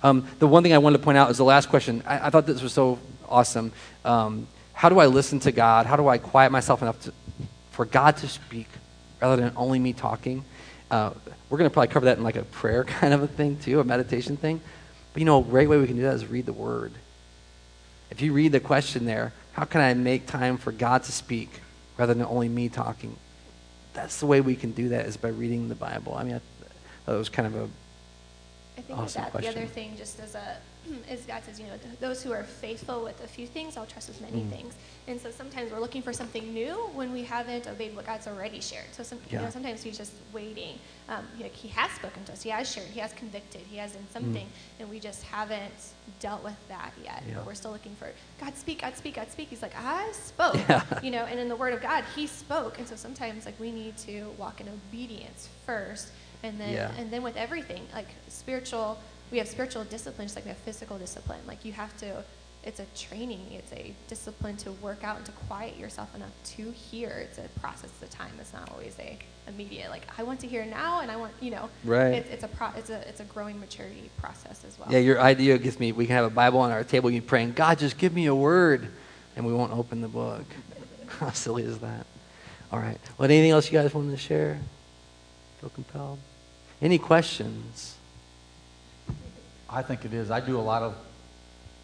Um, 0.07 0.25
the 0.39 0.47
one 0.47 0.63
thing 0.63 0.73
I 0.73 0.79
wanted 0.79 0.99
to 0.99 1.05
point 1.05 1.19
out 1.19 1.33
is 1.33 1.37
the 1.37 1.45
last 1.45 1.69
question. 1.69 2.01
I, 2.07 2.29
I 2.29 2.31
thought 2.31 2.47
this 2.47 2.63
was 2.63 2.73
so 2.73 3.01
awesome. 3.29 3.73
Um, 4.05 4.47
how 4.73 4.89
do 4.89 5.01
I 5.01 5.07
listen 5.07 5.41
to 5.41 5.51
God? 5.51 5.85
How 5.87 5.97
do 5.97 6.07
I 6.07 6.19
quiet 6.19 6.53
myself 6.53 6.81
enough 6.81 7.01
to, 7.03 7.13
for 7.73 7.85
God 7.85 8.17
to 8.19 8.29
speak 8.29 8.69
rather 9.21 9.43
than 9.43 9.53
only 9.57 9.81
me 9.81 9.93
talking? 9.93 10.45
Uh, 10.93 11.11
we're 11.51 11.59
going 11.59 11.69
to 11.69 11.75
probably 11.75 11.89
cover 11.89 12.07
that 12.07 12.19
in 12.19 12.23
like 12.23 12.37
a 12.37 12.45
prayer 12.45 12.85
kind 13.01 13.13
of 13.13 13.25
a 13.25 13.27
thing 13.27 13.57
too, 13.59 13.81
a 13.81 13.85
meditation 13.85 14.37
thing. 14.37 14.61
But 15.13 15.21
you 15.21 15.27
know, 15.27 15.41
a 15.41 15.45
great 15.45 15.67
way 15.67 15.77
we 15.77 15.89
can 15.89 15.97
do 15.97 16.03
that 16.03 16.15
is 16.15 16.25
read 16.25 16.47
the 16.47 16.53
Word. 16.53 16.93
If 18.13 18.21
you 18.21 18.33
read 18.33 18.53
the 18.53 18.61
question 18.61 19.07
there, 19.07 19.33
how 19.55 19.65
can 19.65 19.81
I 19.81 19.93
make 19.95 20.29
time 20.29 20.57
for 20.57 20.71
God 20.71 21.03
to 21.03 21.11
speak 21.11 21.63
rather 21.99 22.15
than 22.15 22.25
only 22.25 22.49
me 22.49 22.69
talking? 22.69 23.17
That's 23.93 24.21
the 24.21 24.27
way 24.27 24.41
we 24.41 24.55
can 24.55 24.71
do 24.71 24.91
that 24.91 25.07
is 25.07 25.17
by 25.17 25.31
reading 25.31 25.69
the 25.69 25.75
Bible. 25.75 26.15
I 26.15 26.23
mean, 26.23 26.37
I, 26.37 26.41
that 27.07 27.19
was 27.19 27.29
kind 27.29 27.49
of 27.49 27.57
a 27.57 27.69
I 28.79 28.83
think 28.83 28.99
Awesome 28.99 29.23
that, 29.23 29.33
that 29.33 29.43
the 29.43 29.49
other 29.49 29.67
thing, 29.67 29.95
just 29.97 30.21
as 30.21 30.35
a, 30.35 30.59
is 31.11 31.23
God 31.25 31.43
says, 31.45 31.59
you 31.59 31.67
know, 31.67 31.77
th- 31.83 31.99
those 31.99 32.23
who 32.23 32.33
are 32.33 32.45
faithful 32.45 33.03
with 33.03 33.23
a 33.25 33.27
few 33.27 33.47
things, 33.47 33.77
I'll 33.77 33.87
trust 33.87 34.09
with 34.09 34.21
many 34.21 34.43
Mm. 34.43 34.51
things. 34.51 34.75
And 35.09 35.21
so 35.21 35.31
sometimes 35.31 35.73
we're 35.73 35.81
looking 35.81 36.03
for 36.03 36.13
something 36.13 36.53
new 36.53 36.75
when 36.95 37.11
we 37.13 37.23
haven't 37.23 37.67
obeyed 37.67 37.97
what 37.97 38.05
God's 38.07 38.27
already 38.27 38.61
shared. 38.61 38.85
So 38.93 39.03
some, 39.03 39.19
you 39.31 39.39
Yeah. 39.39 39.45
know, 39.45 39.51
sometimes 39.51 39.83
He's 39.83 39.97
just 39.97 40.13
waiting. 40.33 40.79
Um, 41.09 41.27
you 41.39 41.45
know, 41.45 41.51
he 41.53 41.69
has 41.69 41.91
spoken 41.93 42.25
to 42.25 42.33
us. 42.33 42.43
He 42.43 42.51
has 42.51 42.71
shared. 42.71 42.89
He 42.89 43.01
has 43.01 43.13
convicted. 43.15 43.63
He 43.71 43.77
has 43.79 43.93
done 43.93 44.07
something, 44.13 44.47
and 44.79 44.91
we 44.91 44.99
just 45.01 45.23
haven't 45.23 45.73
dealt 46.21 46.43
with 46.45 46.57
that 46.69 46.93
yet. 47.03 47.23
Mm. 47.25 47.29
Yeah. 47.29 47.35
But 47.37 47.47
we're 47.47 47.55
still 47.55 47.71
looking 47.73 47.95
for 47.97 48.09
God 48.41 48.55
speak, 48.57 48.83
God 48.83 48.97
speak, 48.97 49.15
God 49.15 49.31
speak. 49.31 49.49
He's 49.49 49.63
like, 49.63 49.75
I 49.77 50.11
spoke. 50.13 50.57
Yeah. 50.69 50.83
You 51.03 51.13
know, 51.13 51.25
and 51.25 51.39
in 51.41 51.49
the 51.49 51.57
Word 51.57 51.73
of 51.73 51.81
God, 51.81 52.05
He 52.15 52.27
spoke. 52.27 52.79
And 52.79 52.87
so 52.87 52.95
sometimes 52.97 53.47
like 53.47 53.59
we 53.59 53.71
need 53.73 53.97
to 53.99 54.31
walk 54.39 54.61
in 54.61 54.69
obedience 54.69 55.49
first, 55.65 56.09
and 56.43 56.59
then 56.61 56.75
Yeah. 56.75 56.91
and 56.99 57.11
then 57.11 57.23
with 57.23 57.37
everything 57.37 57.83
like 57.95 58.09
spiritual 58.29 58.99
we 59.31 59.39
have 59.39 59.49
spiritual 59.49 59.85
discipline 59.85 60.27
just 60.27 60.37
like 60.37 60.45
we 60.45 60.51
have 60.51 60.59
physical 60.59 60.99
discipline 60.99 61.41
like 61.47 61.65
you 61.65 61.73
have 61.73 61.97
to 61.99 62.23
it's 62.65 62.81
a 62.81 62.87
training 62.97 63.41
it's 63.53 63.73
a 63.73 63.93
discipline 64.09 64.57
to 64.57 64.73
work 64.73 65.05
out 65.05 65.17
and 65.17 65.27
to 65.27 65.33
quiet 65.49 65.77
yourself 65.79 66.13
enough 66.15 66.31
to 66.45 66.71
hear 66.73 67.11
it's 67.11 67.39
a 67.39 67.49
process 67.61 67.91
of 68.03 68.11
time 68.11 68.31
it's 68.41 68.53
not 68.53 68.69
always 68.73 68.97
a 68.99 69.19
immediate 69.49 69.89
like 69.91 70.03
i 70.19 70.23
want 70.25 70.41
to 70.41 70.47
hear 70.49 70.65
now 70.67 71.01
and 71.01 71.11
i 71.11 71.17
want 71.17 71.33
you 71.41 71.51
know 71.53 71.69
Right. 71.85 72.15
it's, 72.15 72.31
it's 72.31 72.43
a 72.45 72.49
pro, 72.49 72.69
it's 72.77 72.91
a 72.91 73.09
it's 73.09 73.21
a 73.21 73.25
growing 73.25 73.61
maturity 73.61 74.11
process 74.19 74.65
as 74.67 74.77
well 74.79 74.89
Yeah, 74.91 74.99
your 74.99 75.21
idea 75.21 75.57
gives 75.59 75.79
me, 75.79 75.93
we 75.93 76.07
can 76.07 76.17
have 76.17 76.25
a 76.25 76.31
Bible 76.31 76.59
on 76.61 76.73
our 76.73 76.83
table, 76.83 77.11
you 77.11 77.23
praying, 77.23 77.53
God, 77.53 77.79
just 77.79 77.97
give 77.99 78.13
me 78.13 78.27
a 78.27 78.35
word, 78.35 78.89
and 79.37 79.47
we 79.47 79.53
won't 79.53 79.73
open 79.73 80.01
the 80.01 80.09
book. 80.09 80.45
How 81.21 81.31
silly 81.31 81.63
is 81.63 81.79
that? 81.79 82.07
All 82.73 82.81
right. 82.81 82.99
Well, 83.17 83.31
anything 83.31 83.51
else 83.53 83.71
you 83.71 83.79
guys 83.79 83.95
wanted 83.95 84.11
to 84.11 84.17
share? 84.17 84.59
Feel 85.67 85.75
compelled? 85.75 86.19
Any 86.81 86.97
questions? 86.97 87.97
I 89.69 89.83
think 89.83 90.05
it 90.05 90.15
is. 90.15 90.31
I 90.31 90.39
do 90.39 90.59
a 90.59 90.63
lot 90.63 90.83
of 90.83 90.95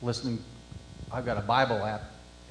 listening. 0.02 0.38
I've 1.10 1.24
got 1.24 1.36
a 1.36 1.40
Bible 1.40 1.82
app, 1.84 2.02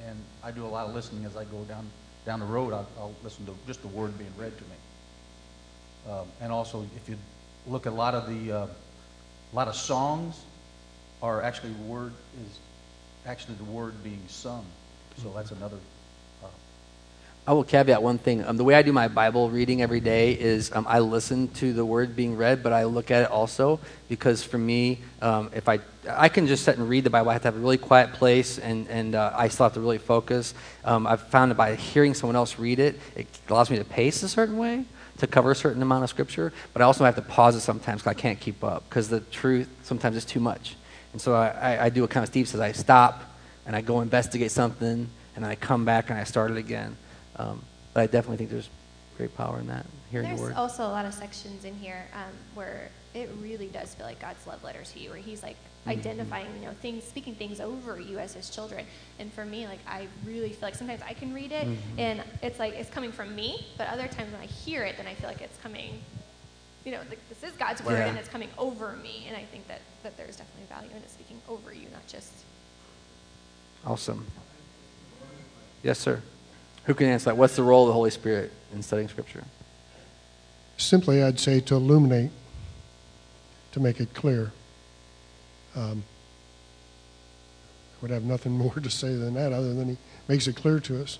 and 0.06 0.22
I 0.44 0.50
do 0.50 0.66
a 0.66 0.68
lot 0.68 0.86
of 0.86 0.94
listening 0.94 1.24
as 1.24 1.34
I 1.34 1.44
go 1.44 1.64
down 1.64 1.88
down 2.26 2.40
the 2.40 2.46
road. 2.46 2.74
I'll, 2.74 2.86
I'll 2.98 3.14
listen 3.24 3.46
to 3.46 3.54
just 3.66 3.80
the 3.80 3.88
word 3.88 4.18
being 4.18 4.32
read 4.36 4.52
to 4.58 4.64
me. 4.64 6.12
Um, 6.12 6.26
and 6.42 6.52
also, 6.52 6.84
if 6.96 7.08
you 7.08 7.16
look 7.66 7.86
at 7.86 7.94
a 7.94 7.96
lot 7.96 8.14
of 8.14 8.28
the 8.28 8.52
uh, 8.52 8.66
a 8.66 9.56
lot 9.56 9.68
of 9.68 9.74
songs, 9.74 10.38
are 11.22 11.40
actually 11.40 11.72
word 11.86 12.12
is 12.44 12.58
actually 13.24 13.54
the 13.54 13.64
word 13.64 13.94
being 14.04 14.22
sung. 14.28 14.66
So 15.22 15.32
that's 15.34 15.52
another. 15.52 15.78
I 17.44 17.54
will 17.54 17.64
caveat 17.64 18.00
one 18.00 18.18
thing. 18.18 18.44
Um, 18.44 18.56
the 18.56 18.62
way 18.62 18.76
I 18.76 18.82
do 18.82 18.92
my 18.92 19.08
Bible 19.08 19.50
reading 19.50 19.82
every 19.82 19.98
day 19.98 20.32
is 20.32 20.70
um, 20.72 20.86
I 20.88 21.00
listen 21.00 21.48
to 21.54 21.72
the 21.72 21.84
word 21.84 22.14
being 22.14 22.36
read, 22.36 22.62
but 22.62 22.72
I 22.72 22.84
look 22.84 23.10
at 23.10 23.24
it 23.24 23.30
also 23.32 23.80
because 24.08 24.44
for 24.44 24.58
me, 24.58 25.00
um, 25.20 25.50
if 25.52 25.68
I 25.68 25.80
I 26.08 26.28
can 26.28 26.46
just 26.46 26.64
sit 26.64 26.78
and 26.78 26.88
read 26.88 27.02
the 27.02 27.10
Bible, 27.10 27.30
I 27.30 27.32
have 27.32 27.42
to 27.42 27.48
have 27.48 27.56
a 27.56 27.60
really 27.60 27.78
quiet 27.78 28.12
place, 28.12 28.60
and 28.60 28.86
and 28.88 29.16
uh, 29.16 29.32
I 29.34 29.48
still 29.48 29.64
have 29.64 29.74
to 29.74 29.80
really 29.80 29.98
focus. 29.98 30.54
Um, 30.84 31.04
I've 31.04 31.28
found 31.30 31.50
that 31.50 31.56
by 31.56 31.74
hearing 31.74 32.14
someone 32.14 32.36
else 32.36 32.60
read 32.60 32.78
it, 32.78 33.00
it 33.16 33.26
allows 33.48 33.70
me 33.70 33.78
to 33.78 33.84
pace 33.84 34.22
a 34.22 34.28
certain 34.28 34.56
way 34.56 34.84
to 35.18 35.26
cover 35.26 35.50
a 35.50 35.56
certain 35.56 35.82
amount 35.82 36.04
of 36.04 36.10
scripture, 36.10 36.52
but 36.72 36.80
I 36.80 36.84
also 36.84 37.04
have 37.04 37.16
to 37.16 37.22
pause 37.22 37.56
it 37.56 37.60
sometimes 37.60 38.02
because 38.02 38.16
I 38.16 38.20
can't 38.20 38.38
keep 38.38 38.62
up 38.62 38.84
because 38.88 39.08
the 39.08 39.18
truth 39.20 39.68
sometimes 39.82 40.16
is 40.16 40.24
too 40.24 40.40
much. 40.40 40.76
And 41.12 41.20
so 41.20 41.34
I, 41.34 41.48
I, 41.48 41.84
I 41.84 41.88
do 41.90 42.02
what 42.02 42.10
kind 42.10 42.22
of 42.22 42.28
Steve 42.28 42.48
says. 42.48 42.60
I 42.60 42.72
stop 42.72 43.22
and 43.66 43.74
I 43.74 43.80
go 43.80 44.00
investigate 44.00 44.52
something, 44.52 45.08
and 45.34 45.44
I 45.44 45.56
come 45.56 45.84
back 45.84 46.08
and 46.08 46.18
I 46.18 46.22
start 46.22 46.52
it 46.52 46.56
again. 46.56 46.96
Um, 47.36 47.62
but 47.94 48.00
I 48.02 48.06
definitely 48.06 48.36
think 48.38 48.50
there's 48.50 48.68
great 49.16 49.34
power 49.36 49.58
in 49.58 49.66
that, 49.68 49.86
hearing 50.10 50.26
There's 50.28 50.40
the 50.40 50.46
word. 50.46 50.54
also 50.54 50.84
a 50.84 50.88
lot 50.88 51.04
of 51.06 51.14
sections 51.14 51.64
in 51.64 51.74
here 51.76 52.06
um, 52.14 52.32
where 52.54 52.90
it 53.14 53.28
really 53.40 53.66
does 53.68 53.94
feel 53.94 54.06
like 54.06 54.20
God's 54.20 54.46
love 54.46 54.62
letter 54.64 54.82
to 54.82 54.98
you, 54.98 55.10
where 55.10 55.18
He's 55.18 55.42
like 55.42 55.56
Mm-hmm. 55.82 55.98
identifying, 55.98 56.46
you 56.60 56.64
know, 56.68 56.74
things, 56.80 57.02
speaking 57.02 57.34
things 57.34 57.58
over 57.60 57.98
you 57.98 58.20
as 58.20 58.34
His 58.34 58.48
children. 58.50 58.86
And 59.18 59.32
for 59.32 59.44
me, 59.44 59.66
like 59.66 59.80
I 59.84 60.06
really 60.24 60.50
feel 60.50 60.60
like 60.62 60.76
sometimes 60.76 61.02
I 61.02 61.12
can 61.12 61.34
read 61.34 61.50
it 61.50 61.66
Mm-hmm. 61.66 61.98
and 61.98 62.22
it's 62.40 62.60
like 62.60 62.74
it's 62.74 62.88
coming 62.88 63.10
from 63.10 63.34
me, 63.34 63.66
but 63.76 63.88
other 63.88 64.06
times 64.06 64.30
when 64.30 64.40
I 64.40 64.46
hear 64.46 64.84
it, 64.84 64.96
then 64.96 65.08
I 65.08 65.14
feel 65.14 65.28
like 65.28 65.40
it's 65.40 65.58
coming, 65.58 66.00
you 66.84 66.92
know, 66.92 67.00
like 67.10 67.18
this 67.28 67.42
is 67.42 67.56
God's 67.58 67.82
word 67.82 67.98
Yeah. 67.98 68.06
and 68.10 68.16
it's 68.16 68.28
coming 68.28 68.48
over 68.58 68.92
me. 69.02 69.24
And 69.26 69.36
I 69.36 69.42
think 69.42 69.66
that 69.66 69.80
that 70.04 70.16
there's 70.16 70.36
definitely 70.36 70.66
value 70.72 70.90
in 70.90 70.98
it 70.98 71.10
speaking 71.10 71.40
over 71.48 71.72
you, 71.74 71.88
not 71.92 72.06
just 72.06 72.32
Awesome. 73.84 74.24
Yes, 75.82 75.98
sir. 75.98 76.22
Who 76.84 76.94
can 76.94 77.06
answer 77.06 77.26
that? 77.26 77.36
What's 77.36 77.56
the 77.56 77.62
role 77.62 77.82
of 77.84 77.88
the 77.88 77.92
Holy 77.92 78.10
Spirit 78.10 78.52
in 78.72 78.82
studying 78.82 79.08
Scripture? 79.08 79.44
Simply, 80.76 81.22
I'd 81.22 81.38
say 81.38 81.60
to 81.60 81.76
illuminate, 81.76 82.30
to 83.72 83.80
make 83.80 84.00
it 84.00 84.14
clear. 84.14 84.52
Um, 85.76 86.04
I 87.94 88.02
would 88.02 88.10
have 88.10 88.24
nothing 88.24 88.52
more 88.58 88.74
to 88.74 88.90
say 88.90 89.14
than 89.14 89.34
that, 89.34 89.52
other 89.52 89.74
than 89.74 89.90
he 89.90 89.96
makes 90.28 90.46
it 90.46 90.56
clear 90.56 90.80
to 90.80 91.02
us. 91.02 91.18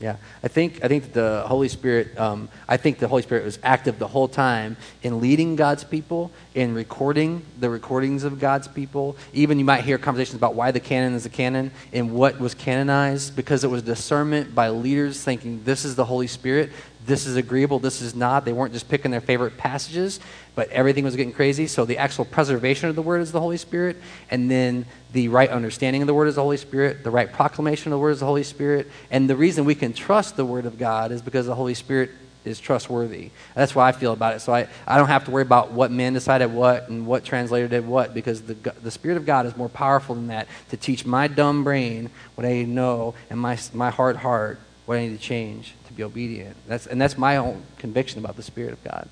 Yeah, 0.00 0.16
I 0.42 0.48
think 0.48 0.82
I 0.82 0.88
think 0.88 1.12
the 1.12 1.44
Holy 1.46 1.68
Spirit. 1.68 2.18
Um, 2.18 2.48
I 2.66 2.78
think 2.78 2.98
the 2.98 3.08
Holy 3.08 3.20
Spirit 3.20 3.44
was 3.44 3.58
active 3.62 3.98
the 3.98 4.08
whole 4.08 4.28
time 4.28 4.78
in 5.02 5.20
leading 5.20 5.56
God's 5.56 5.84
people, 5.84 6.30
in 6.54 6.74
recording 6.74 7.44
the 7.58 7.68
recordings 7.68 8.24
of 8.24 8.40
God's 8.40 8.66
people. 8.66 9.18
Even 9.34 9.58
you 9.58 9.64
might 9.66 9.84
hear 9.84 9.98
conversations 9.98 10.36
about 10.36 10.54
why 10.54 10.70
the 10.70 10.80
canon 10.80 11.12
is 11.12 11.26
a 11.26 11.28
canon 11.28 11.70
and 11.92 12.14
what 12.14 12.40
was 12.40 12.54
canonized 12.54 13.36
because 13.36 13.62
it 13.62 13.68
was 13.68 13.82
discernment 13.82 14.54
by 14.54 14.70
leaders 14.70 15.22
thinking 15.22 15.62
this 15.64 15.84
is 15.84 15.96
the 15.96 16.06
Holy 16.06 16.26
Spirit, 16.26 16.70
this 17.06 17.26
is 17.26 17.36
agreeable, 17.36 17.78
this 17.78 18.02
is 18.02 18.14
not. 18.14 18.44
They 18.44 18.52
weren't 18.52 18.72
just 18.72 18.88
picking 18.88 19.10
their 19.10 19.20
favorite 19.20 19.56
passages, 19.56 20.20
but 20.54 20.68
everything 20.70 21.04
was 21.04 21.16
getting 21.16 21.32
crazy. 21.32 21.66
So 21.66 21.84
the 21.84 21.98
actual 21.98 22.24
preservation 22.24 22.88
of 22.88 22.96
the 22.96 23.02
word 23.02 23.20
is 23.20 23.32
the 23.32 23.40
Holy 23.40 23.56
Spirit, 23.56 23.96
and 24.30 24.50
then 24.50 24.86
the 25.12 25.28
right 25.28 25.48
understanding 25.50 26.02
of 26.02 26.06
the 26.06 26.14
word 26.14 26.28
is 26.28 26.34
the 26.36 26.42
Holy 26.42 26.56
Spirit, 26.56 27.02
the 27.02 27.10
right 27.10 27.32
proclamation 27.32 27.92
of 27.92 27.96
the 27.96 28.00
word 28.00 28.10
is 28.10 28.20
the 28.20 28.26
Holy 28.26 28.42
Spirit. 28.42 28.88
And 29.10 29.28
the 29.28 29.36
reason 29.36 29.64
we 29.64 29.74
can 29.74 29.92
trust 29.92 30.36
the 30.36 30.44
word 30.44 30.66
of 30.66 30.78
God 30.78 31.10
is 31.10 31.22
because 31.22 31.46
the 31.46 31.54
Holy 31.54 31.74
Spirit 31.74 32.10
is 32.44 32.58
trustworthy. 32.58 33.30
That's 33.54 33.74
why 33.74 33.88
I 33.88 33.92
feel 33.92 34.12
about 34.12 34.34
it. 34.34 34.40
So 34.40 34.54
I, 34.54 34.68
I 34.86 34.96
don't 34.96 35.08
have 35.08 35.24
to 35.26 35.30
worry 35.30 35.42
about 35.42 35.72
what 35.72 35.90
men 35.90 36.14
decided 36.14 36.52
what 36.52 36.88
and 36.88 37.06
what 37.06 37.24
translator 37.24 37.68
did 37.68 37.86
what 37.86 38.14
because 38.14 38.42
the, 38.42 38.54
the 38.54 38.90
Spirit 38.90 39.16
of 39.16 39.26
God 39.26 39.46
is 39.46 39.56
more 39.56 39.68
powerful 39.68 40.14
than 40.14 40.28
that 40.28 40.48
to 40.70 40.76
teach 40.76 41.04
my 41.04 41.28
dumb 41.28 41.64
brain 41.64 42.10
what 42.34 42.46
I 42.46 42.62
know 42.62 43.14
and 43.28 43.38
my, 43.38 43.58
my 43.74 43.90
hard 43.90 44.16
heart 44.16 44.58
what 44.90 44.98
I 44.98 45.06
need 45.06 45.16
to 45.16 45.24
change 45.24 45.74
to 45.86 45.92
be 45.92 46.02
obedient. 46.02 46.56
That's, 46.66 46.88
and 46.88 47.00
that's 47.00 47.16
my 47.16 47.36
own 47.36 47.62
conviction 47.78 48.18
about 48.18 48.34
the 48.34 48.42
Spirit 48.42 48.72
of 48.72 48.82
God. 48.82 49.08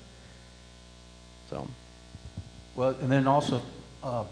So. 1.49 1.69
Well, 2.75 2.97
and 2.99 3.09
then 3.09 3.27
also, 3.27 3.61
uh, 4.03 4.25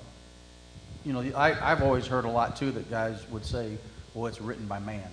you 1.06 1.14
know, 1.14 1.22
I, 1.38 1.72
I've 1.72 1.82
always 1.84 2.06
heard 2.06 2.26
a 2.26 2.30
lot 2.30 2.58
too 2.58 2.72
that 2.72 2.90
guys 2.90 3.26
would 3.30 3.46
say, 3.46 3.78
well, 4.14 4.26
it's 4.26 4.42
written 4.42 4.66
by 4.68 4.80
man, 4.80 5.10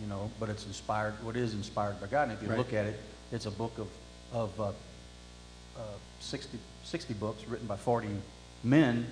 you 0.00 0.08
know, 0.08 0.32
but 0.40 0.48
it's 0.48 0.66
inspired, 0.66 1.14
what 1.22 1.36
is 1.36 1.54
inspired 1.54 2.00
by 2.00 2.08
God. 2.08 2.24
And 2.24 2.32
if 2.32 2.42
you 2.42 2.48
Right. 2.48 2.58
look 2.58 2.72
at 2.72 2.86
it, 2.86 2.98
it's 3.30 3.46
a 3.46 3.52
book 3.52 3.78
of, 3.78 3.86
of 4.32 4.60
uh, 4.60 4.64
uh, 5.78 5.82
60, 6.18 6.58
60 6.82 7.14
books 7.14 7.46
written 7.46 7.68
by 7.68 7.76
40 7.76 8.08
men. 8.64 9.06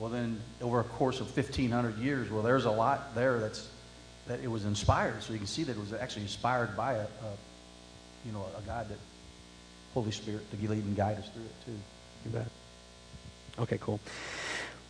Well, 0.00 0.10
then 0.10 0.40
over 0.60 0.80
a 0.80 0.84
course 0.84 1.20
of 1.20 1.26
1,500 1.26 1.98
years, 1.98 2.32
well, 2.32 2.42
there's 2.42 2.64
a 2.64 2.70
lot 2.72 3.14
there 3.14 3.38
that's, 3.38 3.68
that 4.28 4.40
it 4.40 4.50
was 4.50 4.64
inspired. 4.64 5.22
So 5.22 5.32
you 5.32 5.38
can 5.38 5.48
see 5.48 5.64
that 5.64 5.72
it 5.72 5.80
was 5.80 5.92
actually 5.92 6.22
inspired 6.22 6.76
by 6.76 6.94
a, 6.94 7.02
a 7.02 7.30
you 8.24 8.32
know, 8.32 8.44
a 8.56 8.60
God 8.62 8.88
that, 8.88 8.98
Holy 9.94 10.10
Spirit, 10.10 10.50
to 10.50 10.68
lead 10.68 10.84
and 10.84 10.96
guide 10.96 11.18
us 11.18 11.28
through 11.28 11.44
it 11.44 11.64
too. 11.64 11.78
You 12.24 12.30
bet. 12.30 12.46
Okay, 13.58 13.78
cool. 13.80 14.00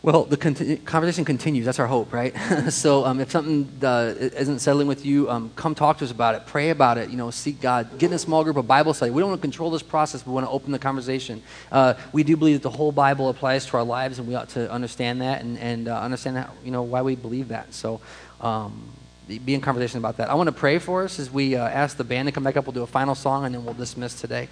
Well, 0.01 0.23
the 0.23 0.37
conti- 0.37 0.77
conversation 0.77 1.25
continues. 1.25 1.65
That's 1.65 1.79
our 1.79 1.87
hope, 1.87 2.13
right? 2.13 2.33
so, 2.69 3.03
um, 3.05 3.19
if 3.19 3.31
something 3.31 3.69
uh, 3.83 4.13
isn't 4.17 4.59
settling 4.59 4.87
with 4.87 5.05
you, 5.05 5.29
um, 5.29 5.51
come 5.57 5.75
talk 5.75 5.97
to 5.97 6.05
us 6.05 6.11
about 6.11 6.35
it. 6.35 6.45
Pray 6.45 6.69
about 6.69 6.97
it. 6.97 7.09
You 7.09 7.17
know, 7.17 7.31
seek 7.31 7.59
God. 7.59 7.97
Get 7.97 8.07
in 8.07 8.13
a 8.13 8.19
small 8.19 8.45
group 8.45 8.55
of 8.55 8.65
Bible 8.65 8.93
study. 8.93 9.11
We 9.11 9.19
don't 9.19 9.29
want 9.29 9.41
to 9.41 9.45
control 9.45 9.71
this 9.71 9.83
process. 9.83 10.25
We 10.25 10.31
want 10.31 10.45
to 10.45 10.51
open 10.51 10.71
the 10.71 10.79
conversation. 10.79 11.43
Uh, 11.69 11.95
we 12.13 12.23
do 12.23 12.37
believe 12.37 12.55
that 12.55 12.63
the 12.63 12.77
whole 12.77 12.93
Bible 12.93 13.27
applies 13.27 13.65
to 13.65 13.77
our 13.77 13.83
lives, 13.83 14.19
and 14.19 14.27
we 14.27 14.35
ought 14.35 14.49
to 14.49 14.71
understand 14.71 15.21
that 15.21 15.41
and, 15.41 15.57
and 15.57 15.89
uh, 15.89 15.99
understand 15.99 16.37
how, 16.37 16.51
you 16.63 16.71
know 16.71 16.83
why 16.83 17.01
we 17.01 17.15
believe 17.15 17.49
that. 17.49 17.73
So. 17.73 17.99
Um, 18.39 18.93
be 19.37 19.53
in 19.53 19.61
conversation 19.61 19.99
about 19.99 20.17
that. 20.17 20.29
I 20.29 20.33
want 20.33 20.47
to 20.47 20.53
pray 20.53 20.79
for 20.79 21.03
us 21.03 21.19
as 21.19 21.29
we 21.29 21.55
uh, 21.55 21.67
ask 21.67 21.97
the 21.97 22.03
band 22.03 22.27
to 22.27 22.31
come 22.31 22.43
back 22.43 22.57
up. 22.57 22.65
We'll 22.65 22.73
do 22.73 22.83
a 22.83 22.87
final 22.87 23.13
song 23.13 23.45
and 23.45 23.53
then 23.53 23.63
we'll 23.63 23.75
dismiss 23.75 24.19
today. 24.19 24.49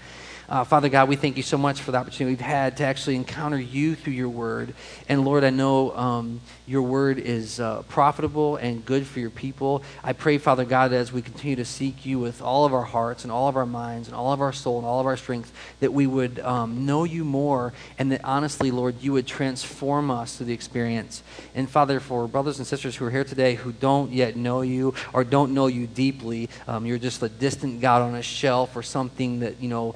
Uh, 0.50 0.64
Father 0.64 0.88
God, 0.88 1.10
we 1.10 1.18
thank 1.18 1.36
you 1.36 1.44
so 1.44 1.58
much 1.58 1.82
for 1.82 1.92
the 1.92 1.98
opportunity 1.98 2.32
we've 2.32 2.40
had 2.40 2.78
to 2.78 2.86
actually 2.86 3.18
encounter 3.18 3.60
you 3.60 3.96
through 3.96 4.14
your 4.14 4.30
word. 4.30 4.74
And 5.10 5.26
Lord, 5.26 5.44
I 5.44 5.50
know 5.50 5.94
um, 5.94 6.40
your 6.66 6.84
word 6.84 7.20
is 7.20 7.60
uh, 7.60 7.82
profitable 7.90 8.56
and 8.56 8.86
good 8.86 9.06
for 9.06 9.20
your 9.20 9.30
people. 9.30 9.84
I 10.06 10.14
pray, 10.14 10.38
Father 10.38 10.64
God, 10.64 10.92
that 10.92 10.98
as 10.98 11.12
we 11.12 11.22
continue 11.22 11.58
to 11.58 11.66
seek 11.66 12.06
you 12.06 12.18
with 12.18 12.42
all 12.42 12.64
of 12.64 12.74
our 12.74 12.84
hearts 12.84 13.24
and 13.24 13.32
all 13.32 13.50
of 13.50 13.58
our 13.58 13.66
minds 13.66 14.08
and 14.08 14.16
all 14.16 14.32
of 14.32 14.40
our 14.40 14.54
soul 14.54 14.78
and 14.78 14.88
all 14.88 15.02
of 15.02 15.06
our 15.06 15.18
strength, 15.18 15.52
that 15.82 15.92
we 15.92 16.08
would 16.08 16.40
um, 16.40 16.86
know 16.86 17.04
you 17.04 17.26
more 17.26 17.74
and 18.00 18.10
that 18.14 18.22
honestly, 18.24 18.72
Lord, 18.72 19.02
you 19.02 19.12
would 19.12 19.28
transform 19.28 20.10
us 20.10 20.38
through 20.38 20.46
the 20.46 20.54
experience. 20.54 21.24
And 21.56 21.70
Father, 21.70 22.00
for 22.00 22.26
brothers 22.26 22.58
and 22.58 22.66
sisters 22.66 22.96
who 22.96 23.04
are 23.04 23.12
here 23.12 23.26
today 23.26 23.56
who 23.56 23.74
don't 23.74 24.14
yet 24.14 24.38
know 24.38 24.62
you 24.62 24.94
or 25.12 25.26
don't 25.26 25.54
know 25.54 25.68
you 25.68 25.88
deeply, 25.88 26.50
um, 26.70 26.86
you're 26.86 26.98
just 26.98 27.22
a 27.22 27.28
distant 27.28 27.82
God 27.82 28.02
on 28.02 28.16
a 28.16 28.22
shelf 28.22 28.78
or 28.78 28.84
something 28.84 29.42
that, 29.42 29.60
you 29.60 29.68
know, 29.68 29.94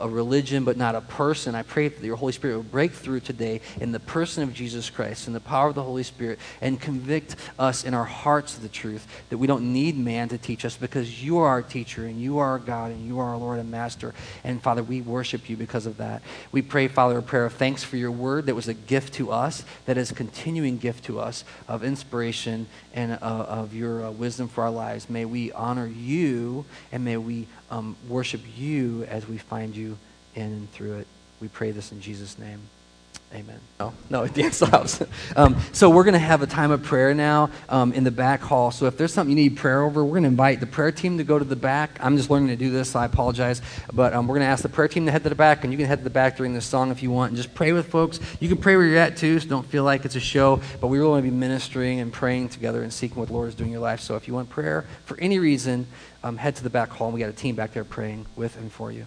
a, 0.00 0.08
religion 0.08 0.64
but 0.64 0.76
not 0.76 0.94
a 0.94 1.00
person. 1.00 1.54
I 1.54 1.62
pray 1.62 1.88
that 1.88 2.04
your 2.04 2.16
Holy 2.16 2.32
Spirit 2.32 2.56
will 2.56 2.62
break 2.62 2.92
through 2.92 3.20
today 3.20 3.60
in 3.80 3.92
the 3.92 4.00
person 4.00 4.42
of 4.42 4.52
Jesus 4.54 4.90
Christ 4.90 5.26
and 5.26 5.36
the 5.36 5.40
power 5.40 5.68
of 5.68 5.74
the 5.74 5.82
Holy 5.82 6.02
Spirit 6.02 6.38
and 6.60 6.80
convict 6.80 7.36
us 7.58 7.84
in 7.84 7.94
our 7.94 8.04
hearts 8.04 8.56
of 8.56 8.62
the 8.62 8.68
truth 8.68 9.06
that 9.30 9.38
we 9.38 9.46
don't 9.46 9.72
need 9.72 9.96
man 9.96 10.28
to 10.28 10.38
teach 10.38 10.64
us 10.64 10.76
because 10.76 11.22
you 11.22 11.38
are 11.38 11.48
our 11.48 11.62
teacher 11.62 12.04
and 12.06 12.20
you 12.20 12.38
are 12.38 12.50
our 12.50 12.58
God 12.58 12.90
and 12.90 13.06
you 13.06 13.18
are 13.18 13.30
our 13.30 13.36
Lord 13.36 13.58
and 13.58 13.70
Master. 13.70 14.14
And 14.44 14.62
Father, 14.62 14.82
we 14.82 15.00
worship 15.00 15.48
you 15.48 15.56
because 15.56 15.86
of 15.86 15.96
that. 15.98 16.22
We 16.50 16.62
pray, 16.62 16.88
Father, 16.88 17.18
a 17.18 17.22
prayer 17.22 17.44
of 17.44 17.54
thanks 17.54 17.82
for 17.82 17.96
your 17.96 18.10
word 18.10 18.46
that 18.46 18.54
was 18.54 18.68
a 18.68 18.74
gift 18.74 19.14
to 19.14 19.30
us, 19.30 19.64
that 19.86 19.96
is 19.96 20.10
a 20.10 20.14
continuing 20.14 20.78
gift 20.78 21.04
to 21.04 21.20
us 21.20 21.44
of 21.68 21.84
inspiration 21.84 22.66
and 22.92 23.12
uh, 23.12 23.16
of 23.22 23.74
your 23.74 24.04
uh, 24.04 24.10
wisdom 24.10 24.48
for 24.48 24.64
our 24.64 24.70
lives. 24.70 25.08
May 25.08 25.24
we 25.24 25.52
honor 25.52 25.86
you 25.86 26.64
and 26.90 27.04
may 27.04 27.16
we 27.16 27.46
um, 27.72 27.96
worship 28.08 28.42
you 28.56 29.04
as 29.04 29.26
we 29.26 29.38
find 29.38 29.74
you 29.74 29.96
in 30.34 30.42
and 30.42 30.72
through 30.72 30.98
it. 30.98 31.06
We 31.40 31.48
pray 31.48 31.70
this 31.70 31.90
in 31.90 32.00
Jesus' 32.00 32.38
name. 32.38 32.60
Amen. 33.34 33.58
No, 33.80 33.94
no, 34.10 34.26
Dan 34.26 34.52
stops. 34.52 35.02
um, 35.36 35.56
so 35.72 35.88
we're 35.88 36.04
going 36.04 36.12
to 36.12 36.18
have 36.18 36.42
a 36.42 36.46
time 36.46 36.70
of 36.70 36.82
prayer 36.82 37.14
now 37.14 37.48
um, 37.70 37.94
in 37.94 38.04
the 38.04 38.10
back 38.10 38.42
hall. 38.42 38.70
So 38.70 38.84
if 38.84 38.98
there's 38.98 39.14
something 39.14 39.34
you 39.34 39.42
need 39.42 39.56
prayer 39.56 39.82
over, 39.82 40.04
we're 40.04 40.10
going 40.10 40.24
to 40.24 40.28
invite 40.28 40.60
the 40.60 40.66
prayer 40.66 40.92
team 40.92 41.16
to 41.16 41.24
go 41.24 41.38
to 41.38 41.44
the 41.44 41.56
back. 41.56 41.96
I'm 42.00 42.18
just 42.18 42.28
learning 42.28 42.48
to 42.48 42.56
do 42.56 42.70
this, 42.70 42.90
so 42.90 42.98
I 42.98 43.06
apologize. 43.06 43.62
But 43.90 44.12
um, 44.12 44.26
we're 44.26 44.34
going 44.34 44.44
to 44.46 44.50
ask 44.50 44.62
the 44.62 44.68
prayer 44.68 44.86
team 44.86 45.06
to 45.06 45.12
head 45.12 45.22
to 45.22 45.30
the 45.30 45.34
back, 45.34 45.64
and 45.64 45.72
you 45.72 45.78
can 45.78 45.86
head 45.86 46.00
to 46.00 46.04
the 46.04 46.10
back 46.10 46.36
during 46.36 46.52
this 46.52 46.66
song 46.66 46.90
if 46.90 47.02
you 47.02 47.10
want, 47.10 47.30
and 47.30 47.36
just 47.38 47.54
pray 47.54 47.72
with 47.72 47.88
folks. 47.88 48.20
You 48.38 48.50
can 48.50 48.58
pray 48.58 48.76
where 48.76 48.84
you're 48.84 48.98
at 48.98 49.16
too, 49.16 49.40
so 49.40 49.48
don't 49.48 49.66
feel 49.66 49.84
like 49.84 50.04
it's 50.04 50.16
a 50.16 50.20
show. 50.20 50.60
But 50.82 50.88
we 50.88 50.98
really 50.98 51.10
want 51.10 51.24
to 51.24 51.30
be 51.30 51.34
ministering 51.34 52.00
and 52.00 52.12
praying 52.12 52.50
together 52.50 52.82
and 52.82 52.92
seeking 52.92 53.16
what 53.16 53.28
the 53.28 53.34
Lord 53.34 53.48
is 53.48 53.54
doing 53.54 53.70
in 53.70 53.72
your 53.72 53.80
life. 53.80 54.00
So 54.00 54.16
if 54.16 54.28
you 54.28 54.34
want 54.34 54.50
prayer 54.50 54.84
for 55.06 55.18
any 55.18 55.38
reason, 55.38 55.86
um, 56.22 56.36
head 56.36 56.56
to 56.56 56.62
the 56.62 56.70
back 56.70 56.90
hall. 56.90 57.08
and 57.08 57.14
We 57.14 57.20
got 57.20 57.30
a 57.30 57.32
team 57.32 57.54
back 57.54 57.72
there 57.72 57.84
praying 57.84 58.26
with 58.36 58.56
and 58.56 58.70
for 58.70 58.92
you. 58.92 59.06